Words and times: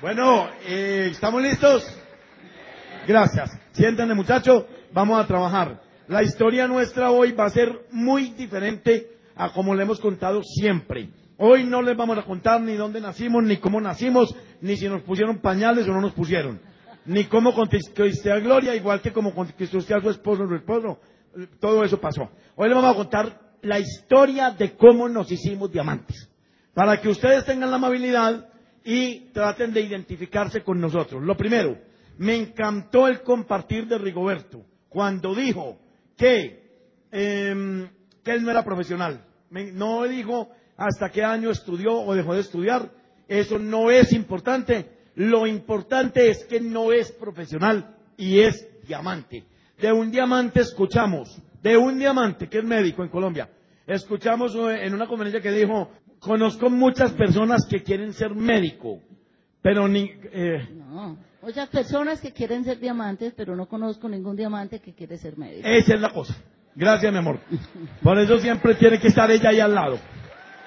Bueno, 0.00 0.48
eh, 0.66 1.08
¿estamos 1.12 1.40
listos? 1.40 1.86
Gracias. 3.06 3.50
Siéntense 3.72 4.12
muchachos, 4.14 4.64
vamos 4.92 5.22
a 5.22 5.26
trabajar. 5.26 5.80
La 6.08 6.22
historia 6.22 6.66
nuestra 6.66 7.12
hoy 7.12 7.32
va 7.32 7.46
a 7.46 7.50
ser 7.50 7.86
muy 7.92 8.30
diferente 8.30 9.08
a 9.36 9.52
como 9.52 9.74
le 9.74 9.84
hemos 9.84 10.00
contado 10.00 10.42
siempre. 10.42 11.10
Hoy 11.38 11.64
no 11.64 11.80
les 11.80 11.96
vamos 11.96 12.18
a 12.18 12.22
contar 12.22 12.60
ni 12.60 12.74
dónde 12.74 13.00
nacimos, 13.00 13.44
ni 13.44 13.58
cómo 13.58 13.80
nacimos, 13.80 14.34
ni 14.60 14.76
si 14.76 14.88
nos 14.88 15.02
pusieron 15.02 15.38
pañales 15.38 15.86
o 15.86 15.92
no 15.92 16.00
nos 16.00 16.12
pusieron. 16.12 16.60
Ni 17.06 17.24
cómo 17.24 17.54
conquistó 17.54 18.02
a 18.32 18.38
Gloria, 18.40 18.74
igual 18.74 19.00
que 19.00 19.12
como 19.12 19.32
conquistó 19.32 19.78
usted 19.78 19.94
a 19.94 20.00
su 20.00 20.10
esposo 20.10 20.42
o 20.42 20.48
su 20.48 20.56
esposo. 20.56 20.98
Todo 21.60 21.84
eso 21.84 22.00
pasó. 22.00 22.30
Hoy 22.56 22.68
les 22.68 22.76
vamos 22.76 22.92
a 22.92 22.96
contar 22.96 23.40
la 23.62 23.78
historia 23.78 24.50
de 24.50 24.76
cómo 24.76 25.08
nos 25.08 25.30
hicimos 25.30 25.70
diamantes. 25.70 26.28
Para 26.74 27.00
que 27.00 27.08
ustedes 27.08 27.44
tengan 27.44 27.70
la 27.70 27.76
amabilidad 27.76 28.48
y 28.84 29.30
traten 29.32 29.72
de 29.72 29.80
identificarse 29.80 30.62
con 30.62 30.80
nosotros. 30.80 31.22
Lo 31.22 31.36
primero, 31.36 31.78
me 32.18 32.36
encantó 32.36 33.08
el 33.08 33.22
compartir 33.22 33.88
de 33.88 33.98
Rigoberto 33.98 34.64
cuando 34.88 35.34
dijo 35.34 35.78
que, 36.16 36.62
em, 37.10 37.88
él 38.24 38.44
no 38.44 38.50
era 38.50 38.64
profesional. 38.64 39.24
No 39.50 40.04
dijo 40.04 40.50
hasta 40.76 41.10
qué 41.10 41.22
año 41.22 41.50
estudió 41.50 41.94
o 41.94 42.14
dejó 42.14 42.34
de 42.34 42.40
estudiar. 42.40 42.90
Eso 43.28 43.58
no 43.58 43.90
es 43.90 44.12
importante. 44.12 44.90
Lo 45.14 45.46
importante 45.46 46.28
es 46.28 46.44
que 46.44 46.60
no 46.60 46.92
es 46.92 47.10
profesional 47.12 47.96
y 48.16 48.40
es 48.40 48.68
diamante. 48.86 49.44
De 49.78 49.92
un 49.92 50.10
diamante 50.10 50.60
escuchamos, 50.60 51.40
de 51.62 51.76
un 51.76 51.98
diamante 51.98 52.48
que 52.48 52.58
es 52.58 52.64
médico 52.64 53.02
en 53.02 53.08
Colombia, 53.08 53.48
escuchamos 53.86 54.54
eh, 54.54 54.86
en 54.86 54.94
una 54.94 55.06
conferencia 55.06 55.40
que 55.40 55.50
dijo, 55.50 55.90
conozco 56.24 56.70
muchas 56.70 57.12
personas 57.12 57.66
que 57.68 57.82
quieren 57.82 58.12
ser 58.12 58.34
médico, 58.34 59.00
pero 59.62 59.86
ni, 59.88 60.10
eh, 60.32 60.66
No, 60.74 61.16
muchas 61.42 61.68
personas 61.68 62.20
que 62.20 62.32
quieren 62.32 62.64
ser 62.64 62.78
diamantes, 62.78 63.34
pero 63.36 63.54
no 63.54 63.66
conozco 63.66 64.08
ningún 64.08 64.36
diamante 64.36 64.80
que 64.80 64.94
quiere 64.94 65.18
ser 65.18 65.36
médico. 65.38 65.66
Esa 65.68 65.94
es 65.94 66.00
la 66.00 66.10
cosa. 66.10 66.34
Gracias, 66.74 67.12
mi 67.12 67.18
amor. 67.18 67.38
Por 68.02 68.18
eso 68.18 68.38
siempre 68.38 68.74
tiene 68.74 68.98
que 68.98 69.08
estar 69.08 69.30
ella 69.30 69.50
ahí 69.50 69.60
al 69.60 69.74
lado. 69.74 69.98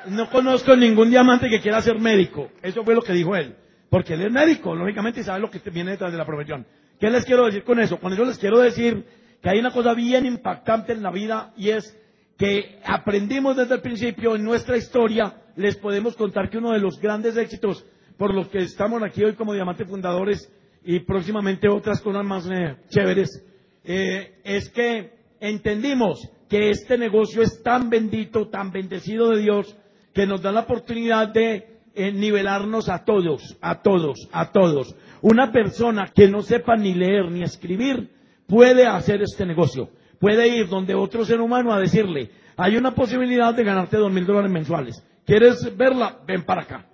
No 0.09 0.30
conozco 0.30 0.76
ningún 0.76 1.09
diamante 1.09 1.50
que 1.50 1.59
quiera 1.59 1.81
ser 1.81 2.00
médico. 2.00 2.50
Eso 2.62 2.84
fue 2.84 2.96
lo 2.96 3.02
que 3.02 3.14
dijo 3.14 3.36
él. 3.36 3.56
Porque 3.90 4.14
él 4.14 4.22
es 4.22 4.31
médico, 4.31 4.74
lógicamente, 4.74 5.20
y 5.20 5.24
sabe 5.24 5.40
lo 5.40 5.50
que 5.50 5.59
viene 5.70 5.92
detrás 5.92 6.12
de 6.12 6.18
la 6.18 6.26
profesión. 6.26 6.66
¿Qué 7.00 7.09
les 7.09 7.26
quiero 7.26 7.46
decir 7.46 7.64
con 7.64 7.80
eso? 7.80 8.00
Con 8.00 8.14
eso 8.14 8.24
les 8.24 8.38
quiero 8.38 8.59
decir 8.59 9.06
que 9.42 9.50
hay 9.50 9.59
una 9.59 9.72
cosa 9.72 9.94
bien 9.94 10.26
impactante 10.26 10.94
en 10.94 11.03
la 11.03 11.12
vida 11.12 11.53
y 11.58 11.70
es 11.70 11.96
que 12.38 12.80
aprendimos 12.86 13.58
desde 13.58 13.76
el 13.76 13.81
principio 13.81 14.36
en 14.36 14.44
nuestra 14.44 14.78
historia, 14.78 15.34
les 15.58 15.75
podemos 15.75 16.16
contar 16.16 16.50
que 16.50 16.59
uno 16.59 16.72
de 16.72 16.80
los 16.80 17.00
grandes 17.00 17.36
éxitos 17.36 17.86
por 18.17 18.33
los 18.33 18.47
que 18.47 18.59
estamos 18.59 19.02
aquí 19.03 19.23
hoy 19.23 19.33
como 19.33 19.53
diamantes 19.53 19.88
fundadores 19.88 20.52
y 20.83 21.00
próximamente 21.02 21.67
otras 21.67 22.00
cosas 22.02 22.23
más 22.23 22.47
eh, 22.50 22.77
chéveres, 22.89 23.44
eh, 23.83 24.39
es 24.44 24.69
que 24.69 25.11
entendimos 25.39 26.30
que 26.47 26.69
este 26.69 26.97
negocio 26.97 27.41
es 27.41 27.61
tan 27.61 27.89
bendito, 27.89 28.47
tan 28.47 28.72
bendecido 28.72 29.31
de 29.31 29.41
Dios, 29.41 29.75
que 30.13 30.25
nos 30.25 30.41
da 30.41 30.52
la 30.52 30.61
oportunidad 30.61 31.28
de 31.30 31.81
eh, 31.94 32.11
nivelarnos 32.11 32.89
a 32.89 33.03
todos, 33.03 33.58
a 33.59 33.81
todos, 33.81 34.30
a 34.31 34.52
todos. 34.52 34.95
Una 35.22 35.52
persona 35.52 36.11
que 36.16 36.28
no 36.28 36.41
sepa 36.41 36.78
ni 36.78 36.94
leer 36.94 37.31
ni 37.31 37.44
escribir 37.44 38.11
puede 38.47 38.85
hacer 38.85 39.22
este 39.22 39.45
negocio. 39.45 39.89
Puede 40.19 40.47
ir 40.47 40.69
donde 40.69 40.95
otro 40.95 41.25
ser 41.25 41.41
humano 41.41 41.73
a 41.73 41.80
decirle, 41.80 42.31
hay 42.55 42.78
una 42.78 42.95
posibilidad 42.95 43.53
de 43.53 43.63
ganarte 43.63 43.97
dos 43.97 44.11
mil 44.11 44.25
dólares 44.25 44.52
mensuales. 44.52 45.03
¿Quieres 45.28 45.75
verla? 45.75 46.20
Ven 46.25 46.45
para 46.45 46.61
acá. 46.61 46.86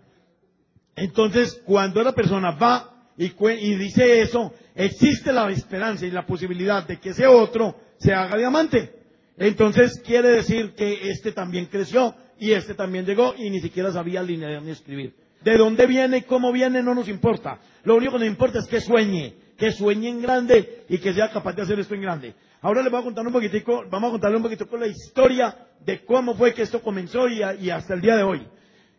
Entonces, 0.95 1.62
cuando 1.66 2.02
la 2.02 2.14
persona 2.14 2.50
va 2.50 3.12
y, 3.16 3.30
dice 3.75 4.22
eso, 4.22 4.52
existe 4.73 5.31
la 5.31 5.48
esperanza 5.52 6.08
y 6.08 6.12
la 6.12 6.25
posibilidad 6.25 6.86
de 6.86 7.00
que 7.00 7.09
ese 7.09 7.28
otro 7.28 7.75
se 8.00 8.12
haga 8.12 8.36
diamante. 8.36 8.92
Entonces, 9.38 10.02
quiere 10.03 10.30
decir 10.30 10.74
que 10.74 11.12
este 11.12 11.31
también 11.31 11.68
creció 11.68 12.16
y 12.40 12.53
este 12.53 12.74
también 12.74 13.06
llegó 13.06 13.35
y 13.38 13.52
ni 13.52 13.59
siquiera 13.59 13.91
sabía 13.91 14.24
leer 14.24 14.63
ni 14.63 14.72
escribir. 14.72 15.13
De 15.44 15.56
dónde 15.56 15.85
viene 15.85 16.18
y 16.18 16.22
cómo 16.24 16.52
viene 16.52 16.81
no 16.81 16.96
nos 16.96 17.08
importa. 17.09 17.59
Lo 17.84 17.96
único 17.96 18.13
que 18.13 18.19
nos 18.19 18.28
importa 18.29 18.58
es 18.58 18.66
que 18.66 18.81
sueñe, 18.81 19.35
que 19.58 19.72
sueñe 19.72 20.09
en 20.09 20.24
grande 20.24 20.85
y 20.90 20.97
que 20.97 21.13
sea 21.13 21.29
capaz 21.29 21.53
de 21.53 21.62
hacer 21.62 21.79
esto 21.79 21.94
en 21.94 22.02
grande. 22.02 22.34
Ahora 22.63 22.81
les 22.81 22.90
voy 22.90 23.01
a 23.01 23.03
contar 23.03 23.28
un 23.28 23.34
poquitico, 23.34 23.84
vamos 23.90 24.07
a 24.07 24.12
contarle 24.12 24.38
un 24.38 24.44
poquito 24.44 24.69
con 24.69 24.79
la 24.79 24.88
historia 24.88 25.68
de 25.85 26.06
cómo 26.06 26.34
fue 26.34 26.53
que 26.53 26.62
esto 26.62 26.81
comenzó 26.81 27.28
y, 27.28 27.41
hasta 27.69 27.94
el 27.94 28.00
día 28.00 28.16
de 28.16 28.24
hoy. 28.24 28.47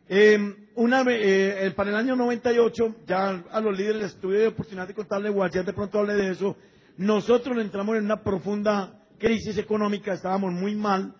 Ve- 0.07 1.67
eh, 1.67 1.71
para 1.75 1.89
el 1.89 1.97
año 1.97 2.15
98, 2.15 2.97
ya 3.07 3.43
a 3.51 3.61
los 3.63 3.75
líderes 3.75 4.03
les 4.03 4.17
tuve 4.21 4.49
oportunidad 4.49 4.87
de 4.87 4.93
contarle, 4.93 5.31
Guayas 5.31 5.65
de 5.65 5.73
pronto 5.73 5.99
hablé 5.99 6.13
de 6.13 6.33
eso, 6.33 6.59
nosotros 6.99 7.57
entramos 7.57 7.97
en 7.97 8.05
una 8.05 8.23
profunda 8.23 9.01
crisis 9.19 9.57
económica, 9.57 10.13
estábamos 10.13 10.53
muy 10.53 10.75
mal, 10.75 11.15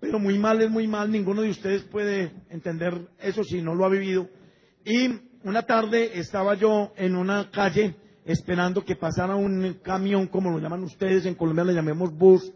pero 0.00 0.18
muy 0.18 0.38
mal 0.38 0.62
es 0.62 0.70
muy 0.70 0.88
mal, 0.88 1.12
ninguno 1.12 1.42
de 1.42 1.50
ustedes 1.50 1.82
puede 1.82 2.32
entender 2.48 2.94
eso 3.18 3.44
si 3.44 3.60
no 3.60 3.74
lo 3.74 3.84
ha 3.84 3.90
vivido. 3.90 4.26
Y 4.86 5.20
una 5.44 5.64
tarde 5.64 6.18
estaba 6.18 6.54
yo 6.54 6.94
en 6.96 7.14
una 7.14 7.50
calle 7.50 7.94
esperando 8.24 8.84
que 8.84 8.96
pasara 8.96 9.34
un 9.34 9.78
camión, 9.82 10.26
como 10.28 10.50
lo 10.50 10.58
llaman 10.58 10.82
ustedes, 10.84 11.26
en 11.26 11.34
Colombia 11.34 11.64
le 11.64 11.74
llamemos 11.74 12.12
bus, 12.16 12.52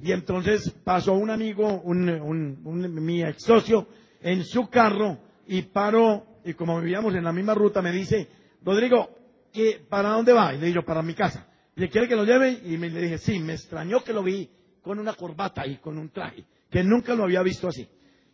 y 0.00 0.12
entonces 0.12 0.70
pasó 0.84 1.14
un 1.14 1.30
amigo, 1.30 1.80
un, 1.82 2.08
un- 2.08 2.58
un- 2.64 3.04
mi 3.04 3.22
ex 3.22 3.42
socio, 3.44 3.86
en 4.20 4.44
su 4.44 4.68
carro 4.68 5.18
y 5.46 5.62
paró, 5.62 6.26
y 6.44 6.54
como 6.54 6.78
vivíamos 6.80 7.14
en 7.14 7.24
la 7.24 7.32
misma 7.32 7.54
ruta, 7.54 7.80
me 7.80 7.92
dice, 7.92 8.28
Rodrigo, 8.64 9.08
¿qué, 9.52 9.80
¿para 9.88 10.10
dónde 10.10 10.32
va? 10.32 10.54
Y 10.54 10.58
le 10.58 10.66
digo, 10.66 10.82
para 10.84 11.02
mi 11.02 11.14
casa. 11.14 11.46
Le 11.76 11.88
quiere 11.88 12.08
que 12.08 12.16
lo 12.16 12.24
lleve, 12.24 12.60
y 12.64 12.76
me, 12.76 12.90
le 12.90 13.00
dije, 13.02 13.18
sí, 13.18 13.38
me 13.40 13.54
extrañó 13.54 14.02
que 14.04 14.12
lo 14.12 14.22
vi 14.22 14.48
con 14.82 14.98
una 14.98 15.14
corbata 15.14 15.66
y 15.66 15.76
con 15.76 15.96
un 15.98 16.10
traje, 16.10 16.44
que 16.70 16.82
nunca 16.84 17.14
lo 17.14 17.24
había 17.24 17.42
visto 17.42 17.68
así. 17.68 17.88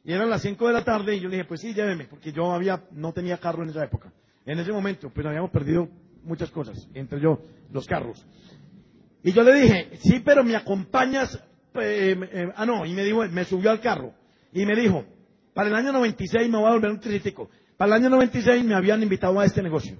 Y 0.05 0.12
eran 0.12 0.31
las 0.31 0.43
5 0.43 0.67
de 0.67 0.73
la 0.73 0.83
tarde, 0.85 1.15
y 1.17 1.21
yo 1.21 1.29
le 1.29 1.37
dije, 1.37 1.49
pues 1.49 1.61
sí, 1.61 1.75
lléveme, 1.75 2.07
porque 2.07 2.33
yo 2.33 2.53
había, 2.53 2.85
no 2.93 3.12
tenía 3.12 3.39
carro 3.39 3.62
en 3.62 3.69
esa 3.71 3.85
época. 3.85 4.12
En 4.47 4.59
ese 4.59 4.73
momento, 4.73 5.11
pues 5.11 5.27
habíamos 5.27 5.51
perdido 5.51 5.89
muchas 6.25 6.50
cosas, 6.50 6.88
entre 6.94 7.20
yo, 7.20 7.41
los 7.72 7.86
carros. 7.86 8.25
Y 9.22 9.32
yo 9.32 9.42
le 9.42 9.54
dije, 9.54 9.91
sí, 10.00 10.20
pero 10.25 10.42
me 10.44 10.56
acompañas, 10.56 11.34
eh, 11.75 12.16
eh, 12.32 12.48
ah, 12.56 12.64
no, 12.66 12.86
y 12.86 12.92
me 12.94 13.04
dijo, 13.04 13.26
me 13.28 13.44
subió 13.44 13.70
al 13.70 13.81
carro, 13.81 14.12
y 14.53 14.64
me 14.64 14.75
dijo, 14.75 15.04
para 15.54 15.69
el 15.69 15.75
año 15.75 15.92
96 15.92 16.48
me 16.48 16.58
voy 16.58 16.69
a 16.69 16.72
volver 16.72 16.91
un 16.91 17.00
tricitico. 17.00 17.50
Para 17.76 17.97
el 17.97 18.03
año 18.03 18.10
96 18.10 18.64
me 18.64 18.75
habían 18.75 19.03
invitado 19.03 19.38
a 19.41 19.44
este 19.44 19.62
negocio. 19.62 19.98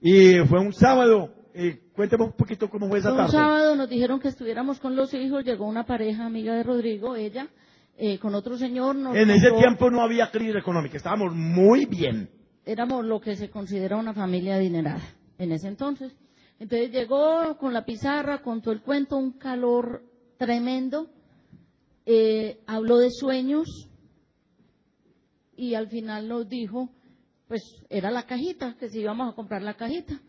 Y 0.00 0.38
fue 0.48 0.60
un 0.60 0.72
sábado, 0.72 1.32
eh, 1.54 1.80
cuénteme 1.94 2.24
un 2.24 2.32
poquito 2.32 2.68
cómo 2.68 2.88
fue 2.88 2.98
esa 2.98 3.10
Un 3.12 3.18
tarde. 3.18 3.32
sábado 3.32 3.76
nos 3.76 3.88
dijeron 3.88 4.18
que 4.18 4.28
estuviéramos 4.28 4.80
con 4.80 4.96
los 4.96 5.12
hijos, 5.14 5.44
llegó 5.44 5.66
una 5.66 5.84
pareja 5.84 6.26
amiga 6.26 6.54
de 6.54 6.62
Rodrigo, 6.62 7.14
ella, 7.14 7.48
eh, 7.96 8.18
con 8.18 8.34
otro 8.34 8.56
señor. 8.56 8.96
Nos 8.96 9.16
En 9.16 9.30
ese 9.30 9.50
tiempo 9.52 9.90
no 9.90 10.02
había 10.02 10.30
crisis 10.30 10.56
económica, 10.56 10.96
estábamos 10.96 11.34
muy 11.34 11.86
bien. 11.86 12.28
éramos 12.64 13.04
lo 13.04 13.20
que 13.20 13.36
se 13.36 13.50
considera 13.50 13.96
una 13.96 14.14
familia 14.14 14.54
adinerada 14.56 15.02
en 15.38 15.52
ese 15.52 15.68
entonces. 15.68 16.12
Entonces 16.58 16.92
llegó 16.92 17.56
con 17.58 17.72
la 17.72 17.84
pizarra, 17.84 18.42
contó 18.42 18.70
el 18.70 18.82
cuento, 18.82 19.16
un 19.16 19.32
calor 19.32 20.04
tremendo, 20.36 21.08
eh, 22.06 22.60
habló 22.66 22.98
de 22.98 23.10
sueños 23.10 23.88
y 25.56 25.74
al 25.74 25.88
final 25.88 26.28
nos 26.28 26.48
dijo, 26.48 26.88
pues 27.48 27.62
era 27.90 28.10
la 28.10 28.24
cajita, 28.24 28.76
que 28.78 28.88
si 28.88 29.00
íbamos 29.00 29.30
a 29.30 29.34
comprar 29.34 29.62
la 29.62 29.74
cajita. 29.74 30.20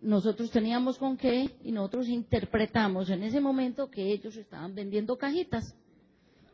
Nosotros 0.00 0.50
teníamos 0.50 0.98
con 0.98 1.16
qué 1.16 1.50
y 1.62 1.72
nosotros 1.72 2.08
interpretamos 2.08 3.10
en 3.10 3.22
ese 3.22 3.40
momento 3.40 3.90
que 3.90 4.12
ellos 4.12 4.36
estaban 4.36 4.74
vendiendo 4.74 5.16
cajitas, 5.16 5.74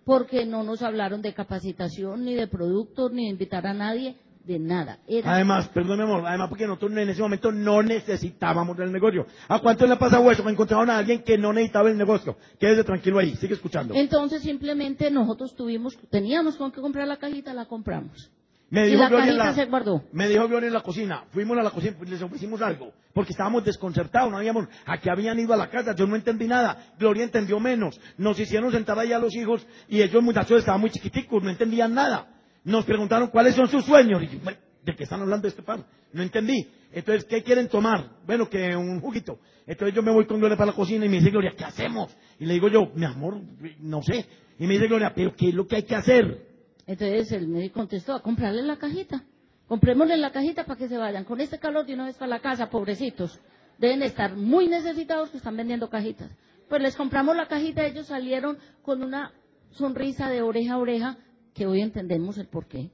porque 0.05 0.47
no 0.47 0.63
nos 0.63 0.83
hablaron 0.83 1.23
de 1.23 1.35
capacitación, 1.35 2.25
ni 2.25 2.35
de 2.35 2.49
productos, 2.49 3.13
ni 3.13 3.25
de 3.25 3.31
invitar 3.31 3.67
a 3.67 3.75
nadie, 3.75 4.17
de 4.47 4.59
nada. 4.59 4.99
Era 5.07 5.35
Además, 5.35 5.69
perdón, 5.69 5.99
mi 5.99 6.05
amor, 6.05 6.25
además 6.27 6.49
porque 6.49 6.67
nosotros 6.67 6.93
en 6.93 7.09
ese 7.09 7.21
momento 7.21 7.51
no 7.51 7.83
necesitábamos 7.83 8.77
del 8.77 8.93
negocio. 8.93 9.27
¿A 9.49 9.59
cuánto 9.59 9.87
le 9.87 9.95
ha 9.95 9.99
pasado 9.99 10.31
eso? 10.31 10.45
Me 10.45 10.53
encontraron 10.53 10.89
a 10.89 10.99
alguien 10.99 11.23
que 11.23 11.37
no 11.37 11.53
necesitaba 11.53 11.91
el 11.91 11.99
negocio. 11.99 12.37
Quédese 12.59 12.85
tranquilo 12.85 13.19
ahí, 13.19 13.35
sigue 13.37 13.55
escuchando. 13.55 13.95
Entonces 13.95 14.43
simplemente 14.43 15.11
nosotros 15.11 15.55
tuvimos, 15.57 15.99
teníamos 16.11 16.57
con 16.57 16.71
qué 16.71 16.81
comprar 16.81 17.09
la 17.09 17.17
cajita, 17.17 17.53
la 17.53 17.67
compramos. 17.67 18.31
Me 18.69 18.87
y 18.87 18.91
dijo 18.91 19.03
la 19.03 19.09
Gloria 19.09 19.31
en 19.31 19.39
la, 19.39 19.55
se 19.55 19.65
guardó. 19.67 20.03
me 20.13 20.29
dijo 20.29 20.49
Gloria 20.49 20.67
en 20.67 20.73
la 20.73 20.83
cocina. 20.83 21.25
Fuimos 21.31 21.57
a 21.57 21.63
la 21.63 21.71
cocina, 21.71 21.97
les 22.05 22.21
ofrecimos 22.21 22.61
algo. 22.63 22.93
Porque 23.13 23.33
estábamos 23.33 23.65
desconcertados, 23.65 24.31
no 24.31 24.39
habíamos, 24.39 24.67
a 24.85 24.99
qué 24.99 25.09
habían 25.11 25.39
ido 25.39 25.55
a 25.55 25.57
la 25.57 25.71
casa, 25.71 25.95
yo 25.95 26.07
no 26.07 26.17
entendí 26.17 26.47
nada. 26.47 26.95
Gloria 26.99 27.25
entendió 27.25 27.61
menos. 27.61 28.01
Nos 28.19 28.39
hicieron 28.39 28.73
sentar 28.73 28.99
ahí 28.99 29.13
a 29.13 29.19
los 29.19 29.35
hijos 29.35 29.67
y 29.89 30.03
ellos 30.03 30.23
muchachos 30.23 30.59
estaban 30.59 30.81
muy 30.81 30.91
chiquiticos, 30.91 31.43
no 31.43 31.51
entendían 31.51 31.95
nada. 31.95 32.36
Nos 32.67 32.85
preguntaron 32.85 33.29
cuáles 33.29 33.55
son 33.55 33.69
sus 33.69 33.85
sueños. 33.85 34.21
Y 34.25 34.27
yo, 34.27 34.39
"Bueno, 34.43 34.59
¿de 34.83 34.97
qué 34.97 35.05
están 35.05 35.21
hablando 35.21 35.47
este 35.47 35.63
par? 35.63 35.85
No 36.13 36.21
entendí. 36.21 36.69
Entonces, 36.93 37.25
¿qué 37.25 37.43
quieren 37.43 37.69
tomar? 37.69 38.11
Bueno, 38.27 38.51
que 38.51 38.75
un 38.75 39.01
juguito. 39.01 39.39
Entonces 39.69 39.95
yo 39.95 40.03
me 40.03 40.13
voy 40.13 40.27
con 40.27 40.39
Gloria 40.39 40.57
para 40.57 40.73
la 40.73 40.77
cocina 40.77 41.07
y 41.07 41.09
me 41.09 41.19
dice 41.19 41.31
Gloria, 41.31 41.53
¿qué 41.57 41.65
hacemos? 41.65 42.17
Y 42.41 42.45
le 42.45 42.55
digo 42.55 42.69
yo, 42.69 42.91
mi 42.95 43.05
amor, 43.05 43.41
no 43.79 44.03
sé. 44.03 44.27
Y 44.59 44.67
me 44.67 44.75
dice 44.75 44.89
Gloria, 44.89 45.13
¿pero 45.15 45.35
qué 45.37 45.51
es 45.51 45.55
lo 45.55 45.67
que 45.67 45.77
hay 45.77 45.83
que 45.85 45.95
hacer? 45.95 46.47
Entonces 46.89 47.31
el 47.33 47.47
médico 47.47 47.75
contestó 47.75 48.15
a 48.15 48.21
comprarle 48.21 48.63
la 48.63 48.77
cajita. 48.77 49.23
Comprémosle 49.69 50.17
la 50.17 50.33
cajita 50.33 50.65
para 50.65 50.77
que 50.77 50.89
se 50.89 50.97
vayan. 50.97 51.25
Con 51.25 51.41
este 51.41 51.59
calor 51.61 51.87
de 51.87 51.95
una 51.95 52.07
vez 52.07 52.17
para 52.17 52.31
la 52.31 52.41
casa, 52.41 52.69
pobrecitos. 52.69 53.39
Deben 53.79 54.03
estar 54.03 54.35
muy 54.35 54.67
necesitados 54.67 55.31
que 55.31 55.37
están 55.37 55.57
vendiendo 55.57 55.89
cajitas. 55.89 56.31
Pues 56.69 56.83
les 56.83 56.97
compramos 56.97 57.37
la 57.37 57.47
cajita, 57.47 57.87
ellos 57.87 58.07
salieron 58.07 58.59
con 58.83 59.03
una 59.03 59.33
sonrisa 59.73 60.29
de 60.29 60.43
oreja 60.43 60.75
a 60.75 60.79
oreja, 60.79 61.17
que 61.57 61.67
hoy 61.67 61.81
entendemos 61.81 62.37
el 62.39 62.49
por 62.49 62.67
qué. 62.67 62.91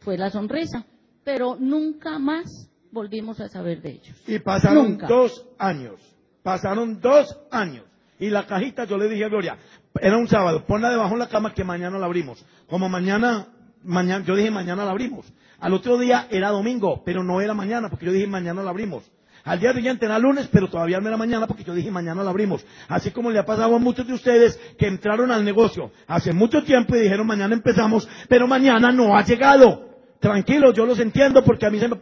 Fue 0.00 0.16
la 0.16 0.30
sonrisa. 0.30 0.86
Pero 1.22 1.56
nunca 1.60 2.18
más 2.18 2.70
volvimos 2.90 3.38
a 3.40 3.48
saber 3.48 3.82
de 3.82 3.90
ellos. 3.90 4.16
Y 4.26 4.38
pasaron 4.38 4.92
Nunca. 4.92 5.06
dos 5.06 5.46
años. 5.58 6.00
Pasaron 6.42 7.00
dos 7.00 7.38
años. 7.50 7.84
Y 8.18 8.30
la 8.30 8.46
cajita, 8.46 8.84
yo 8.86 8.96
le 8.96 9.08
dije 9.08 9.24
a 9.26 9.28
Gloria, 9.28 9.58
era 10.00 10.16
un 10.16 10.26
sábado, 10.26 10.64
ponla 10.66 10.90
debajo 10.90 11.12
de 11.12 11.18
la 11.18 11.28
cama 11.28 11.52
que 11.52 11.62
mañana 11.62 11.98
la 11.98 12.06
abrimos. 12.06 12.44
Como 12.68 12.88
mañana, 12.88 13.48
mañana, 13.84 14.24
yo 14.24 14.34
dije 14.34 14.50
mañana 14.50 14.84
la 14.84 14.90
abrimos. 14.90 15.30
Al 15.60 15.74
otro 15.74 15.98
día 15.98 16.26
era 16.30 16.48
domingo, 16.50 17.02
pero 17.04 17.22
no 17.22 17.40
era 17.40 17.52
mañana, 17.54 17.90
porque 17.90 18.06
yo 18.06 18.12
dije 18.12 18.26
mañana 18.26 18.62
la 18.62 18.70
abrimos. 18.70 19.08
Al 19.44 19.60
día 19.60 19.72
siguiente 19.72 20.06
era 20.06 20.18
lunes, 20.18 20.48
pero 20.52 20.68
todavía 20.68 21.00
no 21.00 21.08
era 21.08 21.16
mañana, 21.16 21.46
porque 21.46 21.64
yo 21.64 21.74
dije 21.74 21.90
mañana 21.90 22.22
la 22.22 22.30
abrimos. 22.30 22.64
Así 22.88 23.10
como 23.10 23.30
le 23.30 23.38
ha 23.38 23.44
pasado 23.44 23.74
a 23.74 23.78
muchos 23.78 24.06
de 24.06 24.14
ustedes 24.14 24.58
que 24.78 24.86
entraron 24.86 25.30
al 25.30 25.44
negocio 25.44 25.90
hace 26.06 26.32
mucho 26.32 26.62
tiempo 26.62 26.96
y 26.96 27.00
dijeron 27.00 27.26
mañana 27.26 27.54
empezamos, 27.54 28.08
pero 28.28 28.46
mañana 28.46 28.92
no 28.92 29.16
ha 29.16 29.24
llegado. 29.24 29.88
Tranquilo, 30.20 30.72
yo 30.72 30.84
los 30.84 30.98
entiendo 30.98 31.44
porque 31.44 31.66
a 31.66 31.70
mí 31.70 31.78
se 31.78 31.88
me, 31.88 31.96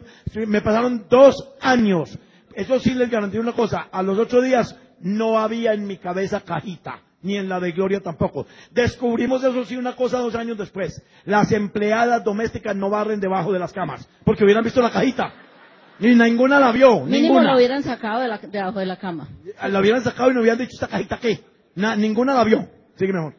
me 0.47 0.61
pasaron 0.61 1.05
dos 1.09 1.35
años. 1.61 2.17
Eso 2.53 2.79
sí 2.79 2.95
les 2.95 3.09
garantizo 3.09 3.41
una 3.41 3.53
cosa, 3.53 3.87
a 3.91 4.01
los 4.01 4.17
ocho 4.17 4.41
días 4.41 4.75
no 4.99 5.37
había 5.39 5.73
en 5.73 5.85
mi 5.85 5.97
cabeza 5.97 6.41
cajita, 6.41 7.01
ni 7.21 7.37
en 7.37 7.47
la 7.47 7.59
de 7.59 7.71
Gloria 7.71 7.99
tampoco. 7.99 8.47
Descubrimos 8.71 9.43
eso 9.43 9.63
sí 9.65 9.75
una 9.75 9.95
cosa 9.95 10.19
dos 10.19 10.33
años 10.35 10.57
después. 10.57 11.01
Las 11.25 11.51
empleadas 11.51 12.23
domésticas 12.23 12.75
no 12.75 12.89
barren 12.89 13.19
debajo 13.19 13.53
de 13.53 13.59
las 13.59 13.73
camas, 13.73 14.09
porque 14.23 14.43
hubieran 14.43 14.63
visto 14.63 14.81
la 14.81 14.91
cajita. 14.91 15.33
Ni 15.99 16.15
ninguna 16.15 16.59
la 16.59 16.71
vio, 16.71 17.01
Mínimo 17.05 17.11
ninguna. 17.35 17.51
lo 17.51 17.57
hubieran 17.57 17.83
sacado 17.83 18.21
de 18.21 18.27
la, 18.27 18.37
debajo 18.37 18.79
de 18.79 18.85
la 18.85 18.97
cama. 18.97 19.27
La 19.69 19.79
hubieran 19.79 20.01
sacado 20.03 20.31
y 20.31 20.33
no 20.33 20.41
hubieran 20.41 20.59
dicho 20.59 20.71
esta 20.73 20.87
cajita 20.87 21.19
qué. 21.19 21.39
Na- 21.75 21.95
ninguna 21.95 22.33
la 22.33 22.43
vio. 22.43 22.67
Sigue 22.95 23.13
mejor. 23.13 23.33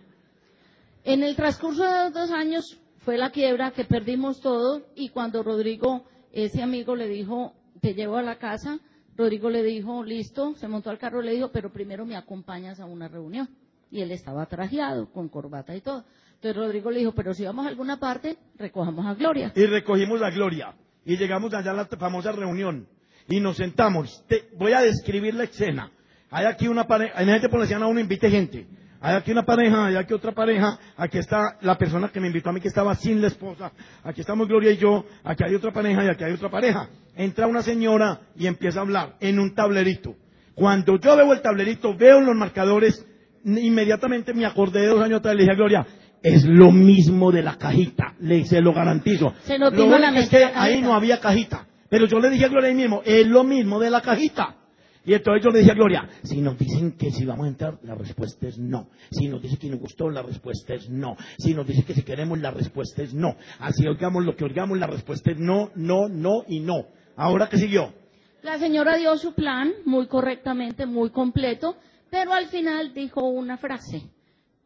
En 1.05 1.23
el 1.23 1.37
transcurso 1.37 1.83
de 1.85 2.05
los 2.05 2.13
dos 2.13 2.31
años 2.31 2.79
fue 2.99 3.17
la 3.17 3.31
quiebra 3.31 3.71
que 3.71 3.85
perdimos 3.85 4.41
todo 4.41 4.83
y 4.95 5.09
cuando 5.11 5.43
Rodrigo, 5.43 6.05
ese 6.33 6.63
amigo, 6.63 6.95
le 6.97 7.09
dijo, 7.09 7.55
te 7.81 7.95
llevo 7.95 8.17
a 8.17 8.23
la 8.23 8.37
casa, 8.37 8.79
Rodrigo 9.17 9.51
le 9.51 9.63
dijo, 9.63 10.05
listo, 10.05 10.55
se 10.57 10.69
montó 10.69 10.91
al 10.91 10.99
carro, 10.99 11.23
le 11.23 11.33
dijo, 11.33 11.51
pero 11.51 11.73
primero 11.73 12.05
me 12.05 12.17
acompañas 12.17 12.79
a 12.81 12.85
una 12.87 13.09
reunión. 13.09 13.49
Y 13.91 14.03
él 14.03 14.11
estaba 14.13 14.45
trajeado, 14.47 15.11
con 15.11 15.29
corbata 15.29 15.75
y 15.75 15.81
todo. 15.81 16.05
Entonces 16.35 16.57
Rodrigo 16.57 16.91
le 16.91 16.99
dijo, 17.01 17.13
pero 17.13 17.33
si 17.35 17.45
vamos 17.45 17.65
a 17.67 17.69
alguna 17.71 17.99
parte, 17.99 18.37
recojamos 18.57 19.07
a 19.07 19.15
Gloria. 19.15 19.53
y 19.57 19.65
recogimos 19.67 20.21
la 20.21 20.31
gloria. 20.31 20.75
Y 21.09 21.17
llegamos 21.17 21.55
allá 21.55 21.71
a 21.71 21.75
la 21.75 21.87
famosa 21.87 22.33
reunión. 22.33 22.87
Y 23.29 23.41
nos 23.41 23.57
sentamos. 23.57 24.23
Voy 24.59 24.75
a 24.75 24.83
describir 24.83 25.33
la 25.33 25.45
escena. 25.45 25.91
Hay 26.31 26.45
aquí 26.45 26.69
una 26.69 26.87
pareja, 26.87 27.15
hay 27.17 27.25
gente 27.25 27.49
por 27.49 27.67
la 27.67 27.87
uno 27.87 27.99
invite 27.99 28.31
gente. 28.31 28.67
Hay 29.01 29.17
aquí 29.17 29.33
una 29.33 29.43
pareja, 29.43 29.87
hay 29.87 29.97
aquí 29.97 30.13
otra 30.13 30.33
pareja, 30.33 30.79
aquí 30.99 31.17
está 31.17 31.57
la 31.63 31.79
persona 31.79 32.11
que 32.11 32.21
me 32.21 32.27
invitó 32.27 32.51
a 32.51 32.53
mí 32.53 32.61
que 32.61 32.69
estaba 32.69 32.95
sin 32.95 33.23
la 33.23 33.29
esposa, 33.29 33.73
aquí 34.03 34.21
estamos 34.21 34.49
Gloria 34.49 34.73
y 34.73 34.77
yo, 34.77 35.07
aquí 35.23 35.45
hay 35.45 35.55
otra 35.55 35.73
pareja 35.73 36.05
y 36.05 36.09
aquí 36.09 36.25
hay 36.25 36.33
otra 36.33 36.51
pareja. 36.51 36.91
Entra 37.17 37.47
una 37.47 37.63
señora 37.63 38.21
y 38.37 38.47
empieza 38.47 38.81
a 38.81 38.83
hablar 38.83 39.15
en 39.21 39.39
un 39.39 39.55
tablerito. 39.55 40.15
Cuando 40.55 40.99
yo 40.99 41.17
veo 41.17 41.33
el 41.33 41.41
tablerito, 41.41 41.97
veo 41.97 42.21
los 42.21 42.37
marcadores, 42.37 43.07
inmediatamente 43.45 44.35
me 44.35 44.45
acordé 44.45 44.81
de 44.81 44.89
dos 44.89 45.03
años 45.03 45.21
atrás 45.21 45.35
y 45.35 45.39
le 45.39 45.43
dije 45.45 45.53
a 45.53 45.57
Gloria, 45.57 45.87
es 46.23 46.45
lo 46.45 46.73
mismo 46.73 47.31
de 47.33 47.43
la 47.43 47.57
cajita, 47.57 48.15
le 48.21 48.45
se 48.45 48.61
lo 48.61 48.73
garantizo. 48.73 49.33
Se 49.45 49.59
Lo 49.59 49.69
a 49.69 49.99
la 49.99 50.19
es 50.19 50.29
que 50.29 50.45
ahí 50.45 50.81
no 50.81 50.95
había 50.95 51.21
cajita. 51.21 51.67
Pero 51.89 52.07
yo 52.07 52.21
le 52.21 52.31
dije 52.31 52.45
a 52.45 52.49
Gloria 52.49 52.69
ahí 52.69 52.75
mismo, 52.75 53.03
es 53.05 53.27
lo 53.27 53.45
mismo 53.45 53.79
de 53.79 53.91
la 53.91 54.01
cajita. 54.03 54.57
Y 55.05 55.15
entonces 55.15 55.43
yo 55.43 55.51
le 55.51 55.61
dije 55.61 55.71
a 55.71 55.75
Gloria, 55.75 56.07
si 56.23 56.43
nos 56.43 56.59
dicen 56.59 56.93
que 56.93 57.11
si 57.11 57.25
vamos 57.25 57.47
a 57.47 57.49
entrar, 57.49 57.79
la 57.83 57.95
respuesta 57.95 58.47
es 58.47 58.59
no. 58.59 58.91
Si 59.11 59.27
nos 59.27 59.41
dice 59.41 59.57
que 59.57 59.71
nos 59.71 59.81
gustó, 59.81 60.11
la 60.11 60.21
respuesta 60.23 60.75
es 60.75 60.91
no. 60.91 61.17
Si 61.39 61.55
nos 61.55 61.67
dice 61.67 61.83
que 61.83 61.95
si 61.95 62.03
queremos, 62.03 62.39
la 62.41 62.51
respuesta 62.51 63.03
es 63.03 63.15
no. 63.15 63.35
Así 63.59 63.87
oigamos 63.87 64.23
lo 64.23 64.37
que 64.37 64.45
oigamos, 64.45 64.77
la 64.77 64.87
respuesta 64.87 65.31
es 65.31 65.39
no, 65.39 65.71
no, 65.77 66.09
no 66.11 66.45
y 66.47 66.61
no. 66.61 66.89
Ahora, 67.17 67.49
¿qué 67.49 67.57
siguió? 67.57 67.95
La 68.43 68.59
señora 68.59 68.99
dio 68.99 69.17
su 69.17 69.33
plan 69.33 69.73
muy 69.87 70.09
correctamente, 70.09 70.85
muy 70.85 71.09
completo, 71.09 71.77
pero 72.11 72.35
al 72.35 72.49
final 72.49 72.93
dijo 72.93 73.27
una 73.27 73.57
frase. 73.57 74.03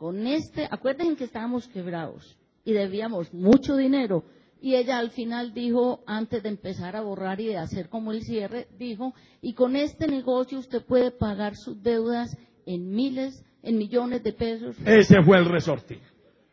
Con 0.03 0.27
este, 0.27 0.67
acuérdense 0.69 1.15
que 1.15 1.25
estábamos 1.27 1.69
quebrados 1.69 2.37
y 2.65 2.73
debíamos 2.73 3.33
mucho 3.33 3.77
dinero. 3.77 4.25
Y 4.61 4.75
ella 4.75 4.99
al 4.99 5.13
final 5.13 5.55
dijo, 5.55 6.03
antes 6.09 6.43
de 6.43 6.49
empezar 6.49 6.97
a 6.97 7.03
borrar 7.03 7.41
y 7.41 7.47
de 7.47 7.59
hacer 7.59 7.89
como 7.89 8.11
el 8.11 8.23
cierre, 8.25 8.67
dijo, 8.77 9.15
y 9.41 9.55
con 9.55 9.77
este 9.77 10.09
negocio 10.09 10.59
usted 10.59 10.85
puede 10.85 11.13
pagar 11.13 11.55
sus 11.55 11.81
deudas 11.85 12.37
en 12.67 12.91
miles, 12.91 13.45
en 13.63 13.79
millones 13.79 14.25
de 14.25 14.33
pesos. 14.33 14.75
Ese 14.85 15.23
fue 15.23 15.39
el 15.39 15.45
resorte. 15.45 16.01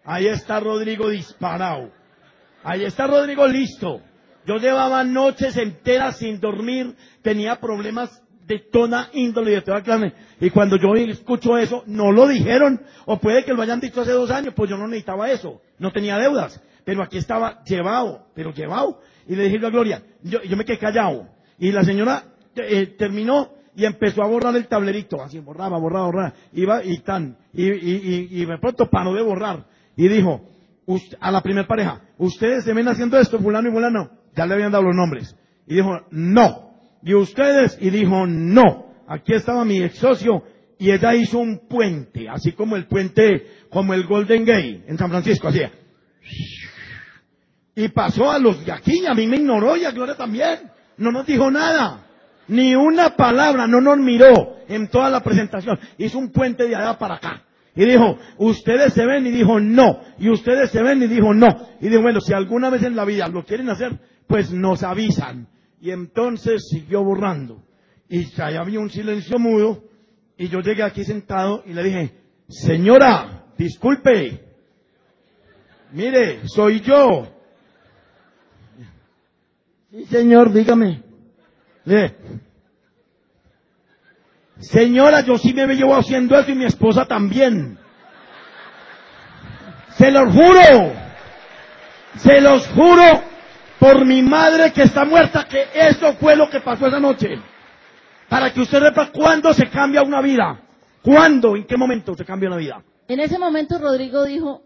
Ahí 0.04 0.28
está 0.28 0.60
Rodrigo 0.60 1.10
disparado. 1.10 1.90
Ahí 2.62 2.84
está 2.84 3.08
Rodrigo 3.08 3.48
listo. 3.48 4.00
Yo 4.46 4.58
llevaba 4.58 5.04
noches 5.04 5.58
enteras 5.58 6.20
sin 6.20 6.40
dormir, 6.40 6.96
tenía 7.24 7.60
problemas 7.60 8.22
de 8.50 8.60
toda 8.60 9.10
índole 9.14 9.52
y 9.52 9.56
de 9.56 9.62
toda 9.62 9.82
clase. 9.84 10.12
Y 10.42 10.50
cuando 10.50 10.76
yo 10.76 10.96
escucho 10.96 11.58
eso, 11.58 11.84
no 11.86 12.12
lo 12.12 12.28
dijeron, 12.28 12.82
o 13.06 13.20
puede 13.20 13.46
que 13.46 13.54
lo 13.54 13.62
hayan 13.62 13.80
dicho 13.80 14.02
hace 14.02 14.12
dos 14.12 14.32
años, 14.32 14.54
pues 14.56 14.70
yo 14.70 14.76
no 14.78 14.88
necesitaba 14.88 15.30
eso, 15.32 15.62
no 15.78 15.92
tenía 15.92 16.18
deudas. 16.18 16.62
Pero 16.84 17.04
aquí 17.04 17.18
estaba 17.18 17.64
llevado, 17.64 18.26
pero 18.34 18.52
llevado. 18.52 19.00
Y 19.28 19.36
le 19.36 19.44
dije 19.44 19.60
yo 19.60 19.68
a 19.68 19.70
Gloria, 19.70 20.02
yo, 20.24 20.42
yo 20.42 20.58
me 20.58 20.66
quedé 20.66 20.80
callado. 20.80 21.28
Y 21.60 21.72
la 21.72 21.84
señora 21.84 22.24
eh, 22.56 22.96
terminó 22.98 23.52
y 23.76 23.86
empezó 23.86 24.24
a 24.24 24.28
borrar 24.28 24.56
el 24.56 24.68
tablerito, 24.68 25.22
así 25.22 25.40
borraba, 25.40 25.78
borraba, 25.78 26.08
borraba, 26.08 26.34
iba 26.54 26.84
y 26.84 26.98
tan, 27.00 27.38
y, 27.54 27.66
y, 27.66 27.70
y, 27.72 28.42
y 28.42 28.46
de 28.46 28.58
pronto 28.58 28.90
paró 28.90 29.14
de 29.14 29.22
borrar 29.22 29.66
y 29.96 30.08
dijo 30.08 30.42
"Ust- 30.88 31.16
a 31.22 31.32
la 31.32 31.42
primer 31.42 31.68
pareja, 31.68 32.02
ustedes 32.18 32.66
se 32.66 32.74
ven 32.74 32.88
haciendo 32.88 33.18
esto, 33.20 33.40
fulano 33.40 33.70
y 33.70 33.72
fulano, 33.72 34.10
ya 34.36 34.46
le 34.48 34.56
habían 34.56 34.72
dado 34.72 34.84
los 34.86 34.96
nombres, 34.96 35.34
y 35.68 35.76
dijo 35.76 35.92
no, 36.12 36.69
y 37.04 37.14
ustedes, 37.14 37.78
y 37.80 37.90
dijo 37.90 38.26
no, 38.28 38.94
aquí 39.08 39.34
estaba 39.34 39.66
mi 39.66 39.82
ex 39.82 39.98
socio, 39.98 40.44
y 40.78 40.92
ella 40.92 41.14
hizo 41.14 41.40
un 41.40 41.68
puente, 41.68 42.30
así 42.30 42.54
como 42.54 42.76
el 42.76 42.88
puente, 42.88 43.48
como 43.70 43.94
el 43.94 44.06
Golden 44.06 44.46
Gate 44.46 44.84
en 44.88 44.98
San 44.98 45.10
Francisco, 45.10 45.50
así, 45.50 45.62
y 47.80 47.88
pasó 47.88 48.30
a 48.30 48.40
los 48.40 48.66
de 48.66 48.74
aquí, 48.74 49.06
a 49.06 49.14
mí 49.14 49.26
me 49.26 49.38
ignoró 49.38 49.78
y 49.78 49.86
a 49.86 49.92
Gloria 49.92 50.16
también. 50.16 50.70
No 50.98 51.14
nos 51.14 51.26
dijo 51.26 51.50
nada. 51.50 52.08
Ni 52.50 52.76
una 52.76 53.16
palabra, 53.16 53.68
no 53.68 53.80
nos 53.80 53.98
miró 54.00 54.58
en 54.68 54.90
toda 54.90 55.10
la 55.10 55.22
presentación. 55.22 55.80
Hizo 55.98 56.18
un 56.18 56.30
puente 56.30 56.68
de 56.68 56.76
allá 56.76 56.98
para 56.98 57.16
acá. 57.16 57.44
Y 57.76 57.86
dijo, 57.86 58.18
ustedes 58.38 58.92
se 58.94 59.06
ven 59.06 59.26
y 59.28 59.32
dijo 59.32 59.62
no. 59.62 60.02
Y 60.18 60.30
ustedes 60.30 60.72
se 60.72 60.84
ven 60.84 61.02
y 61.04 61.08
dijo 61.08 61.34
no. 61.34 61.48
Y 61.80 61.88
dijo, 61.88 62.02
bueno, 62.02 62.20
si 62.20 62.34
alguna 62.34 62.70
vez 62.70 62.84
en 62.84 62.98
la 62.98 63.06
vida 63.06 63.30
lo 63.30 63.46
quieren 63.46 63.70
hacer, 63.70 63.98
pues 64.28 64.52
nos 64.52 64.84
avisan. 64.84 65.48
Y 65.82 65.92
entonces 65.92 66.68
siguió 66.70 67.04
borrando. 67.04 67.64
Y 68.10 68.26
ahí 68.42 68.56
había 68.56 68.80
un 68.80 68.90
silencio 68.90 69.40
mudo. 69.40 69.84
Y 70.38 70.48
yo 70.50 70.60
llegué 70.62 70.84
aquí 70.84 71.04
sentado 71.04 71.64
y 71.66 71.74
le 71.74 71.84
dije, 71.84 72.12
señora, 72.48 73.46
disculpe. 73.58 74.44
Mire, 75.92 76.48
soy 76.48 76.82
yo. 76.82 77.28
Sí, 79.92 80.06
señor, 80.06 80.54
dígame. 80.54 81.02
Le- 81.86 82.16
Señora, 84.60 85.22
yo 85.22 85.38
sí 85.38 85.54
me 85.54 85.68
llevo 85.76 85.96
haciendo 85.96 86.38
eso 86.38 86.52
y 86.52 86.56
mi 86.56 86.66
esposa 86.66 87.06
también. 87.06 87.78
Se 89.98 90.12
los 90.12 90.34
juro. 90.34 90.94
Se 92.18 92.42
los 92.42 92.68
juro 92.68 93.24
por 93.80 94.06
mi 94.06 94.22
madre 94.22 94.72
que 94.74 94.84
está 94.84 95.06
muerta 95.06 95.48
que 95.48 95.68
eso 95.74 96.14
fue 96.14 96.36
lo 96.36 96.50
que 96.50 96.60
pasó 96.60 96.88
esa 96.88 97.00
noche. 97.00 97.40
Para 98.28 98.54
que 98.54 98.62
usted 98.62 98.80
sepa 98.82 99.10
cuándo 99.12 99.54
se 99.54 99.70
cambia 99.70 100.04
una 100.04 100.22
vida. 100.22 100.62
¿Cuándo? 101.02 101.56
¿En 101.56 101.66
qué 101.66 101.78
momento 101.78 102.14
se 102.16 102.26
cambia 102.26 102.50
una 102.50 102.58
vida? 102.58 102.84
En 103.08 103.20
ese 103.20 103.40
momento 103.40 103.80
Rodrigo 103.80 104.24
dijo, 104.26 104.64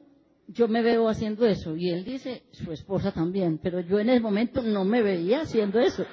yo 0.48 0.68
me 0.68 0.82
veo 0.82 1.08
haciendo 1.08 1.46
eso. 1.46 1.76
Y 1.76 1.92
él 1.92 2.04
dice, 2.04 2.44
su 2.52 2.72
esposa 2.72 3.12
también. 3.12 3.60
Pero 3.62 3.80
yo 3.80 4.00
en 4.00 4.10
ese 4.10 4.20
momento 4.20 4.62
no 4.62 4.84
me 4.84 5.02
veía 5.02 5.42
haciendo 5.42 5.80
eso. 5.80 6.06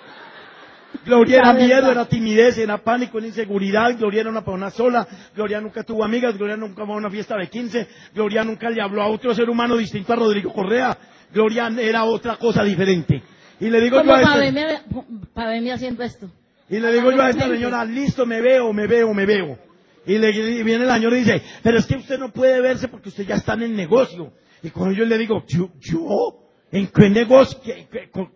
Gloria 1.05 1.39
era 1.39 1.53
miedo, 1.53 1.91
era 1.91 2.05
timidez, 2.07 2.59
era 2.59 2.79
pánico, 2.79 3.19
era 3.19 3.27
inseguridad. 3.27 3.97
Gloria 3.97 4.21
era 4.21 4.31
una 4.31 4.45
persona 4.45 4.71
sola. 4.71 5.07
Gloria 5.35 5.61
nunca 5.61 5.83
tuvo 5.83 6.05
amigas. 6.05 6.37
Gloria 6.37 6.57
nunca 6.57 6.85
fue 6.85 6.95
a 6.95 6.99
una 6.99 7.11
fiesta 7.11 7.37
de 7.37 7.49
15. 7.49 7.89
Gloria 8.15 8.45
nunca 8.45 8.71
le 8.71 8.83
habló 8.83 9.03
a 9.03 9.09
otro 9.09 9.35
ser 9.35 9.49
humano 9.49 9.77
distinto 9.77 10.13
a 10.13 10.17
Rodrigo 10.17 10.53
Correa. 10.53 10.97
Gloria 11.33 11.69
era 11.79 12.05
otra 12.05 12.37
cosa 12.37 12.63
diferente. 12.65 13.23
Y 13.61 13.69
le 13.69 13.81
digo 13.81 14.03
yo 14.03 14.15
a 14.15 14.23
para 14.23 14.83
para 15.35 15.51
verme 15.51 15.73
haciendo 15.73 16.03
esto. 16.03 16.31
y 16.69 16.79
le 16.79 16.93
digo 16.93 17.13
yo 17.13 17.23
a 17.23 17.31
esta 17.31 17.49
señora, 17.49 17.85
listo, 17.85 18.27
me 18.27 18.41
veo, 18.41 18.73
me 18.73 18.87
veo, 18.87 19.13
me 19.13 19.27
veo. 19.27 19.59
Y 20.07 20.19
le 20.19 20.31
y 20.31 20.63
viene 20.63 20.85
el 20.85 20.91
señor 20.91 21.13
y 21.13 21.17
dice, 21.17 21.43
pero 21.63 21.79
es 21.79 21.87
que 21.87 21.97
usted 21.97 22.19
no 22.19 22.33
puede 22.33 22.61
verse 22.61 22.89
porque 22.89 23.11
usted 23.11 23.27
ya 23.27 23.37
está 23.37 23.55
en 23.55 23.63
el 23.63 23.77
negocio. 23.77 24.33
Y 24.63 24.71
cuando 24.71 24.95
yo 24.95 25.05
le 25.05 25.19
digo, 25.19 25.45
¿yo? 25.47 25.71
yo? 25.79 26.51
¿En 26.73 26.87
qué 26.89 27.11
negocio? 27.11 27.61
¿Qué? 27.63 27.89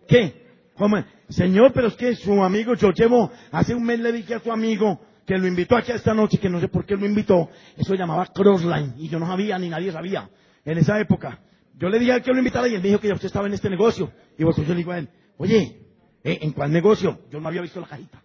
qué? 0.07 0.45
¿Cómo? 0.75 1.03
Señor, 1.29 1.71
pero 1.73 1.87
es 1.87 1.95
que 1.95 2.15
su 2.15 2.43
amigo, 2.43 2.75
yo 2.75 2.91
llevo, 2.91 3.31
hace 3.51 3.73
un 3.73 3.83
mes 3.83 3.99
le 3.99 4.11
dije 4.11 4.35
a 4.35 4.39
su 4.39 4.51
amigo 4.51 4.99
que 5.25 5.37
lo 5.37 5.47
invitó 5.47 5.75
aquí 5.75 5.91
esta 5.91 6.13
noche, 6.13 6.37
que 6.37 6.49
no 6.49 6.59
sé 6.59 6.67
por 6.67 6.85
qué 6.85 6.95
lo 6.95 7.05
invitó, 7.05 7.49
eso 7.75 7.95
llamaba 7.95 8.27
Crossline, 8.27 8.93
y 8.97 9.09
yo 9.09 9.17
no 9.17 9.25
sabía, 9.25 9.57
ni 9.57 9.69
nadie 9.69 9.91
sabía, 9.91 10.29
en 10.63 10.77
esa 10.77 10.99
época. 10.99 11.39
Yo 11.77 11.89
le 11.89 11.99
dije 11.99 12.13
a 12.13 12.15
él 12.17 12.21
que 12.23 12.31
lo 12.31 12.37
invitara 12.37 12.67
y 12.67 12.75
él 12.75 12.81
me 12.81 12.87
dijo 12.87 12.99
que 12.99 13.11
usted 13.11 13.27
estaba 13.27 13.47
en 13.47 13.53
este 13.53 13.69
negocio. 13.69 14.11
Y 14.37 14.43
vos 14.43 14.55
yo 14.55 14.63
le 14.63 14.75
digo 14.75 14.91
a 14.91 14.99
él, 14.99 15.09
oye, 15.37 15.81
¿eh, 16.23 16.39
¿en 16.41 16.51
cuál 16.51 16.71
negocio? 16.71 17.19
Yo 17.29 17.39
no 17.39 17.47
había 17.47 17.61
visto 17.61 17.81
la 17.81 17.87
cajita. 17.87 18.21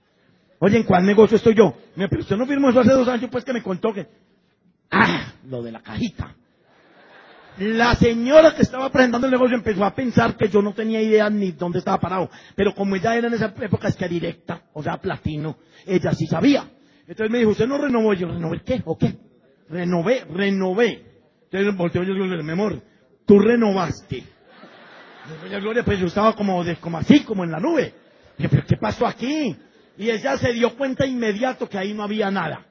Oye, 0.61 0.77
¿en 0.77 0.85
cuál 0.85 1.05
negocio 1.05 1.37
estoy 1.37 1.55
yo? 1.55 1.75
Me 1.97 2.09
pero 2.09 2.23
usted 2.23 2.37
no 2.37 2.47
firmó 2.47 2.71
eso 2.71 2.81
hace 2.81 2.93
dos 2.93 3.09
años, 3.09 3.31
pues 3.31 3.45
que 3.45 3.53
me 3.53 3.63
contó 3.63 3.93
que... 3.93 4.07
Ah, 4.91 5.33
lo 5.47 5.63
de 5.63 5.73
la 5.73 5.81
cajita. 5.81 6.35
La 7.59 7.95
señora 7.97 8.55
que 8.55 8.63
estaba 8.63 8.91
presentando 8.91 9.27
el 9.27 9.33
negocio 9.33 9.57
empezó 9.57 9.85
a 9.85 9.95
pensar 9.95 10.37
que 10.37 10.49
yo 10.49 10.63
no 10.63 10.73
tenía 10.73 11.03
idea 11.03 11.29
ni 11.29 11.53
dónde 11.53 11.79
estaba 11.79 11.99
parado. 11.99 12.31
Pero 12.55 12.75
como 12.75 12.97
ella 12.97 13.17
era 13.17 13.29
en 13.29 13.35
esa 13.35 13.55
época 13.61 13.89
es 13.89 13.97
que 13.97 14.09
directa, 14.09 14.63
o 14.73 14.83
sea, 14.83 14.99
platino, 14.99 15.59
ella 15.87 16.13
sí 16.13 16.27
sabía. 16.27 16.71
Entonces 17.07 17.31
me 17.31 17.39
dijo, 17.39 17.51
¿usted 17.51 17.67
no 17.67 17.79
renovó? 17.79 18.15
Y 18.15 18.19
yo, 18.19 18.29
¿renové 18.29 18.63
qué? 18.65 18.83
¿O 18.85 18.97
qué? 18.97 19.19
Renové, 19.69 20.25
renové. 20.25 21.05
Entonces 21.51 21.77
volteó 21.77 22.03
yo 22.03 22.13
y 22.13 22.19
le 22.19 22.25
digo, 22.25 22.43
mi 22.43 22.53
amor, 22.53 22.83
tú 23.31 23.39
renovaste. 23.39 24.25
Doña 25.41 25.61
Gloria, 25.61 25.85
pues 25.85 26.01
yo 26.01 26.09
estaba 26.09 26.35
como, 26.35 26.65
de, 26.65 26.75
como 26.79 26.99
así, 26.99 27.21
como 27.21 27.45
en 27.45 27.53
la 27.53 27.61
nube. 27.61 27.95
Dije, 28.37 28.49
¿pero 28.49 28.65
qué 28.67 28.77
pasó 28.77 29.07
aquí? 29.07 29.57
Y 29.97 30.11
ella 30.11 30.37
se 30.37 30.53
dio 30.53 30.77
cuenta 30.77 31.07
inmediato 31.07 31.69
que 31.69 31.79
ahí 31.79 31.95
no 31.95 32.03
había 32.03 32.29
nada. 32.33 32.67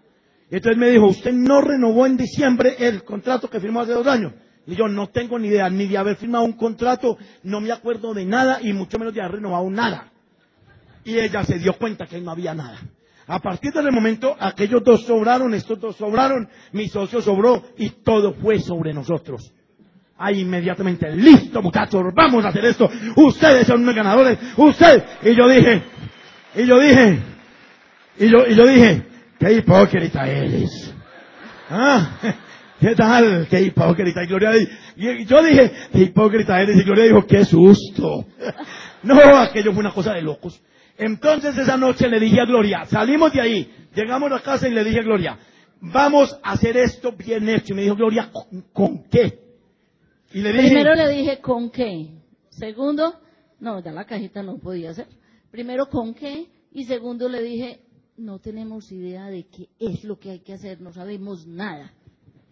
Entonces 0.52 0.78
me 0.78 0.90
dijo, 0.90 1.06
usted 1.06 1.32
no 1.32 1.62
renovó 1.62 2.06
en 2.06 2.18
diciembre 2.18 2.76
el 2.78 3.06
contrato 3.06 3.50
que 3.50 3.62
firmó 3.62 3.80
hace 3.80 3.94
dos 3.94 4.06
años. 4.06 4.34
Y 4.68 4.76
yo 4.76 4.90
no 4.90 5.08
tengo 5.08 5.40
ni 5.40 5.48
idea 5.48 5.70
ni 5.70 5.88
de 5.88 5.98
haber 5.98 6.18
firmado 6.18 6.44
un 6.44 6.58
contrato, 6.58 7.18
no 7.44 7.62
me 7.62 7.72
acuerdo 7.72 8.14
de 8.14 8.26
nada 8.26 8.60
y 8.62 8.74
mucho 8.74 9.00
menos 9.00 9.14
de 9.14 9.22
haber 9.22 9.36
renovado 9.36 9.70
nada. 9.70 10.12
Y 11.06 11.18
ella 11.20 11.46
se 11.46 11.58
dio 11.58 11.72
cuenta 11.78 12.06
que 12.06 12.18
ahí 12.18 12.22
no 12.22 12.32
había 12.32 12.54
nada. 12.54 12.82
A 13.28 13.40
partir 13.40 13.72
de 13.72 13.80
ese 13.80 13.92
momento, 13.92 14.36
aquellos 14.38 14.84
dos 14.84 15.06
sobraron, 15.06 15.54
estos 15.54 15.80
dos 15.80 15.96
sobraron, 15.96 16.50
mi 16.74 16.90
socio 16.90 17.22
sobró 17.22 17.64
y 17.78 17.92
todo 18.04 18.34
fue 18.34 18.60
sobre 18.60 18.94
nosotros. 18.94 19.54
Ahí 20.22 20.42
inmediatamente, 20.42 21.10
listo 21.16 21.62
muchachos, 21.62 22.04
vamos 22.14 22.44
a 22.44 22.50
hacer 22.50 22.66
esto. 22.66 22.90
Ustedes 23.16 23.66
son 23.66 23.84
unos 23.84 23.96
ganadores, 23.96 24.38
usted. 24.58 25.02
Y 25.24 25.34
yo 25.34 25.48
dije, 25.48 25.82
y 26.56 26.66
yo 26.66 26.78
dije, 26.78 27.20
y 28.18 28.30
yo, 28.30 28.46
y 28.46 28.54
yo 28.54 28.68
dije, 28.68 29.04
qué 29.40 29.54
hipócrita 29.54 30.28
eres. 30.28 30.94
Ah, 31.70 32.18
¿qué 32.82 32.96
tal? 32.96 33.48
Qué 33.50 33.62
hipócrita. 33.62 34.22
Y 34.22 34.28
Gloria, 34.28 34.52
y 34.98 35.26
yo 35.26 35.42
dije, 35.42 35.72
qué 35.94 36.00
hipócrita 36.00 36.62
eres. 36.62 36.76
Y 36.76 36.84
Gloria 36.84 37.06
dijo, 37.06 37.26
qué 37.26 37.46
susto. 37.46 38.26
No, 39.02 39.16
aquello 39.38 39.72
fue 39.72 39.80
una 39.80 39.94
cosa 39.94 40.12
de 40.12 40.22
locos. 40.22 40.62
Entonces 40.98 41.58
esa 41.58 41.78
noche 41.78 42.10
le 42.10 42.20
dije 42.20 42.42
a 42.42 42.46
Gloria, 42.46 42.84
salimos 42.84 43.32
de 43.32 43.40
ahí, 43.40 43.74
llegamos 43.96 44.30
a 44.34 44.42
casa 44.42 44.68
y 44.68 44.74
le 44.74 44.84
dije 44.84 45.00
a 45.00 45.04
Gloria, 45.04 45.40
vamos 45.80 46.38
a 46.44 46.52
hacer 46.52 46.76
esto 46.76 47.14
bien 47.14 47.48
hecho. 47.48 47.72
Y 47.72 47.78
me 47.78 47.84
dijo 47.84 47.96
Gloria, 47.96 48.30
¿con, 48.30 48.66
con 48.74 49.04
qué? 49.10 49.49
Primero 50.30 50.96
le 50.96 51.10
dije 51.10 51.40
con 51.40 51.70
qué. 51.72 52.10
Segundo, 52.50 53.20
no, 53.60 53.82
ya 53.82 53.92
la 53.92 54.06
cajita 54.06 54.44
no 54.44 54.60
podía 54.60 54.94
ser. 54.94 55.08
Primero 55.52 55.88
con 55.90 56.14
qué. 56.14 56.48
Y 56.72 56.84
segundo 56.84 57.28
le 57.28 57.42
dije, 57.42 57.82
no 58.18 58.40
tenemos 58.40 58.92
idea 58.92 59.28
de 59.28 59.48
qué 59.48 59.70
es 59.80 60.04
lo 60.04 60.20
que 60.20 60.32
hay 60.32 60.40
que 60.40 60.54
hacer, 60.54 60.82
no 60.82 60.92
sabemos 60.92 61.48
nada. 61.48 61.94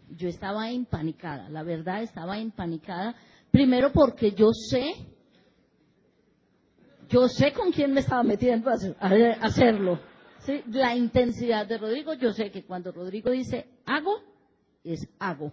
Yo 0.10 0.30
estaba 0.30 0.72
empanicada, 0.72 1.50
la 1.50 1.64
verdad 1.64 2.02
estaba 2.02 2.40
empanicada. 2.40 3.16
Primero 3.52 3.92
porque 3.92 4.32
yo 4.32 4.50
sé, 4.54 4.86
yo 7.10 7.28
sé 7.28 7.52
con 7.54 7.72
quién 7.72 7.94
me 7.94 8.00
estaba 8.00 8.24
metiendo 8.24 8.70
a 8.70 9.06
hacerlo. 9.42 10.00
¿sí? 10.40 10.64
La 10.68 10.96
intensidad 10.96 11.68
de 11.68 11.78
Rodrigo, 11.78 12.14
yo 12.14 12.32
sé 12.32 12.50
que 12.50 12.64
cuando 12.64 12.92
Rodrigo 12.92 13.30
dice 13.30 13.68
hago, 13.86 14.22
es 14.84 15.08
hago. 15.20 15.52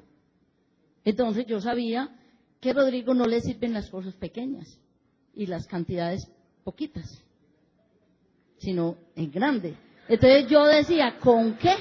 Entonces 1.04 1.46
yo 1.46 1.61
sabía 1.61 2.08
que 2.61 2.70
a 2.70 2.75
Rodrigo 2.75 3.14
no 3.14 3.26
le 3.26 3.40
sirven 3.40 3.75
las 3.75 3.90
cosas 3.90 4.14
pequeñas 4.14 4.78
y 5.34 5.46
las 5.46 5.66
cantidades 5.66 6.30
poquitas, 6.64 7.23
sino 8.58 8.96
en 9.14 9.30
grande. 9.30 9.75
Entonces 10.08 10.49
yo 10.49 10.64
decía, 10.64 11.18
¿con 11.18 11.56
qué? 11.58 11.75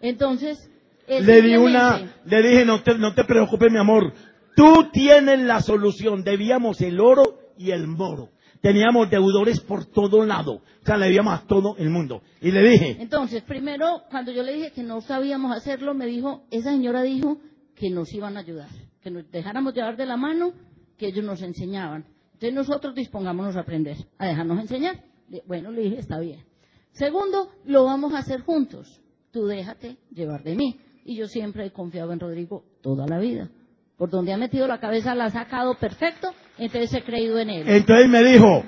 Entonces, 0.00 0.70
él 1.06 1.26
le 1.26 1.42
di 1.42 1.56
una, 1.56 2.20
le 2.24 2.42
dije, 2.42 2.64
no 2.64 2.82
te, 2.82 2.96
no 2.96 3.14
te 3.14 3.24
preocupes 3.24 3.72
mi 3.72 3.78
amor, 3.78 4.12
tú 4.54 4.90
tienes 4.92 5.40
la 5.40 5.60
solución, 5.60 6.22
debíamos 6.22 6.80
el 6.80 7.00
oro 7.00 7.40
y 7.56 7.72
el 7.72 7.88
moro. 7.88 8.30
Teníamos 8.60 9.08
deudores 9.08 9.60
por 9.60 9.86
todo 9.86 10.24
lado, 10.24 10.54
o 10.54 10.84
sea, 10.84 10.96
le 10.96 11.06
debíamos 11.06 11.38
a 11.38 11.46
todo 11.46 11.76
el 11.78 11.90
mundo. 11.90 12.22
Y 12.40 12.50
le 12.50 12.62
dije, 12.68 12.96
Entonces, 13.00 13.42
primero, 13.42 14.02
cuando 14.10 14.32
yo 14.32 14.42
le 14.42 14.54
dije 14.54 14.72
que 14.72 14.82
no 14.82 15.00
sabíamos 15.00 15.56
hacerlo, 15.56 15.94
me 15.94 16.06
dijo, 16.06 16.42
esa 16.50 16.72
señora 16.72 17.02
dijo 17.02 17.38
que 17.74 17.90
nos 17.90 18.12
iban 18.12 18.36
a 18.36 18.40
ayudar, 18.40 18.68
que 19.00 19.10
nos 19.10 19.30
dejáramos 19.30 19.74
llevar 19.74 19.96
de 19.96 20.06
la 20.06 20.16
mano, 20.16 20.52
que 20.96 21.06
ellos 21.06 21.24
nos 21.24 21.40
enseñaban. 21.42 22.04
Entonces 22.34 22.54
nosotros 22.54 22.94
dispongámonos 22.94 23.56
a 23.56 23.60
aprender, 23.60 23.96
a 24.18 24.26
dejarnos 24.26 24.60
enseñar. 24.60 25.02
Bueno, 25.46 25.70
le 25.70 25.82
dije, 25.82 25.98
está 25.98 26.18
bien. 26.18 26.44
Segundo, 26.92 27.50
lo 27.64 27.84
vamos 27.84 28.12
a 28.14 28.18
hacer 28.18 28.40
juntos. 28.40 29.00
Tú 29.30 29.46
déjate 29.46 29.98
llevar 30.10 30.42
de 30.42 30.56
mí. 30.56 30.80
Y 31.04 31.16
yo 31.16 31.26
siempre 31.26 31.66
he 31.66 31.72
confiado 31.72 32.12
en 32.12 32.20
Rodrigo 32.20 32.64
toda 32.82 33.06
la 33.06 33.18
vida. 33.18 33.50
Por 33.98 34.08
donde 34.08 34.32
ha 34.32 34.38
metido 34.38 34.68
la 34.68 34.78
cabeza 34.78 35.14
la 35.14 35.26
ha 35.26 35.30
sacado 35.30 35.74
perfecto, 35.74 36.32
entonces 36.56 36.94
he 36.94 37.02
creído 37.02 37.38
en 37.38 37.50
él. 37.50 37.68
entonces 37.68 38.08
me 38.08 38.22
dijo, 38.22 38.62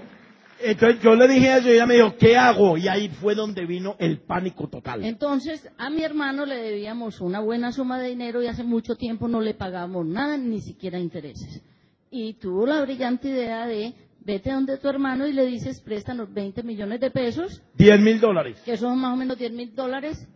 entonces 0.61 1.01
yo 1.03 1.15
le 1.15 1.29
dije 1.29 1.57
eso 1.57 1.69
y 1.69 1.73
ella 1.73 1.87
me 1.87 1.95
dijo, 1.95 2.17
¿qué 2.19 2.37
hago? 2.37 2.77
Y 2.77 2.89
ahí 2.89 3.09
fue 3.09 3.37
donde 3.37 3.65
vino 3.65 3.95
el 4.01 4.19
pánico 4.19 4.69
total. 4.69 5.05
Entonces, 5.05 5.67
a 5.79 5.89
mi 5.89 6.03
hermano 6.03 6.45
le 6.45 6.57
debíamos 6.57 7.21
una 7.21 7.41
buena 7.41 7.71
suma 7.73 8.01
de 8.01 8.09
dinero 8.09 8.43
y 8.43 8.49
hace 8.49 8.65
mucho 8.65 8.97
tiempo 8.97 9.29
no 9.29 9.41
le 9.41 9.55
pagamos 9.55 10.05
nada, 10.05 10.37
ni 10.37 10.61
siquiera 10.61 10.99
intereses. 10.99 11.63
Y 12.11 12.35
tuvo 12.35 12.67
la 12.67 12.83
brillante 12.83 13.29
idea 13.29 13.67
de, 13.67 13.95
vete 14.25 14.51
donde 14.51 14.79
tu 14.79 14.89
hermano 14.89 15.29
y 15.29 15.33
le 15.33 15.47
dices, 15.47 15.81
préstanos 15.81 16.33
20 16.35 16.65
millones 16.65 16.99
de 16.99 17.11
pesos, 17.13 17.63
10 17.75 18.01
mil 18.01 18.21
dólares. 18.21 18.61
que 18.65 18.77
son 18.77 18.99
más 18.99 19.15
o 19.15 19.17
menos 19.17 19.39
10 19.39 19.53
mil 19.53 19.75
dólares. 19.75 20.27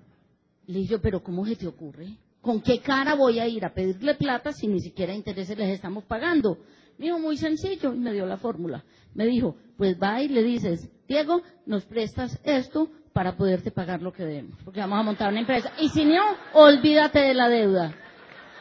Le 0.67 0.79
dije 0.79 0.99
pero 1.01 1.21
¿cómo 1.23 1.45
se 1.45 1.57
te 1.57 1.67
ocurre? 1.67 2.17
¿Con 2.45 2.61
qué 2.61 2.81
cara 2.81 3.15
voy 3.15 3.41
a 3.41 3.49
ir 3.49 3.65
a 3.65 3.73
pedirle 3.73 4.15
plata 4.17 4.53
si 4.53 4.67
ni 4.67 4.79
siquiera 4.79 5.15
intereses 5.15 5.57
les 5.57 5.71
estamos 5.71 6.05
pagando? 6.05 6.59
Me 6.99 7.07
dijo, 7.07 7.19
muy 7.19 7.39
sencillo, 7.39 7.95
y 7.95 7.99
me 7.99 8.13
dio 8.13 8.27
la 8.27 8.37
fórmula. 8.37 8.85
Me 9.15 9.25
dijo, 9.25 9.57
pues 9.79 9.97
va 10.01 10.21
y 10.21 10.29
le 10.29 10.43
dices, 10.43 10.91
Diego, 11.09 11.41
nos 11.65 11.87
prestas 11.87 12.39
esto 12.45 12.91
para 13.15 13.39
poderte 13.39 13.71
pagar 13.71 14.03
lo 14.03 14.13
que 14.13 14.25
debemos, 14.25 14.59
porque 14.63 14.81
vamos 14.81 14.99
a 14.99 15.03
montar 15.03 15.31
una 15.31 15.41
empresa. 15.41 15.73
Y 15.81 15.89
si 15.89 16.05
no, 16.05 16.21
olvídate 16.53 17.21
de 17.21 17.33
la 17.33 17.49
deuda. 17.49 17.95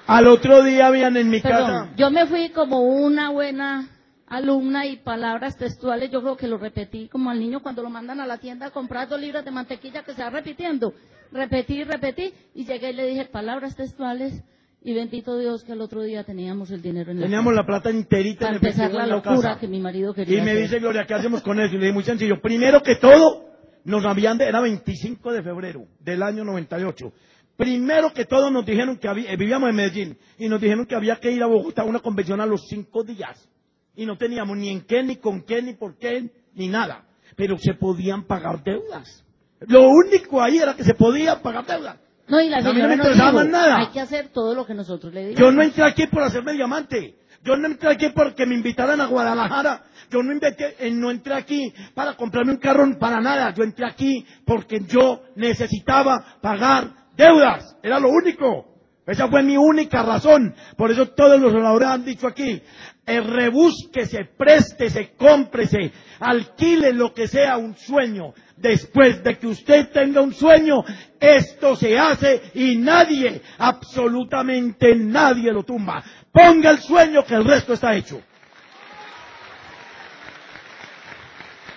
Al 0.08 0.28
otro 0.28 0.64
día 0.64 0.88
habían 0.88 1.18
en 1.18 1.30
mi 1.30 1.42
Perdón, 1.42 1.68
casa, 1.68 1.94
yo 1.98 2.10
me 2.10 2.26
fui 2.26 2.52
como 2.52 2.84
una 2.84 3.32
buena 3.32 3.90
alumna 4.36 4.86
y 4.88 4.98
palabras 4.98 5.58
textuales, 5.58 6.10
yo 6.12 6.22
creo 6.22 6.36
que 6.36 6.48
lo 6.48 6.58
repetí 6.58 7.08
como 7.08 7.30
al 7.30 7.40
niño 7.40 7.62
cuando 7.62 7.84
lo 7.84 7.90
mandan 7.90 8.20
a 8.20 8.26
la 8.26 8.38
tienda 8.40 8.68
a 8.68 8.72
comprar 8.72 9.08
dos 9.08 9.20
libras 9.22 9.46
de 9.46 9.52
mantequilla 9.52 10.04
que 10.04 10.14
se 10.14 10.22
va 10.24 10.30
repitiendo. 10.30 10.94
Repetí, 11.32 11.84
repetí 11.84 12.34
y 12.56 12.66
llegué 12.66 12.92
y 12.92 12.94
le 12.94 13.08
dije 13.08 13.26
palabras 13.26 13.76
textuales 13.76 14.44
y 14.82 14.94
bendito 14.94 15.38
Dios 15.38 15.64
que 15.64 15.72
al 15.72 15.82
otro 15.82 16.02
día 16.02 16.24
teníamos 16.24 16.72
el 16.72 16.82
dinero 16.82 17.12
en 17.12 17.20
la 17.20 17.26
teníamos 17.28 17.54
la 17.54 17.66
plata 17.66 17.90
enterita 17.90 18.48
para 18.48 18.52
en 18.52 18.56
empezar 18.56 18.92
la 18.92 19.04
en 19.04 19.10
la 19.10 19.16
locura 19.16 19.36
casa. 19.36 19.60
que 19.60 19.68
mi 19.68 19.80
marido 19.80 20.14
quería 20.14 20.40
Y 20.40 20.42
me 20.42 20.52
hacer. 20.52 20.64
dice 20.64 20.80
Gloria, 20.80 21.06
¿qué 21.06 21.14
hacemos 21.14 21.42
con 21.42 21.60
eso? 21.60 21.76
Y 21.76 21.78
le 21.78 21.86
dije, 21.86 21.94
muy 21.94 22.04
sencillo. 22.04 22.42
Primero 22.42 22.82
que 22.82 22.96
todo, 22.96 23.46
nos 23.86 24.04
habían 24.06 24.38
de, 24.38 24.46
era 24.48 24.62
25 24.62 25.32
de 25.32 25.44
febrero 25.44 25.86
del 26.00 26.24
año 26.24 26.44
98. 26.44 27.14
Primero 27.56 28.12
que 28.14 28.26
todo 28.26 28.50
nos 28.50 28.66
dijeron 28.66 28.98
que 28.98 29.08
había, 29.08 29.32
eh, 29.32 29.38
vivíamos 29.38 29.70
en 29.70 29.76
Medellín, 29.76 30.18
y 30.40 30.50
nos 30.50 30.60
dijeron 30.60 30.86
que 30.88 30.96
había 30.96 31.18
que 31.18 31.32
ir 31.32 31.44
a 31.44 31.46
Bogotá 31.48 31.84
a 31.84 31.86
una 31.86 32.00
convención 32.00 32.42
a 32.42 32.46
los 32.48 32.62
cinco 32.68 33.04
días. 33.04 33.48
Y 33.96 34.06
no 34.06 34.18
teníamos 34.18 34.58
ni 34.58 34.70
en 34.70 34.82
qué, 34.82 35.04
ni 35.04 35.18
con 35.18 35.42
qué, 35.44 35.62
ni 35.62 35.74
por 35.74 35.98
qué, 35.98 36.30
ni 36.56 36.68
nada. 36.68 37.04
Pero 37.36 37.58
se 37.58 37.74
podían 37.76 38.24
pagar 38.24 38.64
deudas. 38.64 39.24
Lo 39.62 39.88
único 39.90 40.42
ahí 40.42 40.58
era 40.58 40.76
que 40.76 40.84
se 40.84 40.94
podían 40.94 41.42
pagar 41.42 41.66
deudas. 41.66 41.98
No, 42.28 42.40
y 42.42 42.50
la 42.50 42.58
A 42.58 42.62
mí 42.62 42.82
no 42.82 42.88
me 42.88 42.94
interesaba 42.96 43.44
nada. 43.44 43.78
hay 43.80 43.88
que 43.88 44.00
hacer 44.00 44.30
todo 44.30 44.56
lo 44.56 44.66
que 44.66 44.74
nosotros 44.74 45.14
le 45.14 45.28
digamos. 45.28 45.40
Yo 45.40 45.52
no 45.52 45.62
entré 45.62 45.84
aquí 45.84 46.08
por 46.08 46.24
hacerme 46.24 46.54
diamante. 46.54 47.16
Yo 47.44 47.58
no 47.58 47.68
entré 47.68 47.90
aquí 47.92 48.08
porque 48.16 48.46
me 48.46 48.56
invitaran 48.56 49.02
a 49.02 49.08
Guadalajara. 49.08 49.84
Yo 50.10 50.24
no, 50.24 50.32
invité- 50.34 50.76
eh, 50.80 50.92
no 50.92 51.12
entré 51.12 51.34
aquí 51.34 51.74
para 51.94 52.16
comprarme 52.16 52.54
un 52.54 52.58
carro 52.60 52.86
para 52.98 53.20
nada. 53.20 53.54
Yo 53.54 53.64
entré 53.64 53.86
aquí 53.86 54.26
porque 54.46 54.80
yo 54.88 55.22
necesitaba 55.36 56.38
pagar 56.42 56.90
deudas. 57.18 57.76
Era 57.84 58.00
lo 58.00 58.10
único. 58.10 58.70
Esa 59.06 59.28
fue 59.28 59.44
mi 59.44 59.58
única 59.58 60.02
razón. 60.04 60.56
Por 60.78 60.92
eso 60.92 61.10
todos 61.10 61.40
los 61.42 61.54
oradores 61.54 61.90
han 61.90 62.06
dicho 62.06 62.26
aquí, 62.26 62.62
eh, 63.06 63.20
rebúsquese, 63.20 64.26
préstese, 64.38 65.14
cómprese, 65.18 65.92
alquile 66.20 66.94
lo 66.94 67.14
que 67.14 67.28
sea 67.28 67.58
un 67.58 67.76
sueño. 67.76 68.34
Después 68.56 69.22
de 69.24 69.38
que 69.38 69.48
usted 69.48 69.90
tenga 69.90 70.22
un 70.22 70.34
sueño, 70.34 70.84
esto 71.20 71.76
se 71.76 71.98
hace 72.00 72.42
y 72.54 72.78
nadie, 72.78 73.42
absolutamente 73.58 74.96
nadie 74.96 75.52
lo 75.52 75.64
tumba. 75.64 76.04
Ponga 76.32 76.70
el 76.70 76.80
sueño 76.80 77.26
que 77.26 77.36
el 77.36 77.44
resto 77.44 77.74
está 77.74 77.94
hecho. 77.96 78.22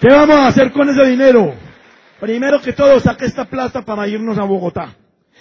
¿Qué 0.01 0.09
vamos 0.09 0.37
a 0.37 0.49
hacer 0.49 0.71
con 0.71 0.89
ese 0.89 1.09
dinero? 1.09 1.55
Primero 2.21 2.61
que 2.61 2.73
todo, 2.73 3.01
saque 3.01 3.25
esta 3.25 3.47
plata 3.47 3.83
para 3.83 4.07
irnos 4.07 4.39
a 4.39 4.45
Bogotá. 4.45 4.95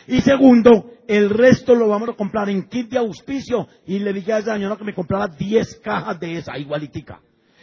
Y 0.08 0.22
segundo, 0.22 0.92
el 1.08 1.30
resto 1.30 1.76
lo 1.76 1.88
vamos 1.88 2.10
a 2.10 2.14
comprar 2.14 2.50
en 2.50 2.64
kit 2.64 2.90
de 2.90 2.98
auspicio 2.98 3.68
y 3.86 4.00
le 4.00 4.14
dije 4.14 4.34
a 4.34 4.40
esa 4.40 4.54
señora 4.54 4.76
que 4.76 4.84
me 4.84 4.94
comprara 4.94 5.28
10 5.28 5.80
cajas 5.84 6.20
de 6.20 6.38
esa 6.38 6.58
igualitica. 6.58 7.20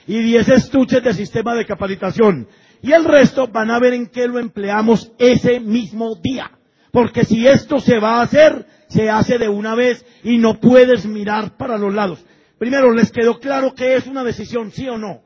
Y 0.07 0.19
10 0.19 0.49
estuches 0.49 1.03
de 1.03 1.15
sistema 1.15 1.55
de 1.55 1.67
capacitación. 1.67 2.49
Y 2.83 2.93
el 2.93 3.05
resto 3.05 3.47
van 3.47 3.71
a 3.71 3.79
ver 3.79 3.95
en 3.95 4.09
qué 4.09 4.27
lo 4.27 4.41
empleamos 4.41 5.13
ese 5.19 5.61
mismo 5.61 6.17
día. 6.17 6.51
Porque 6.91 7.25
si 7.25 7.47
esto 7.47 7.81
se 7.81 7.99
va 7.99 8.17
a 8.17 8.23
hacer, 8.23 8.67
se 8.89 9.09
hace 9.09 9.39
de 9.39 9.49
una 9.49 9.75
vez 9.75 10.05
y 10.25 10.39
no 10.39 10.61
puedes 10.61 11.07
mirar 11.07 11.57
para 11.57 11.79
los 11.79 11.95
lados. 11.95 12.25
Primero, 12.59 12.93
¿les 12.93 13.11
quedó 13.11 13.39
claro 13.39 13.75
que 13.75 13.95
es 13.95 14.07
una 14.07 14.25
decisión, 14.25 14.73
sí 14.73 14.89
o 14.89 14.99
no? 14.99 15.23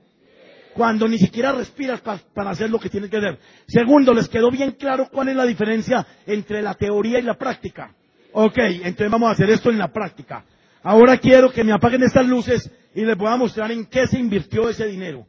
Cuando 0.77 1.09
ni 1.09 1.17
siquiera 1.17 1.53
respiras 1.53 2.03
para 2.03 2.51
hacer 2.51 2.69
lo 2.69 2.79
que 2.79 2.91
tienes 2.91 3.09
que 3.09 3.17
hacer. 3.17 3.39
Segundo, 3.67 4.13
¿les 4.13 4.29
quedó 4.29 4.51
bien 4.51 4.73
claro 4.73 5.09
cuál 5.11 5.31
es 5.31 5.37
la 5.37 5.47
diferencia 5.47 6.07
entre 6.27 6.61
la 6.61 6.75
teoría 6.75 7.19
y 7.19 7.23
la 7.23 7.39
práctica? 7.39 7.95
Ok, 8.33 8.59
entonces 8.59 9.11
vamos 9.11 9.31
a 9.31 9.33
hacer 9.33 9.49
esto 9.49 9.71
en 9.71 9.79
la 9.79 9.91
práctica. 9.91 10.45
Ahora 10.83 11.17
quiero 11.17 11.51
que 11.51 11.65
me 11.65 11.73
apaguen 11.73 12.03
estas 12.03 12.27
luces 12.27 12.71
y 12.95 13.07
les 13.07 13.17
voy 13.17 13.29
a 13.29 13.37
mostrar 13.37 13.73
en 13.73 13.87
qué 13.87 14.07
se 14.07 14.19
invirtió 14.19 14.69
ese 14.69 14.87
dinero. 14.87 15.27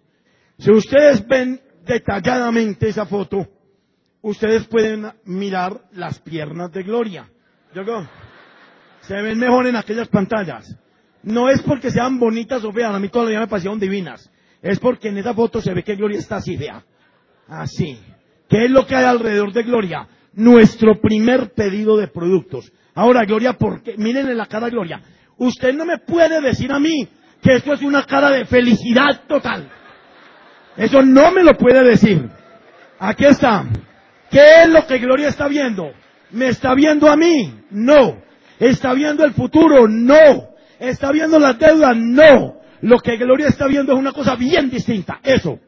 Si 0.57 0.69
ustedes 0.69 1.25
ven 1.25 1.61
detalladamente 1.85 2.89
esa 2.89 3.05
foto, 3.05 3.47
ustedes 4.21 4.65
pueden 4.67 5.09
mirar 5.23 5.79
las 5.93 6.19
piernas 6.19 6.73
de 6.73 6.83
Gloria. 6.83 7.29
Se 8.99 9.13
ven 9.21 9.39
mejor 9.39 9.65
en 9.67 9.77
aquellas 9.77 10.09
pantallas. 10.09 10.75
No 11.23 11.49
es 11.49 11.61
porque 11.61 11.89
sean 11.89 12.19
bonitas 12.19 12.65
o 12.65 12.73
feas, 12.73 12.93
a 12.93 12.99
mí 12.99 13.07
todavía 13.07 13.39
me 13.39 13.47
parecieron 13.47 13.79
divinas. 13.79 14.29
Es 14.67 14.79
porque 14.79 15.07
en 15.07 15.17
esa 15.17 15.33
foto 15.33 15.61
se 15.61 15.73
ve 15.73 15.81
que 15.81 15.95
Gloria 15.95 16.19
está 16.19 16.35
así, 16.35 16.57
vea. 16.57 16.83
Así. 17.47 17.97
¿Qué 18.49 18.65
es 18.65 18.69
lo 18.69 18.85
que 18.85 18.97
hay 18.97 19.05
alrededor 19.05 19.53
de 19.53 19.63
Gloria? 19.63 20.05
Nuestro 20.33 20.99
primer 20.99 21.53
pedido 21.53 21.95
de 21.95 22.09
productos. 22.09 22.69
Ahora, 22.93 23.23
Gloria, 23.23 23.53
porque 23.53 23.95
miren 23.97 24.27
en 24.27 24.35
la 24.35 24.47
cara 24.47 24.69
Gloria. 24.69 25.01
Usted 25.37 25.73
no 25.73 25.85
me 25.85 25.99
puede 25.99 26.41
decir 26.41 26.69
a 26.73 26.79
mí 26.79 27.07
que 27.41 27.55
esto 27.55 27.71
es 27.71 27.81
una 27.81 28.03
cara 28.03 28.29
de 28.29 28.43
felicidad 28.43 29.21
total. 29.25 29.69
Eso 30.75 31.01
no 31.01 31.31
me 31.31 31.43
lo 31.43 31.53
puede 31.53 31.81
decir. 31.85 32.29
Aquí 32.99 33.23
está. 33.23 33.63
¿Qué 34.29 34.63
es 34.63 34.69
lo 34.69 34.85
que 34.85 34.97
Gloria 34.97 35.29
está 35.29 35.47
viendo? 35.47 35.93
¿Me 36.31 36.49
está 36.49 36.73
viendo 36.73 37.09
a 37.09 37.15
mí? 37.15 37.53
No. 37.69 38.21
¿Está 38.59 38.93
viendo 38.93 39.23
el 39.23 39.31
futuro? 39.31 39.87
No. 39.87 40.49
¿Está 40.77 41.13
viendo 41.13 41.39
las 41.39 41.57
deudas? 41.57 41.95
No. 41.95 42.56
Lo 42.81 42.99
que 42.99 43.17
Gloria 43.17 43.47
está 43.47 43.67
viendo 43.67 43.93
es 43.93 43.99
una 43.99 44.11
cosa 44.11 44.35
bien 44.35 44.69
distinta. 44.69 45.19
Eso. 45.23 45.59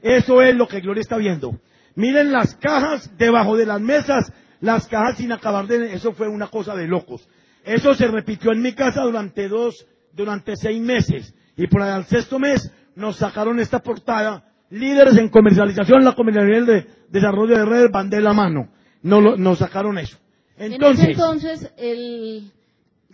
Eso 0.00 0.42
es 0.42 0.54
lo 0.54 0.68
que 0.68 0.80
Gloria 0.80 1.00
está 1.00 1.16
viendo. 1.16 1.58
Miren 1.94 2.32
las 2.32 2.56
cajas 2.56 3.16
debajo 3.16 3.56
de 3.56 3.66
las 3.66 3.80
mesas, 3.80 4.32
las 4.60 4.86
cajas 4.86 5.18
sin 5.18 5.32
acabar 5.32 5.66
de... 5.66 5.94
Eso 5.94 6.12
fue 6.12 6.28
una 6.28 6.48
cosa 6.48 6.74
de 6.74 6.86
locos. 6.86 7.28
Eso 7.64 7.94
se 7.94 8.08
repitió 8.08 8.52
en 8.52 8.60
mi 8.60 8.74
casa 8.74 9.02
durante 9.02 9.48
dos, 9.48 9.86
durante 10.12 10.56
seis 10.56 10.80
meses. 10.80 11.34
Y 11.56 11.66
por 11.66 11.82
al 11.82 12.04
sexto 12.04 12.38
mes 12.38 12.70
nos 12.96 13.16
sacaron 13.16 13.58
esta 13.60 13.80
portada. 13.80 14.44
Líderes 14.70 15.16
en 15.16 15.28
comercialización, 15.28 16.04
la 16.04 16.14
comercialización 16.14 16.66
de 16.66 16.86
desarrollo 17.08 17.56
de 17.56 17.64
redes 17.64 17.90
van 17.90 18.10
de 18.10 18.20
la 18.20 18.32
mano. 18.32 18.68
No 19.02 19.36
nos 19.36 19.58
sacaron 19.58 19.98
eso. 19.98 20.18
Entonces, 20.56 21.04
en 21.04 21.10
ese 21.10 21.12
entonces 21.12 21.72
el, 21.76 22.52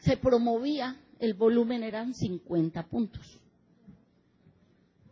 se 0.00 0.16
promovía, 0.16 0.96
el 1.18 1.34
volumen 1.34 1.82
eran 1.82 2.14
50 2.14 2.82
puntos. 2.84 3.39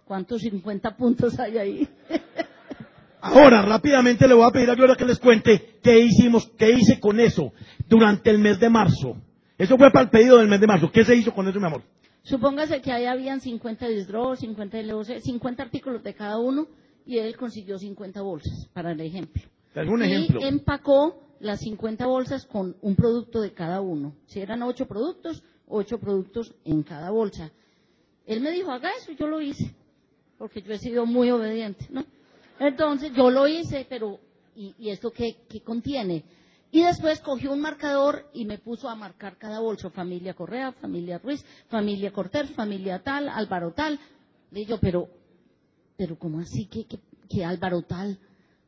¿Cuántos 0.08 0.40
50 0.40 0.96
puntos 0.96 1.38
hay 1.38 1.58
ahí? 1.58 1.88
Ahora, 3.20 3.60
rápidamente 3.60 4.26
le 4.26 4.32
voy 4.32 4.48
a 4.48 4.50
pedir 4.50 4.70
a 4.70 4.74
Gloria 4.74 4.96
que 4.96 5.04
les 5.04 5.18
cuente 5.18 5.78
qué 5.82 5.98
hicimos, 6.00 6.50
qué 6.56 6.70
hice 6.70 6.98
con 6.98 7.20
eso 7.20 7.52
durante 7.86 8.30
el 8.30 8.38
mes 8.38 8.58
de 8.58 8.70
marzo. 8.70 9.18
Eso 9.58 9.76
fue 9.76 9.90
para 9.90 10.04
el 10.04 10.10
pedido 10.10 10.38
del 10.38 10.48
mes 10.48 10.62
de 10.62 10.66
marzo. 10.66 10.90
¿Qué 10.90 11.04
se 11.04 11.14
hizo 11.14 11.34
con 11.34 11.46
eso, 11.46 11.60
mi 11.60 11.66
amor? 11.66 11.82
Supóngase 12.22 12.80
que 12.80 12.90
ahí 12.90 13.04
habían 13.04 13.42
50 13.42 13.86
disdros, 13.86 14.38
50 14.38 14.80
LOC, 14.84 15.18
50 15.20 15.62
artículos 15.62 16.02
de 16.02 16.14
cada 16.14 16.38
uno 16.38 16.68
y 17.04 17.18
él 17.18 17.36
consiguió 17.36 17.78
50 17.78 18.22
bolsas, 18.22 18.66
para 18.72 18.92
el 18.92 19.00
ejemplo. 19.02 19.42
¿Algún 19.74 20.02
y 20.02 20.06
ejemplo? 20.06 20.40
empacó 20.40 21.20
las 21.40 21.60
50 21.60 22.06
bolsas 22.06 22.46
con 22.46 22.76
un 22.80 22.96
producto 22.96 23.42
de 23.42 23.52
cada 23.52 23.82
uno. 23.82 24.14
Si 24.24 24.40
eran 24.40 24.62
8 24.62 24.86
productos, 24.86 25.42
8 25.66 25.98
productos 25.98 26.54
en 26.64 26.82
cada 26.82 27.10
bolsa. 27.10 27.50
Él 28.24 28.40
me 28.40 28.52
dijo, 28.52 28.70
haga 28.70 28.88
eso, 28.98 29.12
yo 29.12 29.26
lo 29.26 29.42
hice 29.42 29.74
porque 30.38 30.62
yo 30.62 30.72
he 30.72 30.78
sido 30.78 31.04
muy 31.04 31.30
obediente, 31.30 31.86
¿no? 31.90 32.04
Entonces 32.58 33.12
yo 33.14 33.30
lo 33.30 33.46
hice, 33.46 33.86
pero 33.88 34.18
¿y, 34.54 34.88
esto 34.88 35.10
qué, 35.10 35.36
contiene? 35.64 36.24
Y 36.70 36.82
después 36.82 37.20
cogió 37.20 37.52
un 37.52 37.60
marcador 37.60 38.26
y 38.34 38.44
me 38.44 38.58
puso 38.58 38.88
a 38.88 38.94
marcar 38.94 39.36
cada 39.38 39.60
bolso, 39.60 39.90
familia 39.90 40.34
Correa, 40.34 40.72
familia 40.72 41.18
Ruiz, 41.18 41.44
familia 41.68 42.12
Corter, 42.12 42.46
familia 42.48 43.02
tal, 43.02 43.28
Álvaro 43.28 43.72
tal. 43.72 43.98
Le 44.50 44.60
digo, 44.60 44.78
pero, 44.80 45.08
pero 45.96 46.18
¿cómo 46.18 46.40
así 46.40 46.66
que, 46.66 46.86
que, 47.28 47.44
Álvaro 47.44 47.82
tal? 47.82 48.18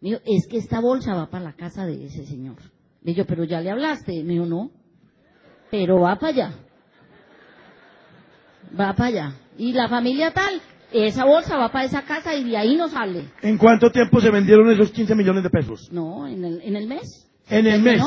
Me 0.00 0.10
dijo, 0.10 0.20
es 0.24 0.46
que 0.48 0.58
esta 0.58 0.80
bolsa 0.80 1.14
va 1.14 1.28
para 1.28 1.44
la 1.44 1.52
casa 1.52 1.84
de 1.84 2.06
ese 2.06 2.24
señor. 2.24 2.56
Le 3.02 3.12
digo, 3.12 3.26
pero 3.26 3.44
ya 3.44 3.60
le 3.60 3.70
hablaste. 3.70 4.22
Me 4.22 4.34
dijo, 4.34 4.46
no, 4.46 4.70
pero 5.70 6.00
va 6.00 6.16
para 6.18 6.32
allá. 6.32 6.54
Va 8.78 8.94
para 8.94 9.06
allá. 9.06 9.34
Y 9.58 9.72
la 9.72 9.88
familia 9.88 10.32
tal, 10.32 10.62
esa 10.92 11.24
bolsa 11.24 11.56
va 11.56 11.70
para 11.70 11.84
esa 11.84 12.02
casa 12.02 12.34
y 12.34 12.50
de 12.50 12.56
ahí 12.56 12.76
no 12.76 12.88
sale. 12.88 13.24
¿En 13.42 13.58
cuánto 13.58 13.90
tiempo 13.90 14.20
se 14.20 14.30
vendieron 14.30 14.70
esos 14.70 14.90
15 14.90 15.14
millones 15.14 15.42
de 15.42 15.50
pesos? 15.50 15.90
No, 15.92 16.26
en 16.26 16.44
el, 16.44 16.60
en 16.62 16.76
el 16.76 16.86
mes. 16.86 17.26
En 17.48 17.66
el 17.66 17.82
mes. 17.82 18.02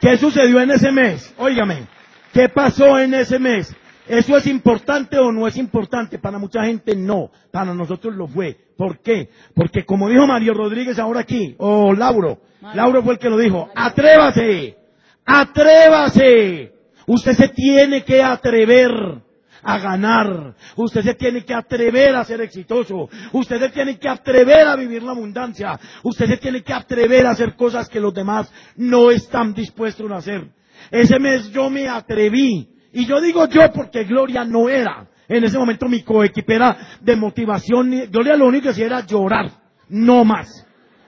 ¿Qué 0.00 0.16
sucedió 0.16 0.60
en 0.60 0.70
ese 0.70 0.92
mes? 0.92 1.34
Óigame, 1.38 1.86
¿qué 2.32 2.48
pasó 2.48 2.98
en 2.98 3.14
ese 3.14 3.38
mes? 3.38 3.74
¿Eso 4.06 4.36
es 4.36 4.46
importante 4.46 5.18
o 5.18 5.30
no 5.32 5.46
es 5.46 5.56
importante? 5.56 6.18
Para 6.18 6.38
mucha 6.38 6.64
gente 6.64 6.96
no, 6.96 7.30
para 7.50 7.74
nosotros 7.74 8.14
lo 8.14 8.26
fue. 8.26 8.56
¿Por 8.76 9.00
qué? 9.00 9.28
Porque 9.54 9.84
como 9.84 10.08
dijo 10.08 10.26
Mario 10.26 10.54
Rodríguez 10.54 10.98
ahora 10.98 11.20
aquí, 11.20 11.54
o 11.58 11.92
Lauro, 11.92 12.40
Lauro 12.74 13.02
fue 13.02 13.14
el 13.14 13.18
que 13.18 13.28
lo 13.28 13.36
dijo, 13.36 13.68
atrévase, 13.74 14.78
atrévase, 15.26 16.72
usted 17.06 17.32
se 17.32 17.48
tiene 17.48 18.02
que 18.04 18.22
atrever 18.22 19.20
a 19.62 19.78
ganar. 19.78 20.54
Usted 20.76 21.02
se 21.02 21.14
tiene 21.14 21.44
que 21.44 21.54
atrever 21.54 22.14
a 22.14 22.24
ser 22.24 22.40
exitoso. 22.40 23.08
Usted 23.32 23.58
se 23.60 23.68
tiene 23.70 23.98
que 23.98 24.08
atrever 24.08 24.66
a 24.66 24.76
vivir 24.76 25.02
la 25.02 25.12
abundancia. 25.12 25.78
Usted 26.02 26.26
se 26.26 26.36
tiene 26.36 26.62
que 26.62 26.72
atrever 26.72 27.26
a 27.26 27.30
hacer 27.30 27.54
cosas 27.56 27.88
que 27.88 28.00
los 28.00 28.14
demás 28.14 28.52
no 28.76 29.10
están 29.10 29.54
dispuestos 29.54 30.10
a 30.10 30.16
hacer. 30.16 30.48
Ese 30.90 31.18
mes 31.18 31.50
yo 31.50 31.70
me 31.70 31.88
atreví. 31.88 32.68
Y 32.92 33.06
yo 33.06 33.20
digo 33.20 33.46
yo 33.48 33.72
porque 33.72 34.04
Gloria 34.04 34.44
no 34.44 34.68
era. 34.68 35.06
En 35.28 35.44
ese 35.44 35.58
momento 35.58 35.88
mi 35.88 36.02
coequipera 36.02 36.98
de 37.00 37.16
motivación. 37.16 37.90
Gloria 38.10 38.36
lo 38.36 38.46
único 38.46 38.64
que 38.64 38.70
hacía 38.70 38.86
era 38.86 39.06
llorar. 39.06 39.50
No 39.88 40.24
más. 40.24 40.64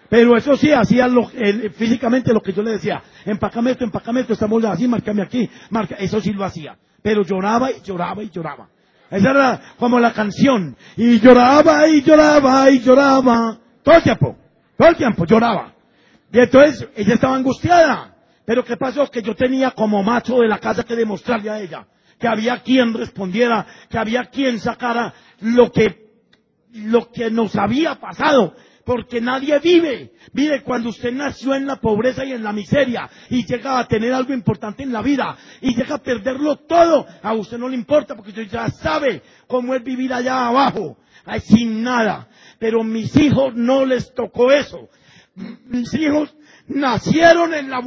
Pero 0.09 0.37
eso 0.37 0.57
sí, 0.57 0.73
hacía 0.73 1.09
físicamente 1.77 2.33
lo 2.33 2.41
que 2.41 2.53
yo 2.53 2.63
le 2.63 2.73
decía. 2.73 3.01
Empácame 3.25 3.71
esto, 3.71 3.85
empácame 3.85 4.23
esto, 4.23 4.33
estamos 4.33 4.65
así, 4.65 4.89
márcame 4.89 5.23
aquí. 5.23 5.49
Marca, 5.71 5.95
eso 5.95 6.21
sí 6.21 6.33
lo 6.33 6.45
hacía 6.45 6.77
pero 7.03 7.23
lloraba 7.23 7.71
y 7.71 7.81
lloraba 7.83 8.23
y 8.23 8.31
lloraba. 8.31 8.69
Esa 9.11 9.31
era 9.31 9.61
como 9.79 9.99
la 9.99 10.13
canción. 10.13 10.77
Y 10.97 11.19
lloraba 11.21 11.89
y 11.89 12.03
lloraba 12.03 12.71
y 12.71 12.81
lloraba. 12.81 13.59
Todo 13.83 13.97
el 13.97 14.03
tiempo, 14.03 14.37
todo 14.77 14.89
el 14.89 14.97
tiempo 14.97 15.25
lloraba. 15.25 15.73
Y 16.33 16.39
entonces 16.39 16.89
ella 16.97 17.15
estaba 17.15 17.37
angustiada. 17.37 18.15
Pero 18.45 18.65
¿qué 18.65 18.77
pasó? 18.77 19.11
Que 19.11 19.23
yo 19.23 19.35
tenía 19.35 19.73
como 19.73 20.03
macho 20.03 20.39
de 20.39 20.49
la 20.49 20.59
casa 20.59 20.85
que 20.85 20.95
demostrarle 20.95 21.51
a 21.51 21.61
ella. 21.61 21.87
Que 22.19 22.29
había 22.29 22.59
quien 22.63 22.95
respondiera, 22.95 23.67
que 23.89 23.99
había 23.99 24.27
quien 24.27 24.61
sacara 24.61 25.15
lo 25.41 25.73
que, 25.73 26.11
lo 26.73 27.11
que 27.11 27.31
nos 27.31 27.57
había 27.57 27.97
pasado 27.97 28.55
porque 28.85 29.21
nadie 29.21 29.59
vive. 29.59 30.13
Vive 30.33 30.63
cuando 30.63 30.91
usted 30.91 31.13
nació 31.13 31.55
en 31.55 31.67
la 31.67 31.77
pobreza 31.77 32.25
y 32.25 32.33
en 32.33 32.43
la 32.43 32.53
miseria 32.53 33.09
y 33.29 33.45
llega 33.45 33.79
a 33.79 33.87
tener 33.87 34.13
algo 34.13 34.33
importante 34.33 34.83
en 34.83 34.93
la 34.93 35.03
vida 35.03 35.37
y 35.61 35.75
llega 35.75 35.97
a 35.97 36.03
perderlo 36.03 36.57
todo. 36.57 37.07
A 37.23 37.33
usted 37.35 37.59
no 37.59 37.69
le 37.69 37.77
importa 37.77 38.15
porque 38.15 38.31
usted 38.31 38.49
ya 38.49 38.69
sabe 38.71 39.23
cómo 39.47 39.75
es 39.75 39.83
vivir 39.83 40.13
allá 40.13 40.47
abajo, 40.47 40.99
sin 41.43 41.83
nada. 41.83 42.29
Pero 42.59 42.83
mis 42.85 43.15
hijos 43.17 43.55
no 43.55 43.85
les 43.85 44.15
tocó 44.15 44.53
eso. 44.53 44.89
Mis 45.67 45.93
hijos 45.95 46.35
nacieron 46.69 47.55
en 47.55 47.71
la, 47.71 47.81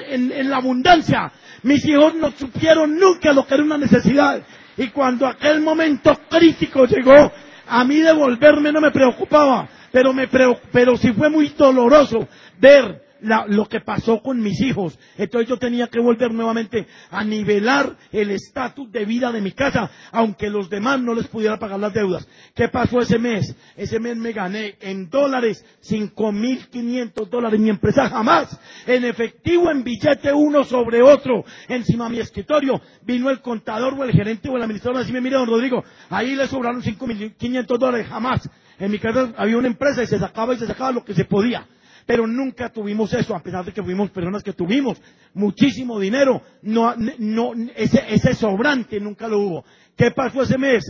en 0.00 0.50
la 0.50 0.56
abundancia. 0.56 1.32
Mis 1.62 1.84
hijos 1.86 2.14
no 2.14 2.30
supieron 2.32 2.98
nunca 2.98 3.32
lo 3.32 3.46
que 3.46 3.54
era 3.54 3.62
una 3.62 3.78
necesidad. 3.78 4.42
Y 4.76 4.88
cuando 4.88 5.26
aquel 5.26 5.60
momento 5.60 6.16
crítico 6.28 6.86
llegó, 6.86 7.32
a 7.68 7.84
mí 7.84 7.98
devolverme 7.98 8.72
no 8.72 8.80
me 8.80 8.90
preocupaba 8.90 9.68
pero 9.92 10.12
me 10.12 10.28
pero 10.28 10.96
sí 10.96 11.12
fue 11.12 11.28
muy 11.30 11.48
doloroso 11.48 12.26
ver 12.58 13.02
la- 13.20 13.46
lo 13.46 13.66
que 13.68 13.80
pasó 13.80 14.20
con 14.22 14.40
mis 14.40 14.60
hijos. 14.60 14.98
Entonces 15.16 15.48
yo 15.48 15.58
tenía 15.58 15.86
que 15.88 16.00
volver 16.00 16.32
nuevamente 16.32 16.86
a 17.10 17.24
nivelar 17.24 17.96
el 18.12 18.30
estatus 18.30 18.90
de 18.92 19.04
vida 19.04 19.32
de 19.32 19.40
mi 19.40 19.52
casa, 19.52 19.90
aunque 20.12 20.50
los 20.50 20.68
demás 20.70 21.00
no 21.00 21.14
les 21.14 21.26
pudiera 21.28 21.58
pagar 21.58 21.80
las 21.80 21.92
deudas. 21.94 22.26
¿Qué 22.54 22.68
pasó 22.68 23.00
ese 23.00 23.18
mes? 23.18 23.54
Ese 23.76 23.98
mes 24.00 24.16
me 24.16 24.32
gané 24.32 24.76
en 24.80 25.08
dólares 25.10 25.64
5.500 25.82 27.28
dólares. 27.28 27.60
Mi 27.60 27.70
empresa 27.70 28.08
jamás, 28.08 28.58
en 28.86 29.04
efectivo, 29.04 29.70
en 29.70 29.82
billete 29.84 30.32
uno 30.32 30.64
sobre 30.64 31.02
otro, 31.02 31.44
encima 31.68 32.04
de 32.04 32.10
mi 32.10 32.20
escritorio, 32.20 32.80
vino 33.02 33.30
el 33.30 33.40
contador 33.40 33.94
o 33.94 34.04
el 34.04 34.12
gerente 34.12 34.48
o 34.48 34.56
el 34.56 34.62
administrador 34.62 34.96
a 34.96 35.00
decirme, 35.00 35.20
mire, 35.20 35.36
don 35.36 35.48
Rodrigo, 35.48 35.84
ahí 36.10 36.34
le 36.34 36.46
sobraron 36.46 36.82
5.500 36.82 37.78
dólares, 37.78 38.06
jamás. 38.08 38.48
En 38.78 38.90
mi 38.92 38.98
casa 38.98 39.32
había 39.36 39.58
una 39.58 39.66
empresa 39.68 40.02
y 40.02 40.06
se 40.06 40.18
sacaba 40.18 40.54
y 40.54 40.58
se 40.58 40.66
sacaba 40.66 40.92
lo 40.92 41.04
que 41.04 41.14
se 41.14 41.24
podía. 41.24 41.66
Pero 42.08 42.26
nunca 42.26 42.70
tuvimos 42.70 43.12
eso, 43.12 43.36
a 43.36 43.42
pesar 43.42 43.66
de 43.66 43.72
que 43.72 43.82
fuimos 43.82 44.10
personas 44.10 44.42
que 44.42 44.54
tuvimos 44.54 44.98
muchísimo 45.34 46.00
dinero. 46.00 46.40
No, 46.62 46.94
no, 47.18 47.52
ese, 47.76 48.02
ese 48.08 48.32
sobrante 48.32 48.98
nunca 48.98 49.28
lo 49.28 49.40
hubo. 49.40 49.64
¿Qué 49.94 50.10
pasó 50.12 50.40
ese 50.42 50.56
mes? 50.56 50.84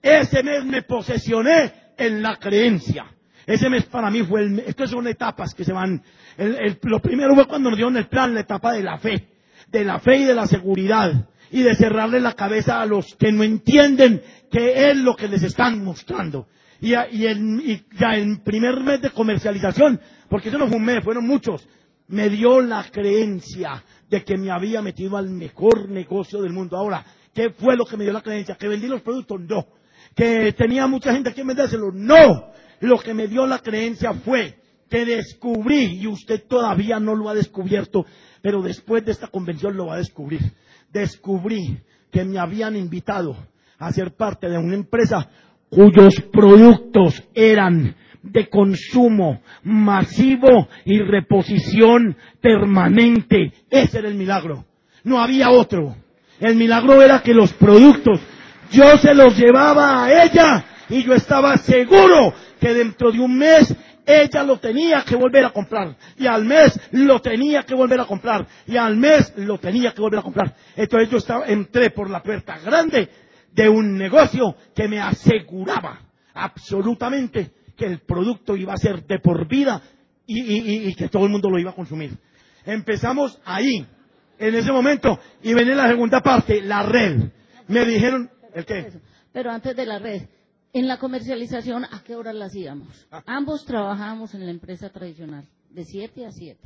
Ese 0.00 0.42
mes 0.42 0.64
me 0.64 0.80
posesioné 0.80 1.74
en 1.98 2.22
la 2.22 2.36
creencia. 2.36 3.04
Ese 3.46 3.68
mes 3.68 3.84
para 3.84 4.10
mí 4.10 4.22
fue 4.22 4.44
el, 4.44 4.60
estas 4.60 4.88
son 4.88 5.06
etapas 5.08 5.52
que 5.54 5.62
se 5.64 5.74
van. 5.74 6.02
El- 6.38 6.56
el- 6.58 6.78
lo 6.84 7.00
primero 7.02 7.34
fue 7.34 7.44
cuando 7.46 7.68
nos 7.68 7.76
dieron 7.76 7.98
el 7.98 8.06
plan, 8.06 8.32
la 8.32 8.40
etapa 8.40 8.72
de 8.72 8.82
la 8.82 8.96
fe. 8.96 9.28
De 9.68 9.84
la 9.84 10.00
fe 10.00 10.16
y 10.20 10.24
de 10.24 10.34
la 10.34 10.46
seguridad. 10.46 11.28
Y 11.50 11.60
de 11.62 11.74
cerrarle 11.74 12.18
la 12.18 12.32
cabeza 12.32 12.80
a 12.80 12.86
los 12.86 13.14
que 13.16 13.30
no 13.30 13.42
entienden 13.42 14.22
qué 14.50 14.88
es 14.90 14.96
lo 14.96 15.16
que 15.16 15.28
les 15.28 15.42
están 15.42 15.84
mostrando. 15.84 16.46
Y, 16.80 16.94
y, 16.94 17.26
en- 17.26 17.60
y 17.64 17.82
ya 17.98 18.16
en 18.16 18.42
primer 18.42 18.80
mes 18.80 19.00
de 19.02 19.10
comercialización, 19.10 20.00
porque 20.32 20.48
eso 20.48 20.56
no 20.56 20.66
fue 20.66 20.78
un 20.78 20.84
mes, 20.86 21.04
fueron 21.04 21.26
muchos, 21.26 21.68
me 22.08 22.30
dio 22.30 22.62
la 22.62 22.84
creencia 22.90 23.84
de 24.08 24.24
que 24.24 24.38
me 24.38 24.50
había 24.50 24.80
metido 24.80 25.18
al 25.18 25.28
mejor 25.28 25.90
negocio 25.90 26.40
del 26.40 26.54
mundo. 26.54 26.78
Ahora, 26.78 27.04
¿qué 27.34 27.50
fue 27.50 27.76
lo 27.76 27.84
que 27.84 27.98
me 27.98 28.04
dio 28.04 28.14
la 28.14 28.22
creencia? 28.22 28.54
¿Que 28.54 28.66
vendí 28.66 28.88
los 28.88 29.02
productos? 29.02 29.42
No. 29.42 29.66
¿Que 30.16 30.54
tenía 30.54 30.86
mucha 30.86 31.12
gente 31.12 31.34
que 31.34 31.44
vendérselos? 31.44 31.92
No. 31.92 32.46
Lo 32.80 32.98
que 32.98 33.12
me 33.12 33.28
dio 33.28 33.46
la 33.46 33.58
creencia 33.58 34.14
fue 34.14 34.58
que 34.88 35.04
descubrí, 35.04 35.98
y 36.00 36.06
usted 36.06 36.42
todavía 36.48 36.98
no 36.98 37.14
lo 37.14 37.28
ha 37.28 37.34
descubierto, 37.34 38.06
pero 38.40 38.62
después 38.62 39.04
de 39.04 39.12
esta 39.12 39.26
convención 39.26 39.76
lo 39.76 39.88
va 39.88 39.96
a 39.96 39.98
descubrir. 39.98 40.40
Descubrí 40.90 41.78
que 42.10 42.24
me 42.24 42.38
habían 42.38 42.74
invitado 42.74 43.36
a 43.78 43.92
ser 43.92 44.16
parte 44.16 44.48
de 44.48 44.56
una 44.56 44.76
empresa 44.76 45.28
cuyos 45.68 46.14
productos 46.32 47.22
eran 47.34 47.96
de 48.22 48.48
consumo 48.48 49.42
masivo 49.62 50.68
y 50.84 51.00
reposición 51.00 52.16
permanente. 52.40 53.52
Ese 53.70 53.98
era 53.98 54.08
el 54.08 54.14
milagro. 54.14 54.64
No 55.04 55.20
había 55.20 55.50
otro. 55.50 55.96
El 56.40 56.56
milagro 56.56 57.02
era 57.02 57.22
que 57.22 57.34
los 57.34 57.52
productos 57.52 58.20
yo 58.70 58.96
se 58.98 59.14
los 59.14 59.36
llevaba 59.36 60.04
a 60.04 60.24
ella 60.24 60.64
y 60.88 61.04
yo 61.04 61.14
estaba 61.14 61.56
seguro 61.58 62.32
que 62.58 62.72
dentro 62.72 63.12
de 63.12 63.20
un 63.20 63.36
mes 63.36 63.74
ella 64.04 64.42
lo 64.42 64.58
tenía 64.58 65.04
que 65.04 65.14
volver 65.14 65.44
a 65.44 65.50
comprar. 65.50 65.94
Y 66.16 66.26
al 66.26 66.44
mes 66.44 66.80
lo 66.92 67.20
tenía 67.20 67.62
que 67.64 67.74
volver 67.74 68.00
a 68.00 68.06
comprar. 68.06 68.46
Y 68.66 68.76
al 68.76 68.96
mes 68.96 69.32
lo 69.36 69.58
tenía 69.58 69.92
que 69.92 70.00
volver 70.00 70.20
a 70.20 70.22
comprar. 70.22 70.54
Entonces 70.74 71.10
yo 71.10 71.18
estaba, 71.18 71.46
entré 71.46 71.90
por 71.90 72.10
la 72.10 72.22
puerta 72.22 72.58
grande 72.58 73.08
de 73.52 73.68
un 73.68 73.96
negocio 73.96 74.56
que 74.74 74.88
me 74.88 75.00
aseguraba 75.00 76.00
absolutamente 76.34 77.52
que 77.82 77.88
el 77.92 78.00
producto 78.00 78.54
iba 78.56 78.72
a 78.72 78.76
ser 78.76 79.04
de 79.06 79.18
por 79.18 79.48
vida 79.48 79.82
y, 80.26 80.40
y- 80.40 80.58
y- 80.58 80.88
y 80.88 80.94
que 80.94 81.08
todo 81.08 81.24
el 81.24 81.30
mundo 81.32 81.50
lo 81.50 81.58
iba 81.58 81.70
a 81.70 81.74
consumir. 81.74 82.16
Empezamos 82.64 83.40
ahí, 83.44 83.84
en 84.38 84.54
ese 84.54 84.70
momento, 84.70 85.18
y 85.42 85.52
viene 85.52 85.74
la 85.74 85.88
segunda 85.88 86.20
parte, 86.20 86.62
la 86.62 86.84
red. 86.84 87.30
Me 87.66 87.84
dijeron, 87.84 88.30
¿el 88.54 88.64
qué? 88.64 88.92
Pero 89.32 89.50
antes 89.50 89.74
de 89.74 89.84
la 89.86 89.98
red, 89.98 90.22
en 90.72 90.86
la 90.86 90.98
comercialización, 90.98 91.84
¿a 91.84 92.02
qué 92.04 92.14
hora 92.14 92.32
la 92.32 92.44
hacíamos? 92.46 93.06
Ah. 93.10 93.22
Ambos 93.26 93.64
trabajábamos 93.64 94.32
en 94.34 94.44
la 94.44 94.52
empresa 94.52 94.90
tradicional, 94.90 95.44
de 95.70 95.84
7 95.84 96.24
a 96.26 96.30
7. 96.30 96.60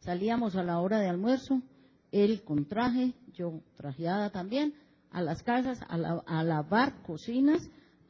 Salíamos 0.00 0.56
a 0.56 0.64
la 0.64 0.80
hora 0.80 0.98
de 0.98 1.08
almuerzo, 1.08 1.62
él 2.10 2.42
con 2.44 2.66
traje, 2.66 3.12
yo 3.34 3.60
trajeada 3.76 4.30
también, 4.30 4.74
a 5.12 5.22
las 5.22 5.42
casas, 5.44 5.78
a, 5.88 5.96
la- 5.96 6.22
a 6.26 6.42
lavar 6.42 7.00
cocinas, 7.02 7.60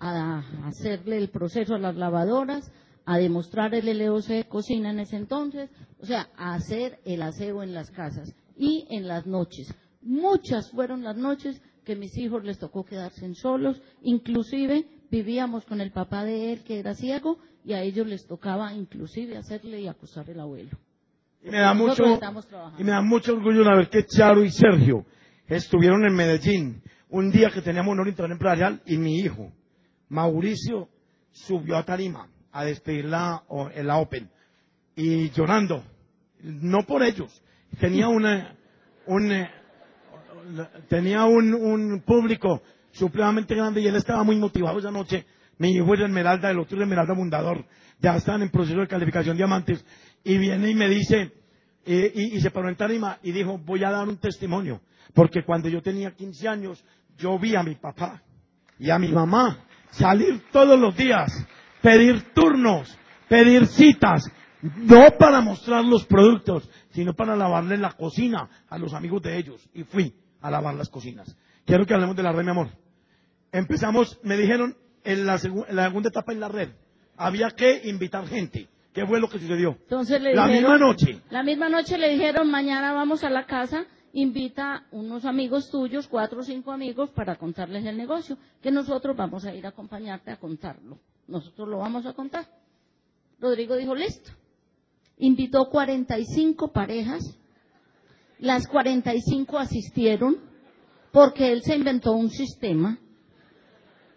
a 0.03 0.45
hacerle 0.67 1.17
el 1.17 1.29
proceso 1.29 1.77
a 1.77 1.79
las 1.79 1.95
lavadoras, 1.95 2.73
a 3.07 3.19
demostrar 3.19 3.75
el 3.75 3.99
LOC 3.99 4.25
de 4.27 4.45
cocina 4.45 4.91
en 4.91 5.01
ese 5.01 5.17
entonces, 5.17 5.71
o 6.01 6.07
sea, 6.07 6.29
a 6.37 6.55
hacer 6.55 6.99
el 7.05 7.23
aseo 7.23 7.62
en 7.62 7.73
las 7.73 7.91
casas 7.91 8.35
y 8.57 8.87
en 8.91 9.07
las 9.07 9.27
noches. 9.27 9.73
Muchas 10.03 10.71
fueron 10.73 11.05
las 11.05 11.17
noches 11.17 11.62
que 11.85 11.95
mis 11.95 12.17
hijos 12.19 12.45
les 12.45 12.59
tocó 12.59 12.85
quedarse 12.85 13.25
en 13.25 13.37
solos, 13.37 13.81
inclusive 14.03 14.87
vivíamos 15.11 15.65
con 15.65 15.81
el 15.81 15.93
papá 15.93 16.25
de 16.25 16.53
él 16.53 16.65
que 16.65 16.81
era 16.81 16.95
ciego 16.95 17.38
y 17.65 17.75
a 17.75 17.83
ellos 17.83 18.07
les 18.07 18.27
tocaba 18.27 18.75
inclusive 18.75 19.37
hacerle 19.37 19.81
y 19.81 19.88
acusar 19.88 20.29
el 20.31 20.41
abuelo. 20.41 20.77
Y 21.45 21.51
me 21.51 21.59
da 21.59 21.75
mucho, 21.75 22.05
y 22.79 22.85
me 22.85 22.91
da 22.91 23.03
mucho 23.03 23.35
orgullo 23.35 23.65
saber 23.65 23.88
que 23.88 24.05
Charo 24.05 24.45
y 24.45 24.51
Sergio 24.51 25.07
estuvieron 25.47 26.05
en 26.05 26.15
Medellín 26.15 26.83
un 27.09 27.31
día 27.31 27.51
que 27.51 27.62
teníamos 27.62 27.93
honor 27.93 28.09
internacional 28.09 28.33
empresarial 28.33 28.83
y 28.87 28.97
mi 28.97 29.19
hijo, 29.19 29.53
Mauricio, 30.12 30.88
subió 31.33 31.77
a 31.79 31.85
Tarima 31.85 32.29
a 32.53 32.64
despedir 32.64 33.07
la, 33.07 33.42
o- 33.48 33.70
la 33.70 33.96
Open 33.96 34.29
y 34.94 35.31
llorando, 35.31 35.83
no 36.42 36.85
por 36.85 37.03
ellos, 37.03 37.42
tenía 37.81 38.09
una, 38.09 38.55
un, 39.07 39.33
eh, 39.33 39.51
tenía 40.88 41.25
un, 41.25 41.55
un 41.55 42.03
público 42.03 42.62
supremamente 42.90 43.55
grande 43.55 43.81
y 43.81 43.87
él 43.87 43.96
estaba 43.96 44.22
muy 44.22 44.37
motivado 44.37 44.79
esa 44.79 44.90
noche. 44.90 45.25
Mi 45.57 45.70
hijo 45.72 45.94
es 45.94 46.01
Esmeralda, 46.01 46.51
el 46.51 46.59
otro 46.59 46.77
es 46.77 46.83
Esmeralda 46.83 47.14
Fundador, 47.14 47.64
ya 47.98 48.16
están 48.16 48.42
en 48.42 48.51
proceso 48.51 48.81
de 48.81 48.88
calificación 48.88 49.37
diamantes 49.37 49.83
y 50.25 50.37
viene 50.37 50.70
y 50.70 50.75
me 50.75 50.88
dice, 50.90 51.33
eh, 51.87 52.12
y, 52.14 52.37
y 52.37 52.40
se 52.42 52.51
paró 52.51 52.68
en 52.68 52.77
tarima 52.77 53.18
y 53.22 53.33
dijo, 53.33 53.57
voy 53.59 53.83
a 53.85 53.90
dar 53.90 54.07
un 54.07 54.18
testimonio, 54.18 54.83
porque 55.14 55.42
cuando 55.42 55.70
yo 55.70 55.81
tenía 55.81 56.11
15 56.11 56.48
años, 56.48 56.85
yo 57.16 57.38
vi 57.38 57.55
a 57.57 57.62
mi 57.62 57.77
papá 57.77 58.20
y 58.79 58.90
a 58.90 58.98
mi 58.98 59.09
mamá 59.09 59.64
salir 59.92 60.42
todos 60.52 60.78
los 60.78 60.94
días, 60.96 61.31
pedir 61.81 62.35
turnos, 62.35 62.98
pedir 63.28 63.66
citas, 63.66 64.31
no 64.62 65.12
para 65.18 65.40
mostrar 65.40 65.85
los 65.85 66.05
productos, 66.07 66.68
sino 66.90 67.14
para 67.14 67.35
lavarle 67.37 67.78
la 67.78 67.92
cocina 67.92 68.48
a 68.68 68.78
los 68.78 68.92
amigos 68.94 69.22
de 69.22 69.38
ellos. 69.38 69.66
Y 69.72 69.85
fui 69.85 70.12
a 70.40 70.50
lavar 70.50 70.74
las 70.74 70.88
cocinas. 70.88 71.35
Quiero 71.64 71.87
que 71.87 71.94
hablemos 71.94 72.16
de 72.16 72.22
la 72.22 72.33
red, 72.33 72.44
mi 72.44 72.50
amor. 72.50 72.68
Empezamos, 73.52 74.18
me 74.22 74.37
dijeron, 74.37 74.76
en 75.05 75.26
la, 75.26 75.37
segu- 75.38 75.64
en 75.68 75.76
la 75.76 75.87
segunda 75.88 76.09
etapa 76.09 76.33
en 76.33 76.40
la 76.40 76.48
red, 76.48 76.70
había 77.16 77.50
que 77.50 77.83
invitar 77.88 78.26
gente. 78.26 78.68
¿Qué 78.94 79.07
fue 79.07 79.20
lo 79.20 79.28
que 79.28 79.38
sucedió? 79.38 79.70
Entonces 79.83 80.20
le 80.20 80.35
La 80.35 80.46
dijeron- 80.46 80.70
misma 80.72 80.78
noche. 80.78 81.20
La 81.31 81.42
misma 81.42 81.68
noche 81.68 81.96
le 81.98 82.11
dijeron, 82.11 82.50
mañana 82.50 82.92
vamos 82.92 83.24
a 83.24 83.31
la 83.31 83.46
casa, 83.46 83.85
invita 84.12 84.87
unos 84.90 85.25
amigos 85.25 85.70
tuyos, 85.70 86.07
cuatro 86.07 86.40
o 86.40 86.42
cinco 86.42 86.70
amigos, 86.70 87.11
para 87.11 87.37
contarles 87.37 87.85
el 87.85 87.96
negocio, 87.96 88.37
que 88.61 88.70
nosotros 88.70 89.16
vamos 89.16 89.44
a 89.44 89.55
ir 89.55 89.64
a 89.66 89.70
acompañarte 89.70 90.31
a 90.31 90.38
contarlo. 90.38 90.98
Nosotros 91.27 91.68
lo 91.68 91.79
vamos 91.79 92.05
a 92.07 92.12
contar. 92.12 92.46
Rodrigo 93.40 93.77
dijo, 93.77 93.94
listo. 93.94 94.31
Invitó 95.18 95.68
45 95.68 96.72
parejas, 96.72 97.38
las 98.38 98.66
45 98.66 99.59
asistieron, 99.59 100.37
porque 101.12 101.53
él 101.53 101.62
se 101.62 101.77
inventó 101.77 102.12
un 102.12 102.31
sistema. 102.31 102.98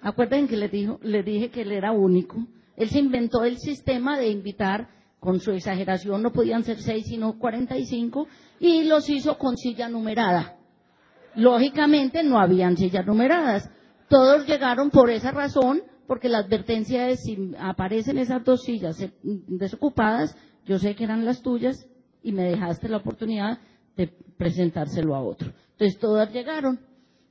Acuerden 0.02 0.48
que 0.48 0.58
le, 0.58 0.70
dijo, 0.70 1.00
le 1.04 1.24
dije 1.24 1.50
que 1.50 1.62
él 1.62 1.72
era 1.72 1.92
único. 1.92 2.38
Él 2.76 2.90
se 2.90 3.00
inventó 3.00 3.44
el 3.44 3.58
sistema 3.58 4.18
de 4.18 4.30
invitar, 4.30 4.90
con 5.26 5.40
su 5.40 5.52
exageración 5.52 6.22
no 6.22 6.32
podían 6.32 6.64
ser 6.64 6.80
seis, 6.82 7.08
sino 7.08 7.38
45, 7.38 8.28
y 8.60 8.84
los 8.84 9.10
hizo 9.10 9.38
con 9.38 9.58
silla 9.58 9.90
numerada. 9.90 10.56
Lógicamente 11.36 12.24
no 12.24 12.40
habían 12.40 12.78
sillas 12.78 13.06
numeradas. 13.06 13.70
Todos 14.08 14.48
llegaron 14.48 14.92
por 14.92 15.10
esa 15.10 15.32
razón, 15.32 15.82
porque 16.08 16.30
la 16.30 16.38
advertencia 16.38 17.10
es 17.10 17.24
si 17.24 17.54
aparecen 17.60 18.20
esas 18.20 18.44
dos 18.46 18.64
sillas 18.64 19.02
eh, 19.02 19.12
desocupadas, 19.24 20.38
yo 20.66 20.78
sé 20.78 20.96
que 20.96 21.04
eran 21.04 21.26
las 21.26 21.42
tuyas 21.42 21.88
y 22.22 22.32
me 22.32 22.44
dejaste 22.44 22.88
la 22.88 22.98
oportunidad 22.98 23.58
de 23.98 24.08
presentárselo 24.38 25.16
a 25.16 25.24
otro. 25.24 25.52
Entonces 25.72 26.00
todas 26.00 26.32
llegaron. 26.32 26.80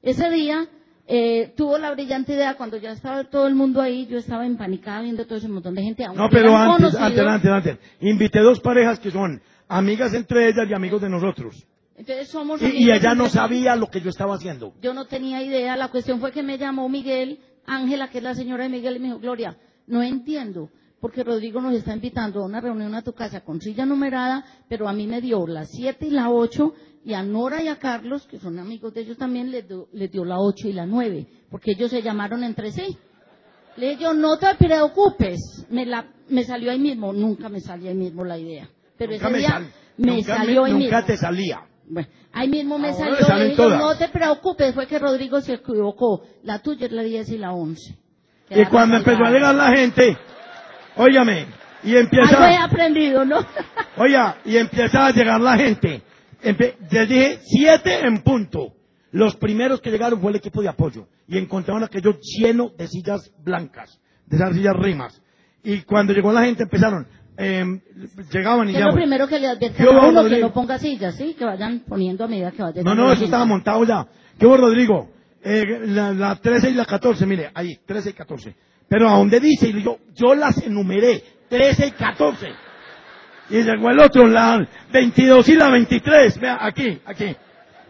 Ese 0.02 0.28
día 0.30 0.68
eh, 1.06 1.52
tuvo 1.56 1.76
la 1.78 1.90
brillante 1.92 2.32
idea, 2.32 2.54
cuando 2.56 2.76
ya 2.78 2.92
estaba 2.92 3.24
todo 3.24 3.46
el 3.46 3.54
mundo 3.54 3.80
ahí, 3.80 4.06
yo 4.06 4.18
estaba 4.18 4.46
empanicada 4.46 5.02
viendo 5.02 5.26
todo 5.26 5.38
ese 5.38 5.48
montón 5.48 5.74
de 5.74 5.82
gente. 5.82 6.04
No, 6.14 6.28
pero 6.30 6.56
antes, 6.56 6.94
antes, 6.94 7.26
antes, 7.26 7.50
antes. 7.50 7.78
Invité 8.00 8.40
dos 8.40 8.60
parejas 8.60 8.98
que 8.98 9.10
son 9.10 9.40
amigas 9.68 10.14
entre 10.14 10.48
ellas 10.48 10.66
y 10.68 10.72
amigos 10.74 11.02
de 11.02 11.10
nosotros. 11.10 11.66
Entonces 11.96 12.28
somos 12.28 12.60
Y, 12.62 12.84
y 12.84 12.90
ella 12.90 13.14
no 13.14 13.28
sabía 13.28 13.76
lo 13.76 13.86
que 13.88 14.00
yo 14.00 14.10
estaba 14.10 14.34
haciendo. 14.34 14.72
Yo 14.82 14.94
no 14.94 15.04
tenía 15.04 15.42
idea. 15.42 15.76
La 15.76 15.88
cuestión 15.88 16.20
fue 16.20 16.32
que 16.32 16.42
me 16.42 16.58
llamó 16.58 16.88
Miguel, 16.88 17.38
Ángela, 17.66 18.08
que 18.08 18.18
es 18.18 18.24
la 18.24 18.34
señora 18.34 18.64
de 18.64 18.70
Miguel, 18.70 18.96
y 18.96 18.98
me 18.98 19.06
dijo, 19.08 19.18
Gloria, 19.20 19.56
no 19.86 20.02
entiendo. 20.02 20.70
porque 21.00 21.22
Rodrigo 21.22 21.60
nos 21.60 21.74
está 21.74 21.92
invitando 21.94 22.40
a 22.40 22.46
una 22.46 22.62
reunión 22.62 22.94
a 22.94 23.02
tu 23.02 23.12
casa 23.12 23.42
con 23.42 23.60
silla 23.60 23.84
numerada, 23.84 24.42
pero 24.70 24.88
a 24.88 24.92
mí 24.94 25.06
me 25.06 25.20
dio 25.20 25.46
las 25.46 25.68
7 25.70 26.06
y 26.06 26.10
la 26.10 26.30
8, 26.30 26.72
y 27.04 27.14
a 27.14 27.22
Nora 27.22 27.62
y 27.62 27.68
a 27.68 27.76
Carlos, 27.76 28.26
que 28.26 28.38
son 28.38 28.58
amigos 28.58 28.94
de 28.94 29.02
ellos 29.02 29.18
también, 29.18 29.50
les, 29.50 29.68
dio- 29.68 29.88
les 29.92 30.10
dio 30.10 30.24
la 30.24 30.38
8 30.38 30.68
y 30.68 30.72
la 30.72 30.86
9, 30.86 31.26
porque 31.50 31.72
ellos 31.72 31.90
se 31.90 32.02
llamaron 32.02 32.42
entre 32.44 32.70
sí. 32.72 32.96
Le 33.76 33.90
dije 33.90 34.02
yo, 34.04 34.14
no 34.14 34.38
te 34.38 34.54
preocupes, 34.56 35.66
me, 35.70 35.84
la, 35.84 36.06
me 36.28 36.44
salió 36.44 36.70
ahí 36.70 36.78
mismo, 36.78 37.12
nunca 37.12 37.48
me 37.48 37.60
salió 37.60 37.88
ahí 37.90 37.96
mismo 37.96 38.24
la 38.24 38.38
idea. 38.38 38.68
Pero 38.96 39.12
Nunca 39.12 39.24
ese 39.26 39.32
me 39.32 39.38
día 39.38 39.48
sal- 39.50 39.66
me 39.98 40.16
nunca 40.16 40.36
salió 40.36 40.64
ahí 40.64 40.72
nunca 40.72 40.84
mismo. 40.96 41.04
te 41.06 41.16
salía. 41.16 41.60
Bueno, 41.86 42.08
ahí 42.32 42.48
mismo 42.48 42.78
me 42.78 42.88
Ahora 42.90 43.16
salió, 43.18 43.44
dije, 43.44 43.56
todas. 43.56 43.78
no 43.78 43.94
te 43.96 44.08
preocupes, 44.08 44.74
fue 44.74 44.86
que 44.86 44.98
Rodrigo 44.98 45.40
se 45.40 45.54
equivocó. 45.54 46.22
La 46.44 46.60
tuya 46.60 46.86
es 46.86 46.92
la 46.92 47.02
10 47.02 47.28
y 47.30 47.38
la 47.38 47.52
11. 47.52 47.98
Y 48.50 48.64
cuando 48.66 48.96
empezó 48.96 49.24
a 49.24 49.30
llegar 49.30 49.54
la 49.54 49.70
gente, 49.76 50.16
óyame, 50.96 51.46
y 51.82 51.88
Algo 51.96 51.98
he 51.98 52.00
empieza, 52.00 52.64
aprendido, 52.64 53.24
¿no? 53.24 53.38
oiga, 53.98 54.36
y 54.44 54.56
empieza 54.56 55.06
a 55.06 55.10
llegar 55.10 55.40
la 55.40 55.56
gente. 55.56 56.02
Empe- 56.44 56.76
les 56.90 57.08
dije 57.08 57.38
siete 57.44 58.00
en 58.06 58.22
punto. 58.22 58.72
Los 59.12 59.36
primeros 59.36 59.80
que 59.80 59.90
llegaron 59.90 60.20
fue 60.20 60.30
el 60.30 60.36
equipo 60.36 60.60
de 60.60 60.68
apoyo 60.68 61.06
y 61.28 61.38
encontraron 61.38 61.84
aquello 61.84 62.18
lleno 62.20 62.70
de 62.76 62.88
sillas 62.88 63.32
blancas, 63.44 64.00
de 64.26 64.36
esas 64.36 64.54
sillas 64.54 64.74
rimas. 64.76 65.22
Y 65.62 65.82
cuando 65.82 66.12
llegó 66.12 66.32
la 66.32 66.44
gente 66.44 66.64
empezaron, 66.64 67.06
em, 67.36 67.80
llegaban 68.32 68.68
y 68.68 68.72
ya. 68.72 68.86
lo 68.86 68.94
primero 68.94 69.28
que 69.28 69.38
le 69.38 69.46
advierte 69.46 69.76
¿Qué 69.82 69.88
hubo, 69.88 70.00
a 70.00 70.08
uno 70.08 70.24
que 70.28 70.38
no 70.40 70.52
ponga 70.52 70.78
sillas, 70.78 71.16
¿sí? 71.16 71.34
Que 71.38 71.44
vayan 71.44 71.80
poniendo 71.88 72.24
a 72.24 72.28
medida 72.28 72.50
que 72.50 72.62
vaya. 72.62 72.82
No, 72.82 72.94
no, 72.94 73.12
eso 73.12 73.24
estaba 73.24 73.44
montado 73.44 73.84
ya. 73.84 74.06
¿Qué 74.38 74.46
hubo, 74.46 74.56
Rodrigo? 74.56 75.10
Eh, 75.42 75.64
la, 75.86 76.12
la 76.12 76.36
13 76.36 76.70
y 76.70 76.74
la 76.74 76.84
14, 76.84 77.24
mire, 77.26 77.50
ahí, 77.54 77.78
13 77.86 78.10
y 78.10 78.12
14. 78.14 78.56
Pero 78.88 79.08
a 79.08 79.16
dónde 79.18 79.38
dice, 79.40 79.68
y 79.68 79.82
yo, 79.82 79.98
yo 80.14 80.34
las 80.34 80.58
enumeré, 80.66 81.22
13 81.48 81.86
y 81.86 81.90
14. 81.92 82.48
Y 83.50 83.62
llegó 83.62 83.90
el 83.90 83.98
otro, 83.98 84.26
la 84.26 84.66
22 84.92 85.48
y 85.48 85.54
la 85.56 85.68
23, 85.70 86.40
vea, 86.40 86.58
aquí, 86.60 87.00
aquí. 87.04 87.36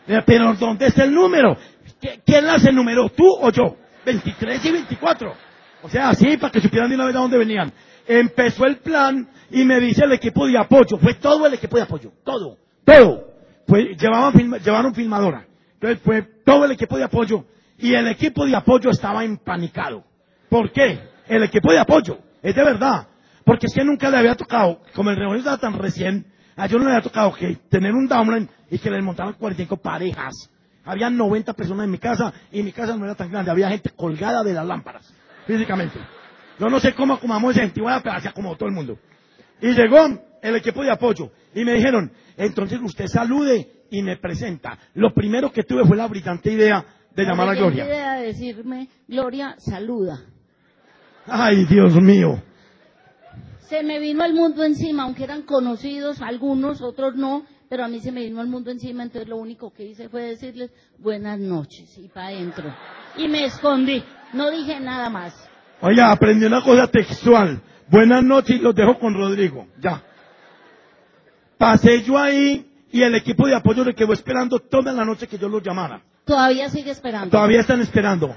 Vea, 0.07 0.25
pero 0.25 0.55
¿dónde 0.55 0.87
está 0.87 1.05
el 1.05 1.15
número? 1.15 1.57
¿Qui- 2.01 2.21
¿Quién 2.27 2.45
las 2.47 2.65
enumeró, 2.65 3.09
tú 3.11 3.25
o 3.41 3.51
yo? 3.51 3.77
23 4.05 4.65
y 4.65 4.71
24. 4.73 5.35
O 5.83 5.89
sea, 5.89 6.11
así, 6.11 6.37
para 6.37 6.51
que 6.53 6.61
supieran 6.61 6.89
de 6.89 6.97
una 6.97 7.07
vez 7.07 7.15
a 7.15 7.21
dónde 7.21 7.39
venían. 7.39 7.73
Empezó 8.07 8.67
el 8.67 8.77
plan 8.79 9.29
y 9.51 9.65
me 9.65 9.81
dice 9.81 10.05
el 10.05 10.13
equipo 10.13 10.47
de 10.47 10.59
apoyo, 10.59 10.99
fue 10.99 11.15
todo 11.15 11.47
el 11.47 11.55
equipo 11.55 11.77
de 11.77 11.83
apoyo, 11.85 12.13
todo, 12.25 12.59
todo. 12.85 13.25
Fue, 13.67 13.95
llevaban 13.97 14.33
llevaron 14.63 14.95
filmadora. 14.95 15.47
Entonces 15.75 16.01
fue 16.05 16.23
todo 16.45 16.65
el 16.67 16.73
equipo 16.73 16.99
de 16.99 17.05
apoyo 17.05 17.45
y 17.79 17.95
el 17.95 18.09
equipo 18.09 18.45
de 18.45 18.55
apoyo 18.57 18.91
estaba 18.91 19.25
empanicado. 19.25 20.05
¿Por 20.51 20.71
qué? 20.73 20.99
El 21.29 21.43
equipo 21.45 21.73
de 21.73 21.79
apoyo, 21.79 22.19
es 22.43 22.55
de 22.55 22.63
verdad. 22.65 23.07
Porque 23.45 23.67
es 23.67 23.75
que 23.75 23.85
nunca 23.85 24.11
le 24.11 24.17
había 24.17 24.35
tocado, 24.35 24.81
como 24.95 25.11
el 25.11 25.17
reunión 25.17 25.39
estaba 25.39 25.59
tan 25.59 25.79
recién, 25.79 26.27
a 26.57 26.67
yo 26.67 26.79
no 26.79 26.85
le 26.85 26.93
había 26.93 27.03
tocado 27.03 27.33
que 27.35 27.57
tener 27.69 27.93
un 27.93 28.07
downline 28.07 28.49
y 28.71 28.79
que 28.79 28.91
les 28.91 29.03
montaran 29.03 29.35
45 29.35 29.77
parejas. 29.77 30.33
Había 30.85 31.11
90 31.11 31.53
personas 31.55 31.85
en 31.85 31.91
mi 31.91 31.99
casa 31.99 32.33
y 32.53 32.63
mi 32.63 32.73
casa 32.73 32.97
no 32.97 33.05
era 33.05 33.15
tan 33.15 33.31
grande, 33.31 33.51
había 33.51 33.69
gente 33.69 33.91
colgada 33.91 34.43
de 34.43 34.53
las 34.53 34.67
lámparas, 34.67 35.13
físicamente. 35.47 35.99
Yo 36.59 36.69
no 36.69 36.79
sé 36.79 36.95
cómo 36.95 37.15
acomodamos 37.15 37.53
esa 37.53 37.63
gente, 37.63 37.81
igual, 37.81 38.01
pero 38.03 38.17
hacía 38.17 38.33
como 38.33 38.57
todo 38.57 38.69
el 38.69 38.75
mundo. 38.75 38.99
Y 39.61 39.73
llegó 39.73 40.07
el 40.43 40.57
equipo 40.57 40.83
de 40.83 40.91
apoyo 40.91 41.31
y 41.55 41.65
me 41.65 41.73
dijeron, 41.75 42.13
entonces 42.37 42.79
usted 42.83 43.07
salude 43.07 43.85
y 43.91 44.03
me 44.03 44.17
presenta. 44.17 44.79
Lo 44.95 45.13
primero 45.13 45.51
que 45.51 45.63
tuve 45.65 45.85
fue 45.85 45.97
la 45.97 46.07
brillante 46.07 46.53
idea 46.53 46.85
de 47.15 47.23
La 47.23 47.31
llamar 47.31 47.49
a 47.49 47.55
Gloria. 47.55 47.85
idea 47.85 48.15
de 48.15 48.27
decirme, 48.27 48.89
Gloria, 49.09 49.55
saluda. 49.59 50.21
Ay, 51.27 51.65
Dios 51.65 51.95
mío. 51.95 52.43
Se 53.69 53.83
me 53.83 53.99
vino 53.99 54.25
el 54.25 54.35
mundo 54.35 54.63
encima, 54.65 55.05
aunque 55.05 55.25
eran 55.25 55.43
conocidos 55.43 56.21
algunos, 56.21 56.83
otros 56.83 57.17
no, 57.17 57.47
pero 57.69 57.85
a 57.85 57.89
mí 57.89 58.01
se 58.01 58.13
me 58.13 58.23
vino 58.23 58.41
el 58.43 58.49
mundo 58.49 58.71
encima, 58.71 59.03
entonces 59.03 59.29
lo 59.29 59.37
único 59.37 59.73
que 59.73 59.85
hice 59.85 60.09
fue 60.09 60.23
decirles 60.23 60.71
buenas 60.99 61.39
noches 61.39 61.97
y 61.99 62.09
para 62.09 62.29
adentro. 62.29 62.65
Y 63.17 63.27
me 63.29 63.45
escondí, 63.45 64.05
no 64.35 64.51
dije 64.51 64.79
nada 64.81 65.09
más. 65.09 65.35
Oye, 65.81 66.01
aprendí 66.03 66.45
una 66.45 66.63
cosa 66.63 66.87
textual. 66.89 67.61
Buenas 67.89 68.23
noches 68.23 68.57
y 68.57 68.59
los 68.59 68.75
dejo 68.75 68.99
con 68.99 69.15
Rodrigo. 69.15 69.67
Ya. 69.81 70.03
Pasé 71.59 72.03
yo 72.03 72.19
ahí 72.19 72.67
y 72.91 73.03
el 73.03 73.15
equipo 73.15 73.47
de 73.47 73.55
apoyo 73.55 73.85
le 73.85 73.95
quedó 73.95 74.13
esperando 74.13 74.59
toda 74.59 74.93
la 74.93 75.05
noche 75.05 75.27
que 75.27 75.39
yo 75.39 75.49
los 75.49 75.63
llamara. 75.63 76.03
Todavía 76.25 76.69
sigue 76.69 76.91
esperando. 76.91 77.31
Todavía 77.31 77.61
están 77.61 77.81
esperando. 77.81 78.35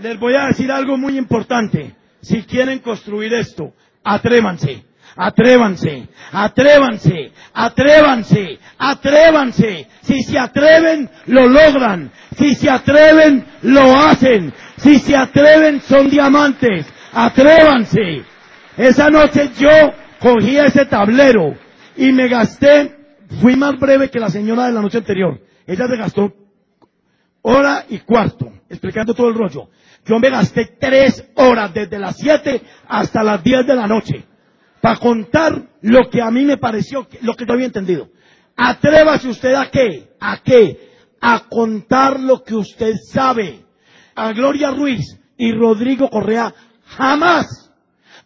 Les 0.00 0.18
voy 0.18 0.34
a 0.34 0.46
decir 0.46 0.70
algo 0.70 0.96
muy 0.96 1.18
importante. 1.18 1.94
Si 2.22 2.42
quieren 2.42 2.80
construir 2.80 3.32
esto, 3.34 3.72
atrévanse, 4.04 4.84
atrévanse, 5.16 6.08
atrévanse, 6.32 7.32
atrévanse, 7.52 8.58
atrévanse. 8.78 9.86
Si 10.02 10.22
se 10.22 10.38
atreven, 10.38 11.10
lo 11.26 11.48
logran. 11.48 12.10
Si 12.36 12.54
se 12.54 12.70
atreven, 12.70 13.44
lo 13.62 13.94
hacen. 13.96 14.52
Si 14.78 14.98
se 14.98 15.16
atreven, 15.16 15.80
son 15.82 16.08
diamantes. 16.08 16.86
Atrévanse. 17.12 18.24
Esa 18.76 19.10
noche 19.10 19.50
yo 19.58 19.92
cogí 20.20 20.56
ese 20.56 20.86
tablero 20.86 21.54
y 21.96 22.12
me 22.12 22.28
gasté, 22.28 22.96
fui 23.40 23.56
más 23.56 23.78
breve 23.78 24.10
que 24.10 24.20
la 24.20 24.30
señora 24.30 24.66
de 24.66 24.72
la 24.72 24.80
noche 24.80 24.98
anterior. 24.98 25.40
Ella 25.66 25.86
se 25.86 25.96
gastó 25.96 26.32
hora 27.42 27.84
y 27.88 27.98
cuarto, 28.00 28.52
explicando 28.68 29.14
todo 29.14 29.28
el 29.28 29.34
rollo. 29.34 29.68
Yo 30.06 30.18
me 30.18 30.30
gasté 30.30 30.76
tres 30.80 31.24
horas 31.36 31.72
desde 31.74 31.98
las 31.98 32.16
siete 32.16 32.62
hasta 32.88 33.22
las 33.22 33.42
diez 33.44 33.66
de 33.66 33.74
la 33.76 33.86
noche 33.86 34.24
para 34.80 34.96
contar 34.98 35.62
lo 35.82 36.08
que 36.08 36.22
a 36.22 36.30
mí 36.30 36.44
me 36.44 36.56
pareció, 36.56 37.06
lo 37.22 37.34
que 37.34 37.44
yo 37.46 37.52
había 37.52 37.66
entendido. 37.66 38.08
Atrévase 38.56 39.28
usted 39.28 39.54
a 39.54 39.70
qué, 39.70 40.08
a 40.18 40.38
qué, 40.38 40.90
a 41.20 41.44
contar 41.48 42.18
lo 42.18 42.42
que 42.42 42.54
usted 42.54 42.94
sabe. 43.12 43.64
A 44.14 44.32
Gloria 44.32 44.70
Ruiz 44.70 45.04
y 45.36 45.52
Rodrigo 45.52 46.08
Correa 46.10 46.52
jamás, 46.86 47.70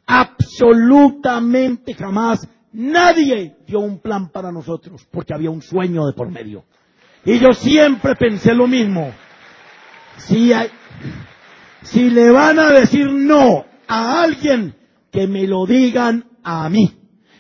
absolutamente 0.07 1.95
jamás, 1.95 2.47
nadie 2.73 3.57
dio 3.67 3.81
un 3.81 4.01
plan 4.01 4.29
para 4.31 4.51
nosotros 4.51 5.07
porque 5.11 5.35
había 5.35 5.51
un 5.51 5.63
sueño 5.63 6.07
de 6.07 6.13
por 6.15 6.31
medio. 6.31 6.65
Y 7.25 7.39
yo 7.39 7.53
siempre 7.53 8.15
pensé 8.17 8.55
lo 8.55 8.67
mismo. 8.67 9.13
Si, 10.19 10.53
hay- 10.53 10.71
si 11.85 12.11
le 12.11 12.31
van 12.31 12.59
a 12.59 12.71
decir 12.71 13.07
no 13.11 13.65
a 13.87 14.23
alguien, 14.23 14.75
que 15.11 15.27
me 15.27 15.47
lo 15.47 15.65
digan 15.65 16.25
a 16.43 16.69
mí. 16.69 16.93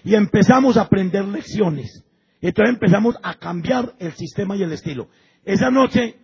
Y 0.04 0.14
empezamos 0.14 0.76
a 0.76 0.82
aprender 0.82 1.24
lecciones. 1.24 2.04
Entonces 2.40 2.74
empezamos 2.74 3.16
a 3.22 3.34
cambiar 3.34 3.94
el 3.98 4.12
sistema 4.12 4.54
y 4.56 4.62
el 4.62 4.72
estilo. 4.72 5.08
Esa 5.44 5.70
noche 5.70 6.16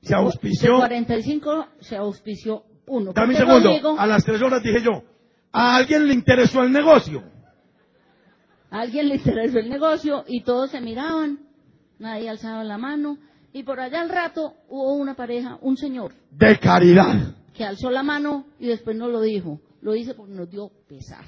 se 0.00 0.08
De 0.08 0.14
auspició. 0.14 0.78
45 0.78 1.66
se 1.80 1.96
auspició 1.96 2.64
uno. 2.86 3.12
Dame 3.12 3.34
un 3.34 3.38
segundo. 3.38 3.98
A 3.98 4.06
las 4.06 4.24
tres 4.24 4.40
horas 4.42 4.62
dije 4.62 4.82
yo, 4.82 5.04
¿a 5.52 5.76
alguien 5.76 6.08
le 6.08 6.14
interesó 6.14 6.62
el 6.62 6.72
negocio? 6.72 7.22
A 8.70 8.80
alguien 8.80 9.08
le 9.08 9.16
interesó 9.16 9.58
el 9.58 9.68
negocio 9.68 10.24
y 10.26 10.42
todos 10.42 10.70
se 10.70 10.80
miraban, 10.80 11.40
nadie 11.98 12.30
alzaba 12.30 12.64
la 12.64 12.78
mano 12.78 13.18
y 13.52 13.62
por 13.62 13.78
allá 13.78 14.00
al 14.00 14.08
rato 14.08 14.54
hubo 14.68 14.94
una 14.94 15.14
pareja, 15.14 15.58
un 15.60 15.76
señor, 15.76 16.14
De 16.30 16.58
caridad. 16.58 17.36
Que 17.54 17.64
alzó 17.64 17.90
la 17.90 18.02
mano 18.02 18.46
y 18.58 18.66
después 18.66 18.96
no 18.96 19.08
lo 19.08 19.20
dijo. 19.20 19.60
Lo 19.80 19.94
hice 19.94 20.14
porque 20.14 20.32
nos 20.32 20.50
dio 20.50 20.70
pesar. 20.88 21.24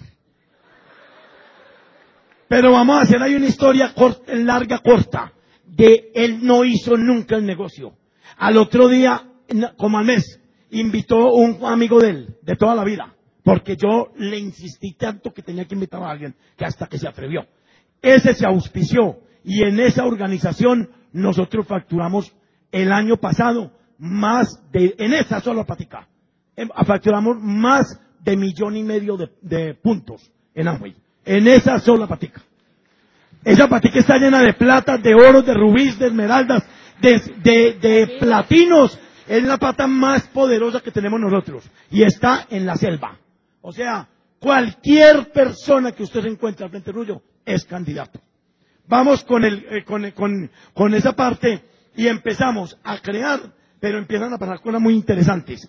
Pero 2.49 2.73
vamos 2.73 2.97
a 2.97 3.01
hacer 3.03 3.23
ahí 3.23 3.35
una 3.35 3.47
historia 3.47 3.93
larga, 4.29 4.79
corta, 4.79 5.33
de 5.67 6.13
él 6.15 6.39
no 6.43 6.65
hizo 6.65 6.97
nunca 6.97 7.37
el 7.37 7.45
negocio. 7.45 7.97
Al 8.37 8.57
otro 8.59 8.89
día, 8.89 9.29
como 9.77 9.99
al 9.99 10.05
mes, 10.05 10.41
invitó 10.71 11.33
un 11.33 11.65
amigo 11.65 12.01
de 12.01 12.11
él, 12.11 12.37
de 12.43 12.57
toda 12.57 12.75
la 12.75 12.85
vida, 12.85 13.15
porque 13.43 13.77
yo 13.77 14.13
le 14.17 14.39
insistí 14.39 14.95
tanto 14.95 15.33
que 15.33 15.43
tenía 15.43 15.65
que 15.65 15.75
invitar 15.75 16.03
a 16.03 16.11
alguien, 16.11 16.35
que 16.57 16.65
hasta 16.65 16.87
que 16.87 16.99
se 16.99 17.09
atrevió. 17.09 17.47
Ese 18.03 18.35
se 18.35 18.47
auspició, 18.47 19.19
y 19.43 19.63
en 19.63 19.81
esa 19.81 20.05
organización 20.05 20.91
nosotros 21.13 21.67
facturamos 21.67 22.35
el 22.73 22.93
año 22.93 23.17
pasado 23.17 23.73
más 23.99 24.61
de, 24.73 24.95
en 24.99 25.15
esa 25.15 25.41
sola 25.41 25.65
plática, 25.65 26.09
facturamos 26.87 27.39
más 27.41 28.01
de 28.21 28.37
millón 28.37 28.77
y 28.77 28.83
medio 28.83 29.17
de, 29.17 29.75
puntos 29.75 30.31
en 30.55 30.69
Amway. 30.69 30.95
En 31.25 31.47
esa 31.49 31.79
sola 31.79 32.07
patica. 32.07 32.43
Esa 33.45 33.69
patica 33.69 33.99
está 33.99 34.17
llena 34.17 34.41
de 34.41 34.55
plata, 34.55 34.97
de 34.97 35.15
oro, 35.15 35.43
de 35.43 35.55
rubíes, 35.55 35.99
de 35.99 36.07
esmeraldas, 36.07 36.65
de 37.01 38.17
platinos. 38.21 38.99
Es 39.27 39.43
la 39.43 39.59
pata 39.59 39.87
más 39.87 40.23
poderosa 40.29 40.81
que 40.81 40.91
tenemos 40.91 41.21
nosotros. 41.21 41.69
Y 41.91 42.03
está 42.03 42.47
en 42.51 42.67
la 42.67 42.77
selva. 42.77 43.19
O 43.63 43.73
sea, 43.73 44.09
cualquier 44.39 45.33
persona 45.33 45.93
que 45.93 46.03
usted 46.03 46.21
se 46.21 46.29
encuentre 46.29 46.65
al 46.65 46.71
frente 46.71 46.93
suyo 46.93 47.23
es 47.47 47.65
candidato. 47.65 48.21
Vamos 48.87 49.25
con, 49.25 49.43
el, 49.43 49.65
eh, 49.71 49.85
con, 49.85 50.11
con, 50.11 50.51
con 50.75 50.93
esa 50.93 51.15
parte 51.15 51.65
y 51.97 52.07
empezamos 52.09 52.79
a 52.85 52.99
crear, 52.99 53.41
pero 53.81 53.97
empiezan 53.97 54.35
a 54.35 54.39
pasar 54.39 54.61
cosas 54.61 54.83
muy 54.83 54.95
interesantes. 54.95 55.67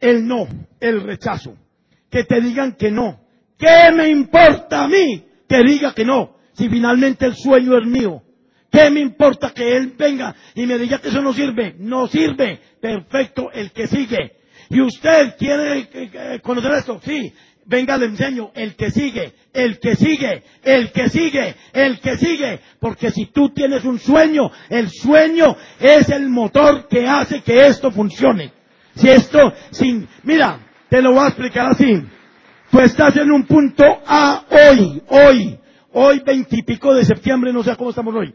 El 0.00 0.26
no, 0.26 0.46
el 0.80 1.02
rechazo. 1.02 1.56
Que 2.10 2.24
te 2.24 2.40
digan 2.40 2.76
que 2.76 2.90
no. 2.90 3.20
¿Qué 3.58 3.92
me 3.92 4.08
importa 4.08 4.84
a 4.84 4.88
mí 4.88 5.24
que 5.48 5.62
diga 5.62 5.94
que 5.94 6.04
no? 6.04 6.36
Si 6.54 6.68
finalmente 6.68 7.26
el 7.26 7.34
sueño 7.34 7.78
es 7.78 7.86
mío. 7.86 8.22
¿Qué 8.70 8.90
me 8.90 9.00
importa 9.00 9.52
que 9.54 9.76
él 9.76 9.94
venga 9.96 10.34
y 10.54 10.66
me 10.66 10.78
diga 10.78 10.98
que 10.98 11.08
eso 11.08 11.22
no 11.22 11.32
sirve? 11.32 11.76
No 11.78 12.08
sirve. 12.08 12.60
Perfecto, 12.80 13.50
el 13.52 13.70
que 13.70 13.86
sigue. 13.86 14.32
¿Y 14.68 14.80
usted 14.80 15.36
quiere 15.38 15.78
eh, 15.78 15.88
eh, 15.92 16.40
conocer 16.42 16.72
esto? 16.72 17.00
Sí. 17.04 17.32
Venga, 17.66 17.96
le 17.96 18.06
enseño. 18.06 18.50
El 18.54 18.74
que 18.74 18.90
sigue, 18.90 19.32
el 19.52 19.78
que 19.78 19.94
sigue, 19.94 20.42
el 20.62 20.92
que 20.92 21.08
sigue, 21.08 21.54
el 21.72 22.00
que 22.00 22.16
sigue. 22.16 22.60
Porque 22.80 23.10
si 23.10 23.26
tú 23.26 23.50
tienes 23.50 23.84
un 23.84 23.98
sueño, 23.98 24.50
el 24.68 24.90
sueño 24.90 25.56
es 25.80 26.08
el 26.10 26.28
motor 26.28 26.88
que 26.88 27.06
hace 27.06 27.42
que 27.42 27.66
esto 27.66 27.90
funcione. 27.90 28.52
Si 28.96 29.08
esto, 29.08 29.52
sin, 29.70 30.08
mira, 30.22 30.58
te 30.88 31.02
lo 31.02 31.12
voy 31.12 31.24
a 31.24 31.28
explicar 31.28 31.66
así. 31.66 32.02
Tú 32.70 32.80
estás 32.80 33.16
en 33.16 33.30
un 33.30 33.44
punto 33.44 33.84
A 34.06 34.44
hoy, 34.50 35.02
hoy, 35.08 35.58
hoy 35.92 36.22
veintipico 36.24 36.94
de 36.94 37.04
septiembre, 37.04 37.52
no 37.52 37.62
sé 37.62 37.76
cómo 37.76 37.90
estamos 37.90 38.14
hoy. 38.14 38.34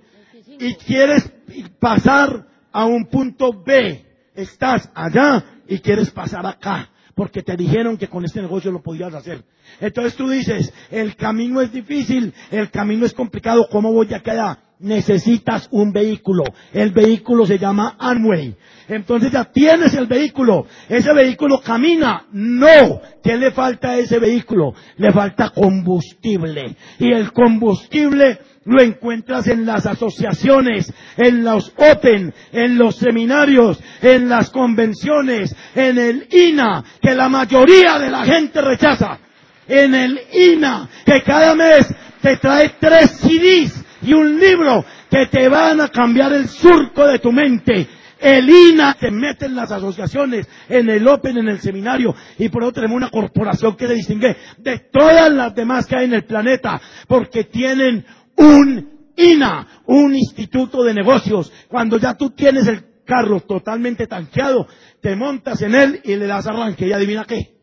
Y 0.59 0.75
quieres 0.75 1.31
pasar 1.79 2.45
a 2.71 2.85
un 2.85 3.05
punto 3.07 3.51
B. 3.65 4.05
Estás 4.35 4.89
allá 4.93 5.43
y 5.67 5.79
quieres 5.79 6.09
pasar 6.11 6.45
acá. 6.45 6.89
Porque 7.15 7.43
te 7.43 7.57
dijeron 7.57 7.97
que 7.97 8.07
con 8.07 8.23
este 8.23 8.41
negocio 8.41 8.71
lo 8.71 8.81
podías 8.81 9.13
hacer. 9.13 9.43
Entonces 9.81 10.15
tú 10.15 10.29
dices, 10.29 10.73
el 10.89 11.15
camino 11.15 11.59
es 11.59 11.71
difícil, 11.71 12.33
el 12.49 12.69
camino 12.69 13.05
es 13.05 13.13
complicado, 13.13 13.67
¿cómo 13.69 13.91
voy 13.91 14.13
a 14.13 14.21
quedar? 14.21 14.68
Necesitas 14.79 15.67
un 15.71 15.91
vehículo. 15.91 16.45
El 16.71 16.91
vehículo 16.91 17.45
se 17.45 17.59
llama 17.59 17.97
Amway. 17.99 18.55
Entonces 18.87 19.29
ya 19.29 19.43
tienes 19.43 19.93
el 19.93 20.07
vehículo. 20.07 20.67
Ese 20.87 21.13
vehículo 21.13 21.59
camina. 21.59 22.25
No. 22.31 23.01
¿Qué 23.21 23.35
le 23.35 23.51
falta 23.51 23.91
a 23.91 23.97
ese 23.97 24.19
vehículo? 24.19 24.73
Le 24.95 25.11
falta 25.11 25.49
combustible. 25.49 26.77
Y 26.97 27.11
el 27.11 27.33
combustible 27.33 28.39
lo 28.63 28.81
encuentras 28.81 29.47
en 29.47 29.65
las 29.65 29.85
asociaciones, 29.85 30.93
en 31.17 31.43
los 31.43 31.73
Open, 31.75 32.33
en 32.53 32.77
los 32.77 32.95
seminarios, 32.95 33.79
en 34.01 34.29
las 34.29 34.49
convenciones, 34.49 35.53
en 35.75 35.97
el 35.97 36.27
INA, 36.31 36.85
que 37.01 37.15
la 37.15 37.27
mayoría 37.27 37.99
de 37.99 38.09
la 38.09 38.23
gente 38.23 38.61
rechaza. 38.61 39.19
En 39.67 39.93
el 39.93 40.21
INA, 40.31 40.87
que 41.05 41.21
cada 41.23 41.53
mes 41.53 41.93
te 42.21 42.37
trae 42.37 42.75
tres 42.79 43.11
CDs 43.11 43.85
y 44.01 44.13
un 44.13 44.39
libro 44.39 44.85
que 45.09 45.27
te 45.27 45.47
van 45.49 45.81
a 45.81 45.89
cambiar 45.89 46.33
el 46.33 46.47
surco 46.47 47.07
de 47.07 47.19
tu 47.19 47.31
mente 47.31 47.87
el 48.19 48.49
INA 48.49 48.95
te 48.99 49.11
mete 49.11 49.45
en 49.45 49.55
las 49.55 49.71
asociaciones, 49.71 50.47
en 50.67 50.89
el 50.89 51.07
Open, 51.07 51.37
en 51.37 51.47
el 51.47 51.59
seminario, 51.59 52.13
y 52.37 52.49
por 52.49 52.63
otro 52.63 52.81
tenemos 52.81 52.97
una 52.97 53.09
corporación 53.09 53.75
que 53.75 53.87
se 53.87 53.93
distingue 53.93 54.35
de 54.57 54.79
todas 54.91 55.31
las 55.31 55.55
demás 55.55 55.85
que 55.85 55.97
hay 55.97 56.05
en 56.05 56.13
el 56.13 56.25
planeta, 56.25 56.81
porque 57.07 57.45
tienen 57.45 58.05
un 58.35 59.11
INA, 59.15 59.83
un 59.85 60.15
instituto 60.15 60.83
de 60.83 60.93
negocios. 60.93 61.51
Cuando 61.67 61.97
ya 61.97 62.15
tú 62.15 62.31
tienes 62.31 62.67
el 62.67 63.03
carro 63.05 63.39
totalmente 63.41 64.05
tanqueado, 64.05 64.67
te 65.01 65.15
montas 65.15 65.61
en 65.61 65.75
él 65.75 66.01
y 66.03 66.15
le 66.15 66.27
das 66.27 66.45
arranque, 66.45 66.87
y 66.87 66.91
adivina 66.91 67.25
qué, 67.25 67.55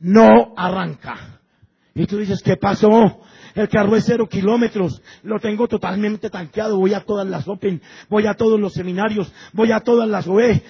no 0.00 0.54
arranca. 0.56 1.40
Y 1.94 2.06
tú 2.06 2.16
dices, 2.16 2.42
¿qué 2.42 2.56
pasó? 2.56 3.20
El 3.54 3.68
carro 3.68 3.96
es 3.96 4.04
cero 4.06 4.28
kilómetros. 4.28 5.02
Lo 5.22 5.38
tengo 5.40 5.68
totalmente 5.68 6.30
tanqueado. 6.30 6.78
Voy 6.78 6.94
a 6.94 7.00
todas 7.00 7.26
las 7.26 7.46
Open, 7.48 7.82
voy 8.08 8.26
a 8.26 8.34
todos 8.34 8.58
los 8.58 8.72
seminarios, 8.72 9.32
voy 9.52 9.72
a 9.72 9.80
todas 9.80 10.08
las 10.08 10.26
OE, 10.26 10.62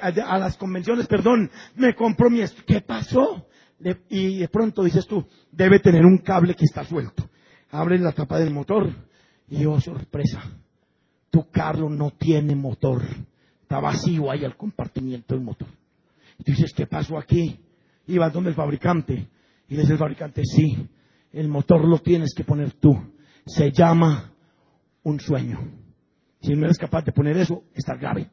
a, 0.00 0.38
las 0.38 0.56
convenciones, 0.56 1.06
perdón. 1.06 1.50
Me 1.76 1.94
compro 1.94 2.30
mi... 2.30 2.40
¿Qué 2.66 2.80
pasó? 2.80 3.46
y 4.10 4.36
de 4.40 4.48
pronto 4.48 4.84
dices 4.84 5.06
tú, 5.06 5.26
debe 5.50 5.78
tener 5.78 6.04
un 6.04 6.18
cable 6.18 6.54
que 6.54 6.66
está 6.66 6.84
suelto. 6.84 7.30
Abres 7.70 8.00
la 8.00 8.12
tapa 8.12 8.38
del 8.38 8.52
motor 8.52 8.90
y 9.48 9.64
oh 9.64 9.80
sorpresa, 9.80 10.42
tu 11.30 11.48
carro 11.50 11.88
no 11.88 12.10
tiene 12.10 12.54
motor. 12.54 13.02
Está 13.62 13.80
vacío 13.80 14.30
ahí 14.30 14.44
el 14.44 14.56
compartimiento 14.56 15.34
del 15.34 15.44
motor. 15.44 15.68
Y 16.38 16.44
tú 16.44 16.52
dices, 16.52 16.72
¿qué 16.74 16.86
pasó 16.86 17.16
aquí? 17.18 17.60
Y 18.06 18.18
vas 18.18 18.32
donde 18.32 18.50
el 18.50 18.56
fabricante. 18.56 19.28
Y 19.68 19.74
le 19.74 19.82
dice 19.82 19.92
el 19.92 19.98
fabricante, 19.98 20.42
sí, 20.44 20.88
el 21.32 21.48
motor 21.48 21.86
lo 21.86 21.98
tienes 21.98 22.34
que 22.34 22.44
poner 22.44 22.72
tú. 22.72 22.96
Se 23.46 23.70
llama 23.70 24.32
un 25.02 25.20
sueño. 25.20 25.60
Si 26.40 26.54
no 26.54 26.64
eres 26.64 26.78
capaz 26.78 27.04
de 27.04 27.12
poner 27.12 27.36
eso, 27.36 27.64
está 27.74 27.94
grave. 27.96 28.30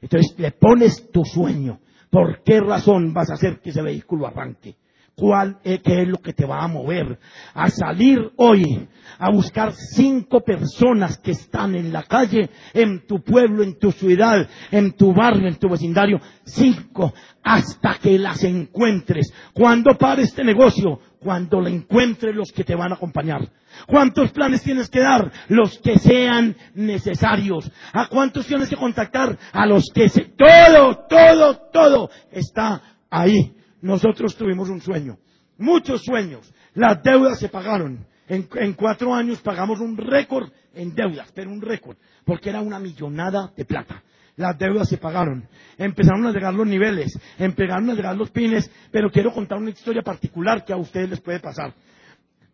Entonces 0.00 0.34
le 0.38 0.52
pones 0.52 1.10
tu 1.10 1.24
sueño. 1.24 1.80
¿Por 2.10 2.42
qué 2.42 2.60
razón 2.60 3.12
vas 3.12 3.30
a 3.30 3.34
hacer 3.34 3.60
que 3.60 3.70
ese 3.70 3.82
vehículo 3.82 4.26
arranque? 4.26 4.76
¿Cuál 5.14 5.58
es, 5.64 5.80
qué 5.80 6.02
es 6.02 6.08
lo 6.08 6.16
que 6.18 6.32
te 6.32 6.46
va 6.46 6.64
a 6.64 6.68
mover? 6.68 7.18
A 7.52 7.68
salir 7.68 8.32
hoy 8.36 8.88
a 9.18 9.30
buscar 9.30 9.74
cinco 9.74 10.40
personas 10.40 11.18
que 11.18 11.32
están 11.32 11.74
en 11.74 11.92
la 11.92 12.04
calle, 12.04 12.48
en 12.72 13.06
tu 13.06 13.22
pueblo, 13.22 13.62
en 13.62 13.78
tu 13.78 13.92
ciudad, 13.92 14.48
en 14.70 14.92
tu 14.92 15.12
barrio, 15.12 15.46
en 15.46 15.56
tu 15.56 15.68
vecindario. 15.68 16.20
Cinco, 16.44 17.12
hasta 17.42 17.98
que 18.00 18.18
las 18.18 18.42
encuentres. 18.44 19.30
¿Cuándo 19.52 19.96
para 19.98 20.22
este 20.22 20.42
negocio? 20.42 21.00
Cuando 21.20 21.60
le 21.60 21.70
encuentres 21.70 22.34
los 22.34 22.50
que 22.50 22.64
te 22.64 22.74
van 22.74 22.92
a 22.92 22.96
acompañar. 22.96 23.48
¿Cuántos 23.86 24.32
planes 24.32 24.62
tienes 24.62 24.88
que 24.88 25.00
dar? 25.00 25.30
Los 25.48 25.78
que 25.78 25.98
sean 25.98 26.56
necesarios. 26.74 27.70
¿A 27.92 28.08
cuántos 28.08 28.46
tienes 28.46 28.68
que 28.68 28.76
contactar? 28.76 29.38
A 29.52 29.66
los 29.66 29.90
que 29.94 30.08
se... 30.08 30.32
Todo, 30.36 31.06
todo, 31.08 31.56
todo 31.70 32.10
está 32.32 32.82
ahí 33.10 33.54
nosotros 33.82 34.36
tuvimos 34.36 34.68
un 34.68 34.80
sueño, 34.80 35.18
muchos 35.58 36.02
sueños. 36.02 36.52
Las 36.74 37.02
deudas 37.02 37.38
se 37.38 37.48
pagaron. 37.48 38.06
En, 38.28 38.74
cuatro 38.74 39.12
años 39.12 39.40
pagamos 39.40 39.80
un 39.80 39.96
récord 39.96 40.50
en 40.72 40.94
deudas, 40.94 41.32
pero 41.34 41.50
un 41.50 41.60
récord, 41.60 41.96
porque 42.24 42.50
era 42.50 42.60
una 42.60 42.78
millonada 42.78 43.52
de 43.56 43.64
plata. 43.64 44.04
Las 44.40 44.56
deudas 44.56 44.88
se 44.88 44.96
pagaron. 44.96 45.46
Empezaron 45.76 46.26
a 46.26 46.32
llegar 46.32 46.54
los 46.54 46.66
niveles, 46.66 47.12
empezaron 47.38 47.90
a 47.90 47.94
llegar 47.94 48.16
los 48.16 48.30
pines, 48.30 48.70
pero 48.90 49.10
quiero 49.10 49.34
contar 49.34 49.58
una 49.58 49.68
historia 49.68 50.00
particular 50.00 50.64
que 50.64 50.72
a 50.72 50.78
ustedes 50.78 51.10
les 51.10 51.20
puede 51.20 51.40
pasar. 51.40 51.74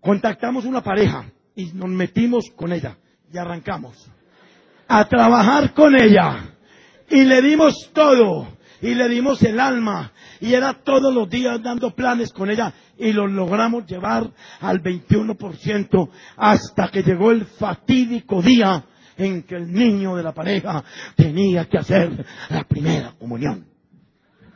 Contactamos 0.01 0.65
una 0.65 0.83
pareja 0.83 1.27
y 1.55 1.67
nos 1.67 1.89
metimos 1.89 2.51
con 2.57 2.73
ella 2.73 2.97
y 3.33 3.39
arrancamos 3.39 4.11
a 4.89 5.09
trabajar 5.09 5.75
con 5.75 5.95
ella 5.95 6.57
y 7.09 7.23
le 7.23 7.41
dimos 7.41 7.91
todo 7.93 8.49
y 8.83 8.95
le 8.95 9.09
dimos 9.09 9.41
el 9.45 9.61
alma 9.61 10.11
y 10.41 10.55
era 10.55 10.75
todos 10.83 11.15
los 11.15 11.31
días 11.31 11.63
dando 11.63 11.95
planes 11.95 12.33
con 12.33 12.51
ella 12.51 12.73
y 12.99 13.13
lo 13.13 13.29
logramos 13.29 13.87
llevar 13.87 14.29
al 14.61 14.83
21% 14.83 16.11
hasta 16.37 16.89
que 16.89 17.05
llegó 17.05 17.31
el 17.31 17.47
fatídico 17.47 18.43
día 18.43 18.85
en 19.17 19.43
que 19.43 19.57
el 19.57 19.73
niño 19.73 20.17
de 20.17 20.23
la 20.23 20.33
pareja 20.33 20.85
tenía 21.17 21.65
que 21.67 21.79
hacer 21.79 22.25
la 22.51 22.65
primera 22.65 23.13
comunión. 23.19 23.67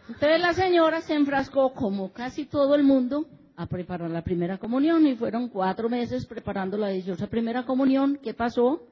Entonces 0.08 0.40
la 0.40 0.52
señora 0.54 1.00
se 1.02 1.14
enfrascó, 1.14 1.72
como 1.72 2.12
casi 2.12 2.44
todo 2.44 2.74
el 2.74 2.82
mundo, 2.82 3.26
a 3.56 3.66
preparar 3.66 4.10
la 4.10 4.22
primera 4.22 4.58
comunión 4.58 5.06
y 5.06 5.16
fueron 5.16 5.48
cuatro 5.48 5.88
meses 5.88 6.26
preparando 6.26 6.76
la 6.76 6.88
dichosa 6.88 7.26
primera 7.26 7.64
comunión. 7.64 8.18
¿Qué 8.22 8.34
pasó? 8.34 8.82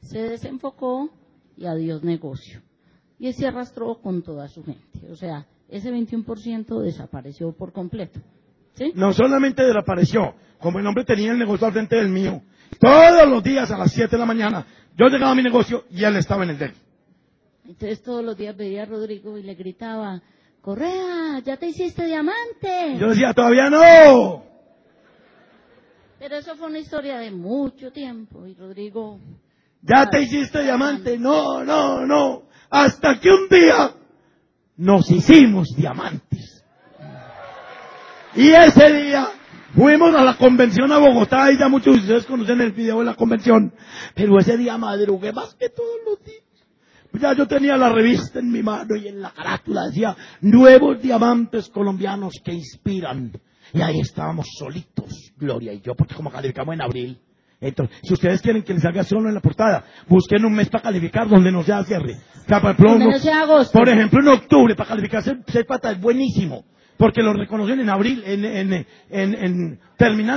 Se 0.00 0.18
desenfocó 0.18 1.10
y 1.56 1.64
adiós 1.64 2.02
negocio. 2.02 2.60
Y 3.18 3.32
se 3.32 3.46
arrastró 3.46 4.00
con 4.02 4.22
toda 4.22 4.48
su 4.48 4.64
gente. 4.64 5.10
O 5.10 5.16
sea, 5.16 5.46
ese 5.68 5.92
21% 5.92 6.80
desapareció 6.82 7.52
por 7.52 7.72
completo. 7.72 8.20
¿Sí? 8.74 8.92
No 8.94 9.12
solamente 9.12 9.62
desapareció, 9.62 10.34
como 10.58 10.78
el 10.78 10.86
hombre 10.86 11.04
tenía 11.04 11.32
el 11.32 11.38
negocio 11.38 11.66
al 11.66 11.72
frente 11.72 11.96
del 11.96 12.08
mío, 12.08 12.42
todos 12.78 13.28
los 13.28 13.42
días 13.42 13.70
a 13.70 13.78
las 13.78 13.92
7 13.92 14.10
de 14.10 14.18
la 14.18 14.26
mañana, 14.26 14.66
yo 14.96 15.06
llegaba 15.06 15.32
a 15.32 15.34
mi 15.34 15.42
negocio 15.42 15.84
y 15.90 16.04
él 16.04 16.16
estaba 16.16 16.44
en 16.44 16.50
el 16.50 16.58
de 16.58 16.64
él. 16.66 16.74
Entonces 17.66 18.02
todos 18.02 18.24
los 18.24 18.36
días 18.36 18.56
veía 18.56 18.82
a 18.82 18.86
Rodrigo 18.86 19.36
y 19.36 19.42
le 19.42 19.54
gritaba, 19.54 20.22
Correa, 20.60 21.40
ya 21.44 21.56
te 21.56 21.68
hiciste 21.68 22.06
diamante. 22.06 22.96
yo 22.98 23.08
decía, 23.08 23.32
todavía 23.34 23.68
no. 23.70 24.44
Pero 26.18 26.36
eso 26.36 26.56
fue 26.56 26.68
una 26.68 26.78
historia 26.78 27.18
de 27.18 27.30
mucho 27.30 27.92
tiempo 27.92 28.46
y 28.46 28.54
Rodrigo... 28.54 29.20
Ya 29.82 30.06
te 30.06 30.22
hiciste 30.22 30.62
diamante. 30.62 31.18
No, 31.18 31.62
no, 31.62 32.04
no. 32.04 32.48
Hasta 32.70 33.20
que 33.20 33.28
un 33.30 33.48
día 33.48 33.94
nos 34.76 35.08
hicimos 35.10 35.68
diamantes. 35.76 36.64
Y 38.34 38.50
ese 38.50 38.92
día 38.92 39.28
fuimos 39.76 40.14
a 40.14 40.24
la 40.24 40.36
convención 40.36 40.90
a 40.90 40.98
Bogotá 40.98 41.52
y 41.52 41.58
ya 41.58 41.68
muchos 41.68 41.94
de 41.94 42.00
ustedes 42.00 42.26
conocen 42.26 42.60
el 42.60 42.72
video 42.72 43.00
de 43.00 43.04
la 43.04 43.14
convención. 43.14 43.72
Pero 44.14 44.38
ese 44.38 44.56
día 44.56 44.76
madrugué 44.78 45.32
más 45.32 45.54
que 45.54 45.68
todos 45.68 45.96
los 46.04 46.24
días. 46.24 46.42
Ya 47.20 47.32
yo 47.34 47.46
tenía 47.46 47.76
la 47.76 47.90
revista 47.90 48.40
en 48.40 48.50
mi 48.50 48.62
mano 48.62 48.96
y 48.96 49.08
en 49.08 49.22
la 49.22 49.30
carátula 49.30 49.86
decía 49.86 50.16
nuevos 50.40 51.00
diamantes 51.00 51.68
colombianos 51.68 52.34
que 52.44 52.52
inspiran. 52.52 53.32
Y 53.72 53.80
ahí 53.80 54.00
estábamos 54.00 54.46
solitos, 54.58 55.32
Gloria 55.36 55.72
y 55.72 55.80
yo, 55.80 55.94
porque 55.94 56.14
como 56.14 56.30
calificamos 56.30 56.74
en 56.74 56.82
abril, 56.82 57.20
entonces, 57.60 57.96
si 58.02 58.12
ustedes 58.12 58.42
quieren 58.42 58.62
que 58.62 58.74
les 58.74 58.82
salga 58.82 59.02
solo 59.02 59.28
en 59.28 59.34
la 59.34 59.40
portada, 59.40 59.84
busquen 60.08 60.44
un 60.44 60.52
mes 60.52 60.68
para 60.68 60.82
calificar 60.82 61.28
donde 61.28 61.50
no 61.50 61.62
sea 61.62 61.82
cierre. 61.84 62.16
Por 63.70 63.88
ejemplo, 63.88 64.20
en 64.20 64.28
octubre, 64.28 64.74
para 64.74 64.90
calificar 64.90 65.22
ser, 65.22 65.66
pata 65.66 65.92
es 65.92 66.00
buenísimo. 66.00 66.64
Porque 66.96 67.22
lo 67.22 67.32
reconocen 67.32 67.80
en 67.80 67.90
abril, 67.90 68.22
en, 68.26 68.44
en, 68.44 68.72
en, 68.72 68.86
en 69.34 69.78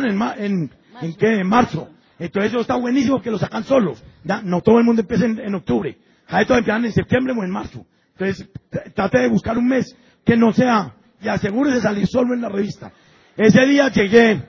en, 0.06 0.18
ma- 0.18 0.36
en, 0.38 0.72
en 1.02 1.14
qué, 1.16 1.40
en 1.40 1.48
marzo. 1.48 1.90
Entonces 2.18 2.52
eso 2.52 2.62
está 2.62 2.76
buenísimo 2.76 3.22
que 3.22 3.32
lo 3.32 3.38
sacan 3.38 3.64
solos. 3.64 4.04
No 4.44 4.62
todo 4.62 4.78
el 4.80 4.84
mundo 4.86 5.02
empieza 5.02 5.26
en, 5.26 5.40
en 5.40 5.56
octubre. 5.56 5.98
Hay 6.28 6.46
todos 6.46 6.60
empiezan 6.60 6.86
en 6.86 6.92
septiembre 6.92 7.34
o 7.38 7.44
en 7.44 7.50
marzo. 7.50 7.86
Entonces, 8.18 8.50
trate 8.94 9.20
de 9.20 9.30
buscar 9.30 9.58
un 9.58 9.68
mes 9.68 9.96
que 10.26 10.36
no 10.36 10.52
sea, 10.52 10.94
y 11.22 11.28
asegúrese 11.30 11.78
de 11.78 11.82
salir 11.82 12.08
solo 12.08 12.34
en 12.34 12.42
la 12.42 12.50
revista. 12.50 12.92
Ese 13.38 13.66
día 13.66 13.88
llegué, 13.90 14.42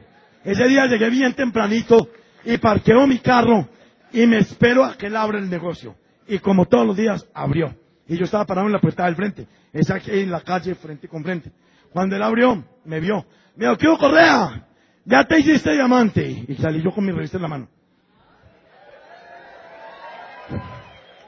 ese 0.44 0.66
día 0.68 0.86
llegué 0.86 1.08
bien 1.10 1.32
tempranito 1.34 2.08
y 2.44 2.58
parqueo 2.58 3.06
mi 3.06 3.18
carro 3.20 3.68
y 4.12 4.26
me 4.26 4.38
espero 4.38 4.84
a 4.84 4.96
que 4.96 5.06
él 5.06 5.14
abra 5.16 5.38
el 5.38 5.48
negocio. 5.48 5.94
Y 6.26 6.38
como 6.40 6.66
todos 6.66 6.86
los 6.86 6.96
días, 6.96 7.26
abrió. 7.32 7.74
Y 8.08 8.16
yo 8.16 8.24
estaba 8.24 8.44
parado 8.44 8.66
en 8.66 8.72
la 8.72 8.80
puerta 8.80 9.04
del 9.06 9.14
frente. 9.14 9.46
Es 9.72 9.88
aquí 9.90 10.10
en 10.10 10.32
la 10.32 10.40
calle, 10.40 10.74
frente 10.74 11.06
con 11.06 11.22
frente. 11.22 11.52
Cuando 11.92 12.16
él 12.16 12.22
abrió, 12.22 12.64
me 12.84 13.00
vio. 13.00 13.26
Me 13.56 13.66
dijo, 13.66 13.76
¿qué 13.76 13.86
Correa? 13.98 14.66
Ya 15.04 15.24
te 15.24 15.38
hiciste 15.38 15.72
diamante. 15.72 16.44
Y 16.48 16.54
salí 16.56 16.82
yo 16.82 16.92
con 16.92 17.04
mi 17.04 17.12
revista 17.12 17.36
en 17.36 17.42
la 17.42 17.48
mano. 17.48 17.68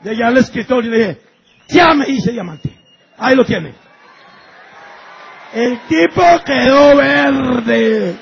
Llegué 0.02 0.24
al 0.24 0.36
escritorio 0.36 0.90
y 0.90 0.92
le 0.92 0.98
dije, 0.98 1.20
ya 1.68 1.94
me 1.94 2.08
hice 2.08 2.32
diamante. 2.32 2.76
Ahí 3.18 3.36
lo 3.36 3.44
tiene. 3.44 3.74
El 5.54 5.78
tipo 5.86 6.22
quedó 6.44 6.96
verde. 6.96 8.16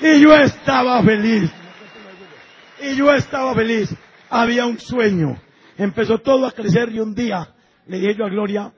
Y 0.00 0.20
yo 0.20 0.34
estaba 0.34 1.02
feliz. 1.02 1.50
Y 2.82 2.96
yo 2.96 3.12
estaba 3.12 3.54
feliz. 3.54 3.94
Había 4.30 4.66
un 4.66 4.78
sueño. 4.78 5.40
Empezó 5.78 6.18
todo 6.18 6.46
a 6.46 6.52
crecer 6.52 6.90
y 6.90 7.00
un 7.00 7.14
día 7.14 7.54
le 7.86 7.98
dije 7.98 8.16
yo 8.16 8.24
a 8.26 8.28
Gloria, 8.28 8.72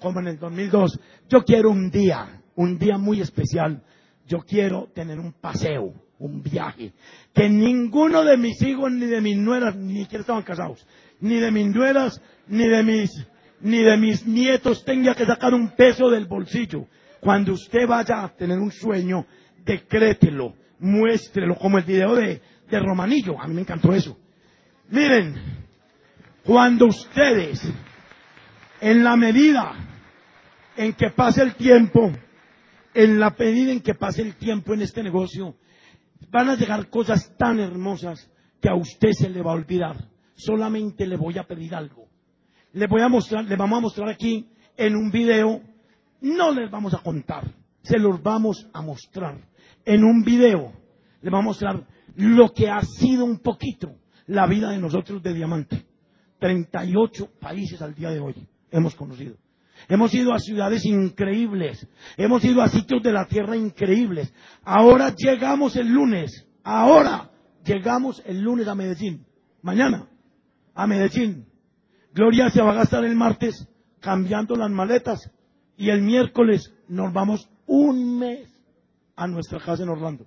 como 0.00 0.20
en 0.20 0.28
el 0.28 0.38
2002, 0.38 0.98
yo 1.30 1.44
quiero 1.44 1.70
un 1.70 1.90
día, 1.90 2.42
un 2.56 2.76
día 2.76 2.98
muy 2.98 3.20
especial. 3.20 3.82
Yo 4.26 4.40
quiero 4.40 4.88
tener 4.92 5.18
un 5.18 5.32
paseo, 5.32 5.94
un 6.18 6.42
viaje. 6.42 6.92
Que 7.32 7.48
ninguno 7.48 8.24
de 8.24 8.36
mis 8.36 8.60
hijos 8.62 8.90
ni 8.90 9.06
de 9.06 9.20
mis 9.20 9.36
nueras, 9.36 9.76
ni 9.76 10.02
siquiera 10.02 10.22
estaban 10.22 10.42
casados, 10.42 10.84
ni 11.20 11.36
de 11.36 11.50
mis 11.52 11.68
nueras, 11.68 12.20
ni 12.48 12.66
de 12.68 12.82
mis, 12.82 13.26
ni 13.60 13.78
de 13.78 13.96
mis 13.96 14.26
nietos 14.26 14.84
tenga 14.84 15.14
que 15.14 15.24
sacar 15.24 15.54
un 15.54 15.70
peso 15.70 16.10
del 16.10 16.26
bolsillo. 16.26 16.86
Cuando 17.20 17.52
usted 17.52 17.86
vaya 17.86 18.24
a 18.24 18.28
tener 18.36 18.58
un 18.58 18.72
sueño, 18.72 19.24
decrételo, 19.64 20.54
muéstrelo, 20.80 21.54
como 21.56 21.78
el 21.78 21.84
video 21.84 22.16
de, 22.16 22.40
de 22.68 22.80
Romanillo. 22.80 23.40
A 23.40 23.46
mí 23.46 23.54
me 23.54 23.60
encantó 23.60 23.92
eso. 23.92 24.18
Miren, 24.88 25.36
cuando 26.44 26.86
ustedes, 26.86 27.62
en 28.80 29.04
la 29.04 29.16
medida 29.16 29.89
en 30.80 30.94
que 30.94 31.10
pase 31.10 31.42
el 31.42 31.56
tiempo, 31.56 32.10
en 32.94 33.20
la 33.20 33.36
medida 33.38 33.70
en 33.70 33.82
que 33.82 33.94
pase 33.94 34.22
el 34.22 34.36
tiempo 34.36 34.72
en 34.72 34.80
este 34.80 35.02
negocio, 35.02 35.54
van 36.30 36.48
a 36.48 36.56
llegar 36.56 36.88
cosas 36.88 37.36
tan 37.36 37.60
hermosas 37.60 38.30
que 38.62 38.70
a 38.70 38.74
usted 38.74 39.10
se 39.12 39.28
le 39.28 39.42
va 39.42 39.50
a 39.50 39.56
olvidar. 39.56 40.08
Solamente 40.36 41.06
le 41.06 41.18
voy 41.18 41.36
a 41.36 41.44
pedir 41.44 41.74
algo. 41.74 42.08
Le 42.72 42.86
voy 42.86 43.02
a 43.02 43.10
mostrar, 43.10 43.44
le 43.44 43.56
vamos 43.56 43.76
a 43.76 43.82
mostrar 43.82 44.08
aquí 44.08 44.48
en 44.74 44.96
un 44.96 45.10
video, 45.10 45.60
no 46.22 46.50
les 46.50 46.70
vamos 46.70 46.94
a 46.94 47.02
contar, 47.02 47.44
se 47.82 47.98
los 47.98 48.22
vamos 48.22 48.66
a 48.72 48.80
mostrar. 48.80 49.36
En 49.84 50.02
un 50.02 50.22
video 50.22 50.72
le 51.20 51.30
vamos 51.30 51.44
a 51.44 51.66
mostrar 51.74 51.86
lo 52.16 52.54
que 52.54 52.70
ha 52.70 52.80
sido 52.80 53.26
un 53.26 53.40
poquito 53.40 53.96
la 54.28 54.46
vida 54.46 54.70
de 54.70 54.78
nosotros 54.78 55.22
de 55.22 55.34
diamante. 55.34 55.84
38 56.38 57.32
países 57.38 57.82
al 57.82 57.94
día 57.94 58.08
de 58.08 58.20
hoy 58.20 58.48
hemos 58.70 58.94
conocido. 58.94 59.36
Hemos 59.88 60.14
ido 60.14 60.32
a 60.32 60.38
ciudades 60.38 60.84
increíbles. 60.84 61.86
Hemos 62.16 62.44
ido 62.44 62.62
a 62.62 62.68
sitios 62.68 63.02
de 63.02 63.12
la 63.12 63.26
tierra 63.26 63.56
increíbles. 63.56 64.32
Ahora 64.62 65.14
llegamos 65.16 65.76
el 65.76 65.88
lunes. 65.88 66.46
Ahora 66.62 67.30
llegamos 67.64 68.22
el 68.26 68.40
lunes 68.40 68.68
a 68.68 68.74
Medellín. 68.74 69.26
Mañana 69.62 70.08
a 70.74 70.86
Medellín. 70.86 71.46
Gloria 72.12 72.50
se 72.50 72.62
va 72.62 72.72
a 72.72 72.74
gastar 72.74 73.04
el 73.04 73.16
martes 73.16 73.68
cambiando 74.00 74.56
las 74.56 74.70
maletas. 74.70 75.30
Y 75.76 75.90
el 75.90 76.02
miércoles 76.02 76.72
nos 76.88 77.12
vamos 77.12 77.48
un 77.66 78.18
mes 78.18 78.48
a 79.16 79.26
nuestra 79.26 79.60
casa 79.60 79.82
en 79.82 79.88
Orlando. 79.88 80.26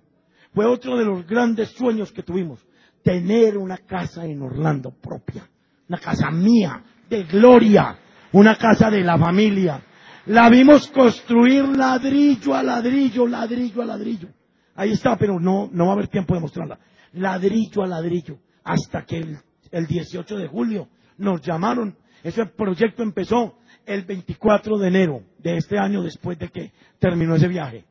Fue 0.53 0.65
otro 0.65 0.97
de 0.97 1.05
los 1.05 1.25
grandes 1.25 1.69
sueños 1.69 2.11
que 2.11 2.23
tuvimos. 2.23 2.65
Tener 3.03 3.57
una 3.57 3.77
casa 3.77 4.25
en 4.25 4.41
Orlando 4.41 4.91
propia. 4.91 5.49
Una 5.89 5.99
casa 5.99 6.31
mía, 6.31 6.83
de 7.09 7.23
gloria. 7.23 7.97
Una 8.33 8.55
casa 8.55 8.89
de 8.89 9.03
la 9.03 9.17
familia. 9.17 9.81
La 10.25 10.49
vimos 10.49 10.87
construir 10.87 11.65
ladrillo 11.65 12.55
a 12.55 12.63
ladrillo, 12.63 13.27
ladrillo 13.27 13.81
a 13.81 13.85
ladrillo. 13.85 14.27
Ahí 14.75 14.91
está, 14.91 15.17
pero 15.17 15.39
no, 15.39 15.69
no 15.71 15.85
va 15.85 15.91
a 15.91 15.93
haber 15.93 16.07
tiempo 16.07 16.33
de 16.33 16.39
mostrarla. 16.39 16.79
Ladrillo 17.13 17.83
a 17.83 17.87
ladrillo. 17.87 18.39
Hasta 18.63 19.05
que 19.05 19.17
el, 19.17 19.37
el 19.71 19.85
18 19.85 20.37
de 20.37 20.47
julio 20.47 20.87
nos 21.17 21.41
llamaron. 21.41 21.95
Ese 22.23 22.45
proyecto 22.47 23.03
empezó 23.03 23.55
el 23.85 24.03
24 24.03 24.79
de 24.79 24.87
enero 24.87 25.21
de 25.37 25.57
este 25.57 25.77
año 25.77 26.01
después 26.01 26.39
de 26.39 26.49
que 26.49 26.71
terminó 26.97 27.35
ese 27.35 27.47
viaje. 27.47 27.85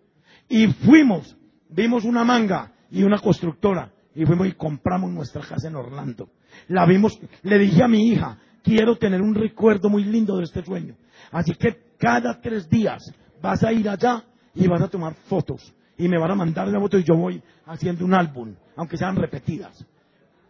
Y 0.49 0.67
fuimos, 0.67 1.37
vimos 1.69 2.05
una 2.05 2.25
manga 2.25 2.73
y 2.91 3.05
una 3.05 3.19
constructora 3.19 3.93
y 4.15 4.25
fuimos 4.25 4.47
y 4.47 4.53
compramos 4.53 5.11
nuestra 5.11 5.43
casa 5.43 5.69
en 5.69 5.77
Orlando. 5.77 6.29
La 6.69 6.87
vimos, 6.87 7.19
le 7.43 7.59
dije 7.59 7.83
a 7.83 7.89
mi 7.89 8.09
hija, 8.09 8.39
quiero 8.63 8.97
tener 8.97 9.21
un 9.21 9.35
recuerdo 9.35 9.89
muy 9.89 10.05
lindo 10.05 10.37
de 10.37 10.45
este 10.45 10.65
sueño. 10.65 10.97
Así 11.31 11.55
que 11.55 11.95
cada 11.99 12.41
tres 12.41 12.69
días 12.69 13.03
vas 13.41 13.63
a 13.63 13.73
ir 13.73 13.89
allá 13.89 14.25
y 14.55 14.67
vas 14.67 14.83
a 14.83 14.89
tomar 14.89 15.15
fotos 15.29 15.73
y 15.97 16.09
me 16.09 16.19
van 16.19 16.31
a 16.31 16.35
mandar 16.35 16.69
la 16.69 16.81
foto 16.81 16.99
y 16.99 17.05
yo 17.05 17.17
voy 17.17 17.43
haciendo 17.67 18.05
un 18.05 18.15
álbum, 18.15 18.55
aunque 18.77 18.97
sean 18.97 19.17
repetidas. 19.17 19.85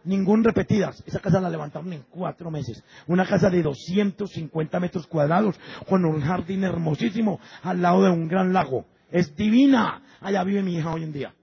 Ningún 0.05 0.43
repetidas. 0.43 1.01
Esa 1.05 1.19
casa 1.19 1.39
la 1.39 1.49
levantaron 1.49 1.93
en 1.93 2.03
cuatro 2.09 2.51
meses. 2.51 2.83
Una 3.07 3.25
casa 3.25 3.49
de 3.49 3.61
250 3.61 4.79
metros 4.81 5.07
cuadrados 5.07 5.55
con 5.87 6.03
un 6.03 6.19
jardín 6.19 6.65
hermosísimo 6.65 7.39
al 7.61 7.81
lado 7.81 8.03
de 8.03 8.09
un 8.09 8.27
gran 8.27 8.51
lago. 8.51 8.85
Es 9.09 9.33
divina. 9.33 10.01
Allá 10.19 10.43
vive 10.43 10.61
mi 10.61 10.75
hija 10.75 10.91
hoy 10.91 11.03
en 11.03 11.13
día. 11.13 11.33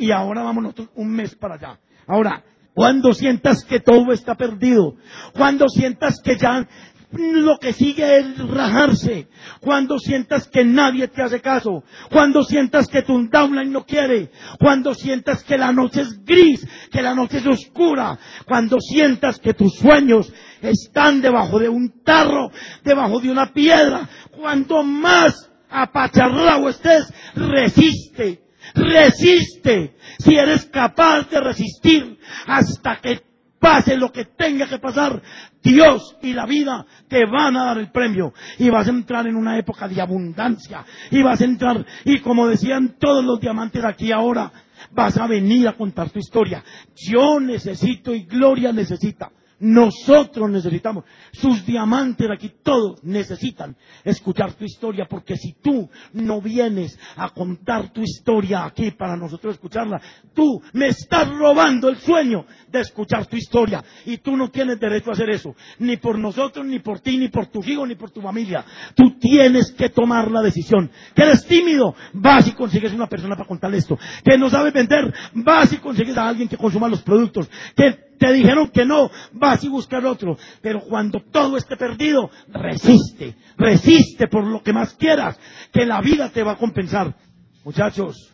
Y 0.00 0.12
ahora 0.12 0.42
vamos 0.42 0.62
nosotros 0.62 0.88
un 0.94 1.10
mes 1.10 1.34
para 1.34 1.56
allá. 1.56 1.78
Ahora, 2.06 2.42
cuando 2.72 3.12
sientas 3.12 3.66
que 3.66 3.80
todo 3.80 4.14
está 4.14 4.34
perdido, 4.34 4.94
cuando 5.34 5.68
sientas 5.68 6.22
que 6.24 6.38
ya 6.38 6.66
lo 7.12 7.58
que 7.58 7.74
sigue 7.74 8.16
es 8.16 8.38
rajarse, 8.48 9.28
cuando 9.60 9.98
sientas 9.98 10.48
que 10.48 10.64
nadie 10.64 11.08
te 11.08 11.20
hace 11.20 11.42
caso, 11.42 11.84
cuando 12.10 12.42
sientas 12.44 12.88
que 12.88 13.02
tu 13.02 13.28
downline 13.28 13.70
no 13.70 13.84
quiere, 13.84 14.30
cuando 14.58 14.94
sientas 14.94 15.44
que 15.44 15.58
la 15.58 15.70
noche 15.70 16.00
es 16.00 16.24
gris, 16.24 16.66
que 16.90 17.02
la 17.02 17.14
noche 17.14 17.36
es 17.36 17.46
oscura, 17.46 18.18
cuando 18.46 18.80
sientas 18.80 19.38
que 19.38 19.52
tus 19.52 19.74
sueños 19.74 20.32
están 20.62 21.20
debajo 21.20 21.58
de 21.58 21.68
un 21.68 22.02
tarro, 22.02 22.50
debajo 22.82 23.20
de 23.20 23.30
una 23.30 23.52
piedra, 23.52 24.08
cuanto 24.30 24.82
más 24.82 25.34
apacharrado 25.68 26.70
estés, 26.70 27.12
resiste, 27.34 28.49
resiste, 28.74 29.96
si 30.18 30.36
eres 30.36 30.66
capaz 30.66 31.28
de 31.30 31.40
resistir 31.40 32.18
hasta 32.46 33.00
que 33.00 33.22
pase 33.58 33.96
lo 33.96 34.10
que 34.10 34.24
tenga 34.24 34.66
que 34.66 34.78
pasar, 34.78 35.22
Dios 35.62 36.16
y 36.22 36.32
la 36.32 36.46
vida 36.46 36.86
te 37.08 37.26
van 37.26 37.56
a 37.56 37.66
dar 37.66 37.78
el 37.78 37.90
premio 37.90 38.32
y 38.58 38.70
vas 38.70 38.86
a 38.86 38.90
entrar 38.90 39.26
en 39.26 39.36
una 39.36 39.58
época 39.58 39.86
de 39.86 40.00
abundancia 40.00 40.84
y 41.10 41.22
vas 41.22 41.40
a 41.40 41.44
entrar 41.44 41.84
y 42.04 42.20
como 42.20 42.48
decían 42.48 42.96
todos 42.98 43.24
los 43.24 43.38
diamantes 43.38 43.84
aquí 43.84 44.10
ahora, 44.10 44.50
vas 44.92 45.16
a 45.18 45.26
venir 45.26 45.68
a 45.68 45.76
contar 45.76 46.10
tu 46.10 46.18
historia. 46.18 46.64
Yo 46.96 47.38
necesito 47.38 48.14
y 48.14 48.24
Gloria 48.24 48.72
necesita. 48.72 49.30
Nosotros 49.60 50.50
necesitamos, 50.50 51.04
sus 51.32 51.66
diamantes 51.66 52.30
aquí, 52.30 52.50
todos 52.62 53.04
necesitan 53.04 53.76
escuchar 54.02 54.54
tu 54.54 54.64
historia, 54.64 55.06
porque 55.06 55.36
si 55.36 55.52
tú 55.52 55.88
no 56.14 56.40
vienes 56.40 56.98
a 57.16 57.28
contar 57.28 57.92
tu 57.92 58.00
historia 58.00 58.64
aquí 58.64 58.90
para 58.92 59.16
nosotros 59.16 59.54
escucharla, 59.54 60.00
tú 60.34 60.62
me 60.72 60.88
estás 60.88 61.28
robando 61.28 61.90
el 61.90 61.98
sueño 61.98 62.46
de 62.70 62.80
escuchar 62.80 63.26
tu 63.26 63.36
historia. 63.36 63.84
Y 64.06 64.16
tú 64.18 64.34
no 64.34 64.48
tienes 64.50 64.80
derecho 64.80 65.10
a 65.10 65.12
hacer 65.12 65.28
eso, 65.28 65.54
ni 65.78 65.98
por 65.98 66.18
nosotros, 66.18 66.64
ni 66.64 66.78
por 66.78 67.00
ti, 67.00 67.18
ni 67.18 67.28
por 67.28 67.46
tu 67.46 67.62
hijo, 67.62 67.86
ni 67.86 67.96
por 67.96 68.10
tu 68.10 68.22
familia. 68.22 68.64
Tú 68.94 69.18
tienes 69.18 69.72
que 69.72 69.90
tomar 69.90 70.30
la 70.30 70.40
decisión. 70.40 70.90
Que 71.14 71.22
eres 71.22 71.44
tímido, 71.46 71.94
vas 72.14 72.48
y 72.48 72.52
consigues 72.52 72.94
una 72.94 73.08
persona 73.08 73.36
para 73.36 73.46
contarle 73.46 73.76
esto. 73.76 73.98
Que 74.24 74.38
no 74.38 74.48
sabes 74.48 74.72
vender, 74.72 75.12
vas 75.34 75.70
y 75.74 75.76
consigues 75.76 76.16
a 76.16 76.26
alguien 76.26 76.48
que 76.48 76.56
consuma 76.56 76.88
los 76.88 77.02
productos. 77.02 77.50
Que 77.76 78.09
te 78.20 78.34
dijeron 78.34 78.68
que 78.68 78.84
no, 78.84 79.10
vas 79.32 79.64
y 79.64 79.68
buscar 79.68 80.04
otro. 80.04 80.36
Pero 80.60 80.82
cuando 80.82 81.20
todo 81.20 81.56
esté 81.56 81.74
perdido, 81.76 82.30
resiste, 82.48 83.34
resiste 83.56 84.28
por 84.28 84.46
lo 84.46 84.62
que 84.62 84.74
más 84.74 84.92
quieras, 84.92 85.40
que 85.72 85.86
la 85.86 86.02
vida 86.02 86.28
te 86.28 86.42
va 86.42 86.52
a 86.52 86.58
compensar. 86.58 87.16
Muchachos, 87.64 88.30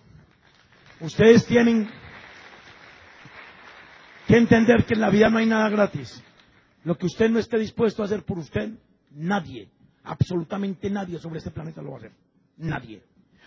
ustedes 1.01 1.47
tienen 1.47 1.89
que 4.27 4.37
entender 4.37 4.85
que 4.85 4.95
en 4.95 5.01
la 5.01 5.11
vida 5.11 5.31
no 5.31 5.39
hay 5.39 5.47
nada 5.47 5.69
gratis. 5.69 6.21
Lo 6.83 6.99
que 6.99 7.07
usted 7.07 7.31
no 7.31 7.39
esté 7.39 7.57
dispuesto 7.57 8.03
a 8.03 8.07
hacer 8.07 8.25
por 8.25 8.41
usted, 8.41 8.73
nadie, 9.13 9.71
absolutamente 10.03 10.91
nadie 10.91 11.21
sobre 11.21 11.39
este 11.39 11.53
planeta 11.53 11.81
lo 11.81 11.91
va 11.91 11.97
a 11.97 11.99
hacer. 11.99 12.13
Nadie. 12.57 13.05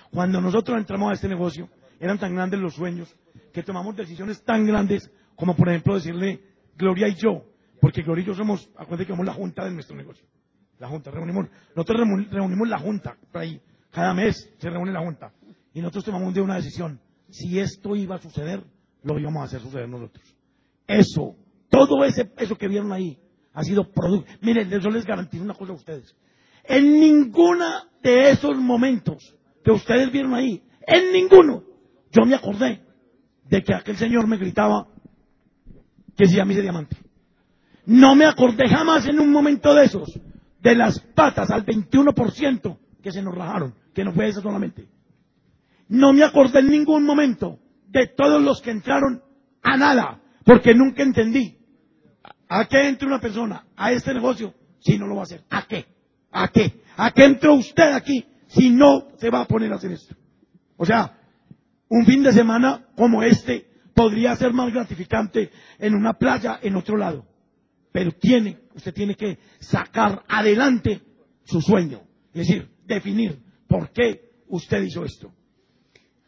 Cuando 0.09 0.39
nosotros 0.39 0.77
entramos 0.77 1.11
a 1.11 1.15
este 1.15 1.27
negocio, 1.27 1.69
eran 1.99 2.17
tan 2.17 2.33
grandes 2.33 2.61
los 2.61 2.75
sueños 2.75 3.13
que 3.51 3.61
tomamos 3.61 3.93
decisiones 3.97 4.41
tan 4.45 4.65
grandes 4.65 5.11
como, 5.39 5.55
por 5.55 5.69
ejemplo, 5.69 5.95
decirle 5.95 6.41
Gloria 6.75 7.07
y 7.07 7.15
yo, 7.15 7.45
porque 7.79 8.01
Gloria 8.01 8.23
y 8.23 8.27
yo 8.27 8.33
somos, 8.33 8.69
acuérdense 8.75 9.05
que 9.05 9.13
somos 9.13 9.25
la 9.25 9.33
junta 9.33 9.63
de 9.63 9.71
nuestro 9.71 9.95
negocio. 9.95 10.25
La 10.79 10.89
junta, 10.89 11.11
reunimos, 11.11 11.47
nosotros 11.73 12.01
reunimos 12.29 12.67
la 12.67 12.77
junta, 12.77 13.15
por 13.31 13.41
ahí, 13.41 13.61
cada 13.89 14.13
mes 14.13 14.49
se 14.57 14.69
reúne 14.69 14.91
la 14.91 14.99
junta. 14.99 15.31
Y 15.73 15.79
nosotros 15.79 16.03
tomamos 16.03 16.35
un 16.35 16.43
una 16.43 16.55
decisión. 16.55 16.99
Si 17.29 17.57
esto 17.57 17.95
iba 17.95 18.15
a 18.15 18.19
suceder, 18.19 18.61
lo 19.01 19.17
íbamos 19.17 19.41
a 19.41 19.45
hacer 19.45 19.61
suceder 19.61 19.87
nosotros. 19.87 20.23
Eso, 20.85 21.37
todo 21.69 22.03
ese, 22.03 22.29
eso 22.37 22.57
que 22.57 22.67
vieron 22.67 22.91
ahí, 22.91 23.17
ha 23.53 23.63
sido 23.63 23.89
producto. 23.89 24.29
Miren, 24.41 24.69
yo 24.69 24.89
les 24.89 25.05
garantizo 25.05 25.41
una 25.41 25.53
cosa 25.53 25.71
a 25.71 25.75
ustedes. 25.75 26.15
En 26.65 26.99
ninguna 26.99 27.89
de 28.03 28.31
esos 28.31 28.57
momentos 28.57 29.37
que 29.63 29.71
ustedes 29.71 30.11
vieron 30.11 30.33
ahí, 30.33 30.61
en 30.85 31.13
ninguno, 31.13 31.63
yo 32.11 32.25
me 32.25 32.35
acordé 32.35 32.81
de 33.45 33.63
que 33.63 33.73
aquel 33.73 33.95
señor 33.95 34.27
me 34.27 34.37
gritaba 34.37 34.87
que 36.19 36.27
se 36.27 36.35
llama 36.35 36.51
ese 36.51 36.63
diamante. 36.63 36.97
No 37.85 38.13
me 38.13 38.25
acordé 38.25 38.67
jamás 38.67 39.07
en 39.07 39.21
un 39.21 39.31
momento 39.31 39.73
de 39.73 39.85
esos 39.85 40.19
de 40.59 40.75
las 40.75 40.99
patas 40.99 41.49
al 41.49 41.65
21% 41.65 42.77
que 43.01 43.13
se 43.13 43.21
nos 43.21 43.33
rajaron, 43.33 43.73
que 43.95 44.03
no 44.03 44.11
fue 44.11 44.27
eso 44.27 44.41
solamente. 44.41 44.89
No 45.87 46.11
me 46.11 46.25
acordé 46.25 46.59
en 46.59 46.71
ningún 46.71 47.05
momento 47.05 47.57
de 47.87 48.07
todos 48.07 48.43
los 48.43 48.61
que 48.61 48.71
entraron 48.71 49.23
a 49.63 49.77
nada, 49.77 50.19
porque 50.43 50.75
nunca 50.75 51.03
entendí 51.03 51.57
a 52.49 52.65
qué 52.65 52.89
entra 52.89 53.07
una 53.07 53.21
persona 53.21 53.67
a 53.77 53.93
este 53.93 54.13
negocio 54.13 54.53
si 54.81 54.97
no 54.97 55.07
lo 55.07 55.15
va 55.15 55.21
a 55.21 55.23
hacer. 55.23 55.45
¿A 55.49 55.65
qué? 55.67 55.85
¿A 56.33 56.49
qué? 56.49 56.81
¿A 56.97 57.11
qué 57.11 57.23
entró 57.23 57.53
usted 57.53 57.93
aquí 57.93 58.25
si 58.47 58.71
no 58.71 59.07
se 59.19 59.29
va 59.29 59.39
a 59.39 59.45
poner 59.47 59.71
a 59.71 59.77
hacer 59.77 59.93
esto? 59.93 60.17
O 60.75 60.85
sea, 60.85 61.17
un 61.87 62.05
fin 62.05 62.23
de 62.23 62.33
semana 62.33 62.87
como 62.97 63.23
este 63.23 63.68
podría 63.99 64.33
ser 64.37 64.53
más 64.53 64.73
gratificante 64.73 65.51
en 65.77 65.93
una 65.93 66.13
playa 66.13 66.59
en 66.61 66.77
otro 66.77 66.95
lado. 66.95 67.25
Pero 67.91 68.13
tiene, 68.13 68.57
usted 68.73 68.93
tiene 68.93 69.15
que 69.15 69.37
sacar 69.59 70.23
adelante 70.29 71.01
su 71.43 71.59
sueño. 71.59 71.99
Es 72.33 72.47
decir, 72.47 72.69
definir 72.85 73.41
por 73.67 73.91
qué 73.91 74.31
usted 74.47 74.83
hizo 74.83 75.03
esto. 75.03 75.33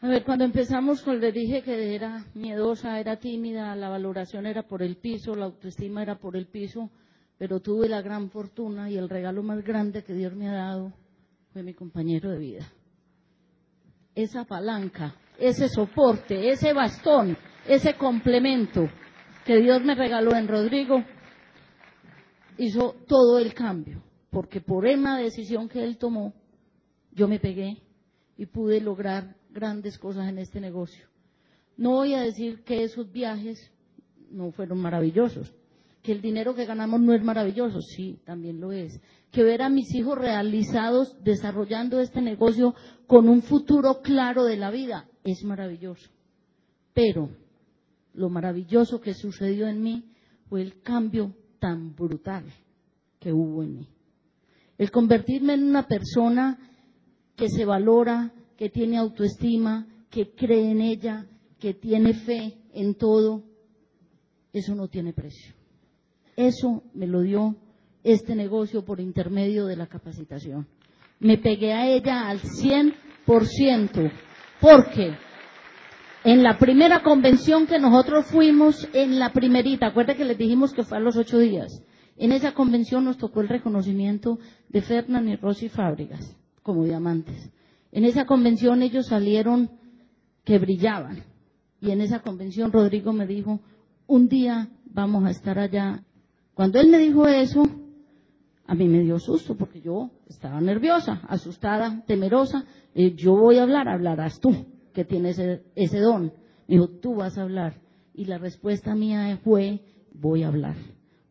A 0.02 0.08
ver, 0.08 0.22
cuando 0.22 0.44
empezamos, 0.44 1.06
le 1.06 1.32
dije 1.32 1.62
que 1.62 1.94
era 1.94 2.26
miedosa, 2.34 3.00
era 3.00 3.16
tímida, 3.16 3.74
la 3.74 3.88
valoración 3.88 4.44
era 4.44 4.64
por 4.64 4.82
el 4.82 4.96
piso, 4.96 5.34
la 5.34 5.46
autoestima 5.46 6.02
era 6.02 6.18
por 6.18 6.36
el 6.36 6.48
piso, 6.48 6.90
pero 7.38 7.60
tuve 7.60 7.88
la 7.88 8.02
gran 8.02 8.28
fortuna 8.28 8.90
y 8.90 8.98
el 8.98 9.08
regalo 9.08 9.42
más 9.42 9.64
grande 9.64 10.04
que 10.04 10.12
Dios 10.12 10.34
me 10.34 10.50
ha 10.50 10.54
dado 10.54 10.92
fue 11.54 11.62
mi 11.62 11.72
compañero 11.72 12.30
de 12.30 12.38
vida. 12.38 12.70
Esa 14.14 14.44
palanca, 14.44 15.14
ese 15.38 15.70
soporte, 15.70 16.50
ese 16.50 16.74
bastón, 16.74 17.34
ese 17.66 17.94
complemento 17.94 18.88
que 19.44 19.56
Dios 19.60 19.82
me 19.84 19.94
regaló 19.94 20.34
en 20.34 20.48
Rodrigo, 20.48 21.04
hizo 22.58 22.94
todo 23.06 23.38
el 23.38 23.54
cambio, 23.54 24.02
porque 24.30 24.60
por 24.60 24.84
una 24.84 25.18
decisión 25.18 25.68
que 25.68 25.82
él 25.82 25.98
tomó, 25.98 26.34
yo 27.12 27.28
me 27.28 27.40
pegué 27.40 27.82
y 28.36 28.46
pude 28.46 28.80
lograr 28.80 29.36
grandes 29.50 29.98
cosas 29.98 30.28
en 30.28 30.38
este 30.38 30.60
negocio. 30.60 31.06
No 31.76 31.90
voy 31.90 32.14
a 32.14 32.22
decir 32.22 32.62
que 32.64 32.84
esos 32.84 33.10
viajes 33.10 33.72
no 34.30 34.50
fueron 34.52 34.78
maravillosos, 34.78 35.54
que 36.02 36.12
el 36.12 36.20
dinero 36.20 36.54
que 36.54 36.64
ganamos 36.64 37.00
no 37.00 37.14
es 37.14 37.22
maravilloso, 37.22 37.80
sí, 37.80 38.18
también 38.24 38.60
lo 38.60 38.72
es. 38.72 39.00
Que 39.30 39.42
ver 39.42 39.62
a 39.62 39.68
mis 39.68 39.94
hijos 39.94 40.18
realizados 40.18 41.16
desarrollando 41.22 42.00
este 42.00 42.20
negocio 42.20 42.74
con 43.06 43.28
un 43.28 43.42
futuro 43.42 44.02
claro 44.02 44.44
de 44.44 44.56
la 44.56 44.70
vida 44.70 45.08
es 45.22 45.44
maravilloso. 45.44 46.10
Pero 46.92 47.30
lo 48.14 48.28
maravilloso 48.28 49.00
que 49.00 49.14
sucedió 49.14 49.66
en 49.68 49.82
mí 49.82 50.04
fue 50.48 50.62
el 50.62 50.82
cambio 50.82 51.34
tan 51.58 51.94
brutal 51.94 52.44
que 53.18 53.32
hubo 53.32 53.62
en 53.62 53.78
mí. 53.78 53.88
El 54.78 54.90
convertirme 54.90 55.54
en 55.54 55.64
una 55.64 55.86
persona 55.86 56.58
que 57.36 57.48
se 57.48 57.64
valora, 57.64 58.32
que 58.56 58.68
tiene 58.68 58.98
autoestima, 58.98 59.86
que 60.10 60.34
cree 60.34 60.70
en 60.70 60.80
ella, 60.80 61.26
que 61.58 61.74
tiene 61.74 62.14
fe 62.14 62.58
en 62.72 62.94
todo, 62.96 63.44
eso 64.52 64.74
no 64.74 64.88
tiene 64.88 65.12
precio. 65.12 65.54
Eso 66.36 66.82
me 66.94 67.06
lo 67.06 67.20
dio 67.20 67.56
este 68.02 68.34
negocio 68.34 68.84
por 68.84 69.00
intermedio 69.00 69.66
de 69.66 69.76
la 69.76 69.86
capacitación. 69.86 70.66
Me 71.20 71.38
pegué 71.38 71.72
a 71.72 71.88
ella 71.88 72.28
al 72.28 72.40
100% 72.40 74.12
porque 74.60 75.14
en 76.24 76.42
la 76.42 76.58
primera 76.58 77.02
convención 77.02 77.66
que 77.66 77.78
nosotros 77.78 78.26
fuimos, 78.26 78.88
en 78.92 79.18
la 79.18 79.32
primerita, 79.32 79.88
acuerda 79.88 80.14
que 80.14 80.24
les 80.24 80.38
dijimos 80.38 80.72
que 80.72 80.84
fue 80.84 80.98
a 80.98 81.00
los 81.00 81.16
ocho 81.16 81.38
días, 81.38 81.82
en 82.16 82.30
esa 82.30 82.52
convención 82.52 83.04
nos 83.04 83.18
tocó 83.18 83.40
el 83.40 83.48
reconocimiento 83.48 84.38
de 84.68 84.82
Fernán 84.82 85.28
y 85.28 85.36
Rosy 85.36 85.68
Fábricas 85.68 86.36
como 86.62 86.84
diamantes. 86.84 87.50
En 87.90 88.04
esa 88.04 88.24
convención 88.24 88.82
ellos 88.82 89.06
salieron 89.06 89.70
que 90.44 90.58
brillaban. 90.58 91.24
Y 91.80 91.90
en 91.90 92.00
esa 92.00 92.20
convención 92.20 92.70
Rodrigo 92.70 93.12
me 93.12 93.26
dijo, 93.26 93.60
un 94.06 94.28
día 94.28 94.68
vamos 94.84 95.24
a 95.24 95.30
estar 95.30 95.58
allá. 95.58 96.04
Cuando 96.54 96.78
él 96.78 96.88
me 96.88 96.98
dijo 96.98 97.26
eso, 97.26 97.64
a 98.66 98.74
mí 98.76 98.86
me 98.86 99.00
dio 99.00 99.18
susto 99.18 99.56
porque 99.56 99.80
yo 99.80 100.10
estaba 100.28 100.60
nerviosa, 100.60 101.22
asustada, 101.26 102.04
temerosa. 102.06 102.64
Eh, 102.94 103.14
yo 103.16 103.34
voy 103.34 103.58
a 103.58 103.64
hablar, 103.64 103.88
hablarás 103.88 104.38
tú 104.38 104.54
que 104.92 105.04
tienes 105.04 105.38
ese, 105.38 105.62
ese 105.74 106.00
don. 106.00 106.32
Me 106.68 106.76
dijo, 106.76 106.88
tú 106.88 107.16
vas 107.16 107.38
a 107.38 107.42
hablar. 107.42 107.80
Y 108.14 108.26
la 108.26 108.38
respuesta 108.38 108.94
mía 108.94 109.38
fue, 109.42 109.80
voy 110.14 110.42
a 110.42 110.48
hablar. 110.48 110.76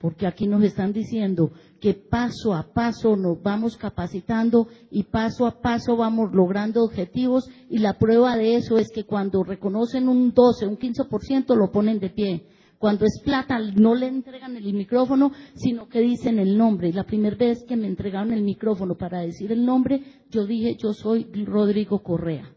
Porque 0.02 0.26
aquí 0.26 0.48
nos 0.48 0.64
están 0.64 0.94
diciendo 0.94 1.52
que 1.80 1.94
paso 1.94 2.56
a 2.56 2.74
paso 2.74 3.16
nos 3.16 3.40
vamos 3.44 3.78
capacitando 3.78 4.68
y 4.90 5.04
paso 5.04 5.46
a 5.46 5.62
paso 5.62 5.96
vamos 5.96 6.34
logrando 6.34 6.84
objetivos 6.84 7.48
y 7.70 7.78
la 7.78 8.00
prueba 8.00 8.36
de 8.36 8.56
eso 8.56 8.80
es 8.80 8.90
que 8.92 9.04
cuando 9.04 9.44
reconocen 9.44 10.10
un 10.10 10.34
12, 10.34 10.66
un 10.66 10.80
15% 10.80 11.56
lo 11.56 11.72
ponen 11.72 12.00
de 12.00 12.10
pie. 12.10 12.48
Cuando 12.80 13.06
es 13.06 13.22
plata 13.24 13.60
no 13.60 13.94
le 13.94 14.08
entregan 14.08 14.58
el 14.58 14.74
micrófono, 14.74 15.32
sino 15.54 15.88
que 15.88 16.02
dicen 16.02 16.40
el 16.40 16.58
nombre. 16.58 16.90
Y 16.90 16.94
la 16.94 17.04
primera 17.04 17.36
vez 17.36 17.64
que 17.64 17.78
me 17.78 17.86
entregaron 17.86 18.34
el 18.34 18.42
micrófono 18.42 18.96
para 18.96 19.22
decir 19.22 19.52
el 19.52 19.64
nombre, 19.64 20.02
yo 20.32 20.48
dije, 20.48 20.78
yo 20.82 20.94
soy 20.94 21.26
Rodrigo 21.46 22.02
Correa. 22.02 22.52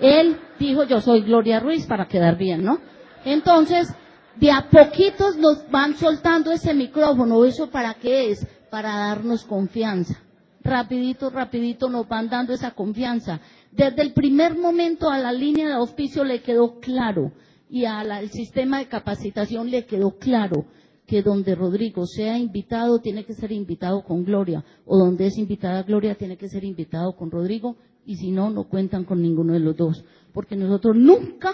Él 0.00 0.38
dijo, 0.58 0.84
yo 0.84 1.00
soy 1.00 1.22
Gloria 1.22 1.60
Ruiz 1.60 1.86
para 1.86 2.06
quedar 2.06 2.36
bien, 2.36 2.64
¿no? 2.64 2.78
Entonces, 3.24 3.88
de 4.36 4.50
a 4.50 4.68
poquitos 4.68 5.36
nos 5.36 5.70
van 5.70 5.96
soltando 5.96 6.52
ese 6.52 6.74
micrófono. 6.74 7.44
¿Eso 7.44 7.70
para 7.70 7.94
qué 7.94 8.30
es? 8.30 8.46
Para 8.70 8.96
darnos 8.96 9.44
confianza. 9.44 10.20
Rapidito, 10.62 11.30
rapidito 11.30 11.88
nos 11.88 12.08
van 12.08 12.28
dando 12.28 12.52
esa 12.52 12.72
confianza. 12.72 13.40
Desde 13.70 14.02
el 14.02 14.12
primer 14.12 14.56
momento 14.56 15.10
a 15.10 15.18
la 15.18 15.32
línea 15.32 15.68
de 15.68 15.74
auspicio 15.74 16.24
le 16.24 16.42
quedó 16.42 16.80
claro 16.80 17.32
y 17.68 17.84
al 17.84 18.30
sistema 18.30 18.78
de 18.78 18.86
capacitación 18.86 19.70
le 19.70 19.84
quedó 19.84 20.18
claro 20.18 20.64
que 21.06 21.22
donde 21.22 21.54
Rodrigo 21.54 22.06
sea 22.06 22.38
invitado 22.38 23.00
tiene 23.00 23.24
que 23.24 23.34
ser 23.34 23.52
invitado 23.52 24.04
con 24.04 24.24
Gloria 24.24 24.64
o 24.86 24.96
donde 24.96 25.26
es 25.26 25.36
invitada 25.36 25.82
Gloria 25.82 26.14
tiene 26.14 26.36
que 26.36 26.48
ser 26.48 26.64
invitado 26.64 27.14
con 27.16 27.30
Rodrigo 27.30 27.76
y 28.06 28.16
si 28.16 28.30
no, 28.30 28.50
no 28.50 28.64
cuentan 28.64 29.04
con 29.04 29.22
ninguno 29.22 29.52
de 29.52 29.60
los 29.60 29.76
dos. 29.76 30.04
Porque 30.32 30.56
nosotros 30.56 30.96
nunca, 30.96 31.52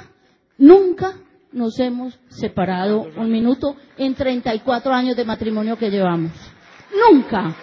nunca 0.59 1.15
nos 1.53 1.79
hemos 1.79 2.19
separado 2.29 3.07
un 3.17 3.31
minuto 3.31 3.77
en 3.97 4.15
34 4.15 4.93
años 4.93 5.17
de 5.17 5.25
matrimonio 5.25 5.77
que 5.77 5.91
llevamos. 5.91 6.33
Nunca. 7.11 7.55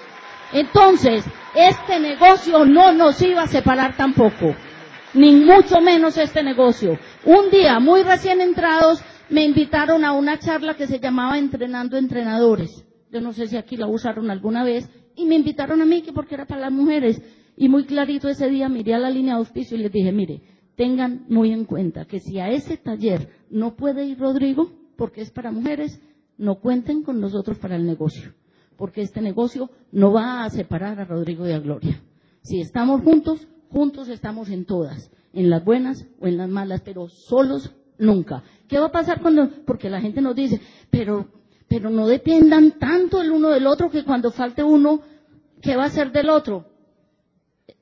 Entonces, 0.54 1.26
este 1.56 2.00
negocio 2.00 2.66
no 2.66 2.94
nos 2.94 3.22
iba 3.22 3.44
a 3.44 3.48
separar 3.48 3.98
tampoco. 3.98 4.56
Ni 5.14 5.32
mucho 5.34 5.82
menos 5.82 6.18
este 6.18 6.44
negocio. 6.44 6.98
Un 7.26 7.50
día, 7.50 7.80
muy 7.80 8.04
recién 8.04 8.42
entrados, 8.42 9.02
me 9.30 9.44
invitaron 9.44 10.06
a 10.06 10.14
una 10.14 10.40
charla 10.40 10.76
que 10.76 10.88
se 10.88 11.00
llamaba 11.00 11.38
Entrenando 11.38 11.98
Entrenadores. 11.98 12.86
Yo 13.12 13.22
no 13.22 13.34
sé 13.34 13.48
si 13.48 13.58
aquí 13.58 13.78
la 13.78 13.88
usaron 13.88 14.30
alguna 14.30 14.64
vez. 14.64 14.90
Y 15.16 15.26
me 15.26 15.36
invitaron 15.36 15.82
a 15.82 15.86
mí, 15.86 16.02
que 16.02 16.14
porque 16.14 16.36
era 16.36 16.46
para 16.46 16.62
las 16.62 16.72
mujeres. 16.72 17.22
Y 17.58 17.70
muy 17.70 17.86
clarito 17.86 18.30
ese 18.30 18.50
día 18.50 18.70
miré 18.70 18.94
a 18.94 19.00
la 19.00 19.10
línea 19.10 19.34
de 19.34 19.40
auspicio 19.40 19.76
y 19.76 19.82
les 19.82 19.92
dije, 19.92 20.12
mire, 20.12 20.42
tengan 20.76 21.26
muy 21.28 21.52
en 21.52 21.66
cuenta 21.66 22.06
que 22.06 22.20
si 22.20 22.40
a 22.40 22.50
ese 22.50 22.78
taller 22.78 23.30
no 23.50 23.76
puede 23.76 24.06
ir 24.06 24.20
Rodrigo, 24.20 24.72
porque 24.96 25.22
es 25.22 25.32
para 25.32 25.52
mujeres, 25.52 26.00
no 26.38 26.60
cuenten 26.60 27.02
con 27.02 27.20
nosotros 27.20 27.58
para 27.58 27.76
el 27.76 27.86
negocio, 27.88 28.36
porque 28.78 29.02
este 29.02 29.22
negocio 29.22 29.72
no 29.92 30.14
va 30.14 30.44
a 30.44 30.50
separar 30.52 31.00
a 31.00 31.06
Rodrigo 31.06 31.48
y 31.48 31.52
a 31.52 31.60
Gloria. 31.60 32.00
Si 32.44 32.62
estamos 32.62 33.02
juntos, 33.02 33.48
juntos 33.70 34.08
estamos 34.08 34.50
en 34.50 34.66
todas, 34.66 35.12
en 35.34 35.50
las 35.50 35.66
buenas 35.66 36.08
o 36.20 36.28
en 36.28 36.38
las 36.38 36.50
malas, 36.50 36.82
pero 36.86 37.08
solos 37.10 37.76
nunca. 37.98 38.44
¿Qué 38.68 38.78
va 38.78 38.86
a 38.86 38.92
pasar 38.92 39.20
cuando, 39.20 39.50
porque 39.66 39.90
la 39.90 40.00
gente 40.00 40.22
nos 40.22 40.36
dice, 40.36 40.62
pero, 40.92 41.28
pero 41.68 41.90
no 41.90 42.06
dependan 42.06 42.78
tanto 42.78 43.20
el 43.20 43.32
uno 43.32 43.50
del 43.50 43.66
otro 43.66 43.90
que 43.90 44.04
cuando 44.04 44.30
falte 44.32 44.64
uno, 44.64 45.02
¿qué 45.60 45.76
va 45.76 45.86
a 45.86 45.90
ser 45.90 46.12
del 46.12 46.30
otro? 46.30 46.77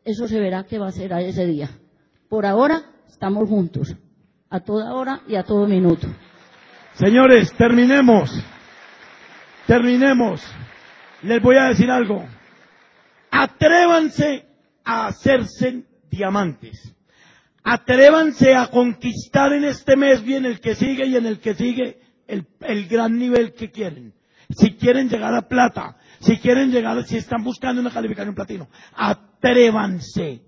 Eso 0.06 0.28
se 0.28 0.39
verá 0.39 0.64
qué 0.64 0.78
va 0.78 0.88
a 0.88 0.91
ser 0.91 1.14
a 1.14 1.22
ese 1.22 1.47
día 1.47 1.72
Por 2.30 2.45
ahora 2.45 2.84
estamos 3.10 3.49
juntos, 3.49 3.95
a 4.49 4.60
toda 4.60 4.93
hora 4.93 5.22
y 5.28 5.36
a 5.36 5.43
todo 5.43 5.68
minuto. 5.68 6.08
Señores, 6.93 7.51
terminemos. 7.53 8.30
Terminemos. 9.66 10.43
Les 11.24 11.41
voy 11.41 11.58
a 11.58 11.70
decir 11.70 11.89
algo. 11.89 12.24
Atrévanse 13.32 14.45
a 14.84 15.08
hacerse 15.08 15.86
diamantes. 16.12 16.93
Atrévanse 17.64 18.53
a 18.53 18.68
conquistar 18.68 19.53
en 19.53 19.64
este 19.64 19.95
mes 19.95 20.24
bien 20.24 20.45
el 20.45 20.60
que 20.60 20.76
sigue 20.76 21.06
y 21.08 21.16
en 21.16 21.26
el 21.26 21.39
que 21.39 21.56
sigue 21.56 21.99
el 22.28 22.88
gran 22.88 23.18
nivel 23.18 23.53
que 23.53 23.72
quieren. 23.72 24.14
Si 24.49 24.76
quieren 24.76 25.10
llegar 25.10 25.34
a 25.34 25.47
plata, 25.47 25.97
si 26.20 26.38
quieren 26.38 26.72
llegar, 26.72 27.03
si 27.05 27.18
están 27.18 27.43
buscando 27.43 27.82
una 27.82 27.91
calificación 27.91 28.36
platino, 28.36 28.68
atrévanse, 28.93 30.41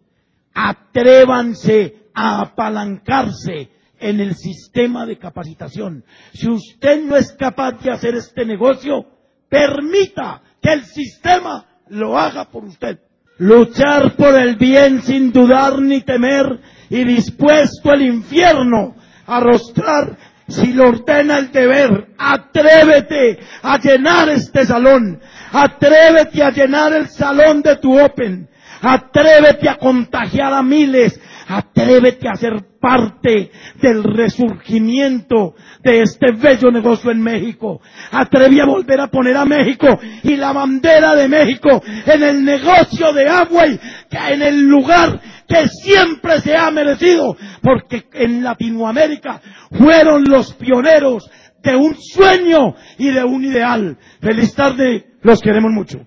atrévanse 0.54 2.10
a 2.14 2.42
apalancarse 2.42 3.70
en 4.00 4.20
el 4.20 4.36
sistema 4.36 5.06
de 5.06 5.18
capacitación. 5.18 6.04
Si 6.34 6.50
usted 6.50 7.04
no 7.04 7.16
es 7.16 7.34
capaz 7.34 7.74
de 7.84 7.92
hacer 7.92 8.16
este 8.16 8.46
negocio, 8.46 9.06
permita 9.50 10.42
que 10.62 10.74
el 10.74 10.86
sistema 10.86 11.66
lo 11.90 12.18
haga 12.18 12.46
por 12.46 12.66
usted. 12.66 13.00
Luchar 13.40 14.16
por 14.16 14.36
el 14.36 14.56
bien 14.56 15.02
sin 15.04 15.32
dudar 15.32 15.80
ni 15.80 16.02
temer 16.02 16.60
y 16.90 17.04
dispuesto 17.04 17.92
al 17.92 18.02
infierno 18.02 18.96
a 19.28 19.40
rostrar 19.40 20.18
si 20.48 20.74
lo 20.74 20.88
ordena 20.90 21.38
el 21.38 21.52
deber. 21.52 22.08
Atrévete 22.18 23.40
a 23.62 23.78
llenar 23.78 24.30
este 24.30 24.66
salón. 24.66 25.20
Atrévete 25.52 26.44
a 26.44 26.52
llenar 26.52 26.94
el 26.94 27.10
salón 27.10 27.62
de 27.62 27.78
tu 27.78 28.00
Open. 28.00 28.50
Atrévete 28.82 29.70
a 29.70 29.78
contagiar 29.78 30.54
a 30.54 30.62
miles. 30.62 31.20
Atrévete 31.48 32.28
a 32.28 32.36
ser 32.36 32.54
parte 32.80 33.52
del 33.82 34.04
resurgimiento 34.04 35.56
de 35.82 36.02
este 36.02 36.32
bello 36.34 36.72
negocio 36.72 37.10
en 37.12 37.22
México. 37.22 37.82
Atreví 38.12 38.60
a 38.60 38.66
volver 38.66 39.00
a 39.00 39.08
poner 39.08 39.38
a 39.38 39.46
México 39.46 40.00
y 40.24 40.36
la 40.36 40.52
bandera 40.52 41.16
de 41.16 41.28
México 41.28 41.82
en 42.06 42.24
el 42.24 42.44
negocio 42.44 43.14
de 43.14 43.30
Amway, 43.30 43.80
en 44.12 44.42
el 44.42 44.62
lugar 44.62 45.20
que 45.48 45.68
siempre 45.70 46.42
se 46.42 46.56
ha 46.56 46.70
merecido, 46.72 47.38
porque 47.62 48.06
en 48.14 48.44
Latinoamérica 48.44 49.42
fueron 49.72 50.26
los 50.26 50.54
pioneros 50.54 51.30
de 51.64 51.76
un 51.76 51.96
sueño 51.96 52.76
y 52.98 53.10
de 53.10 53.24
un 53.24 53.44
ideal. 53.44 53.98
Feliz 54.22 54.54
tarde, 54.54 55.17
los 55.28 55.42
queremos 55.42 55.72
mucho. 55.72 56.00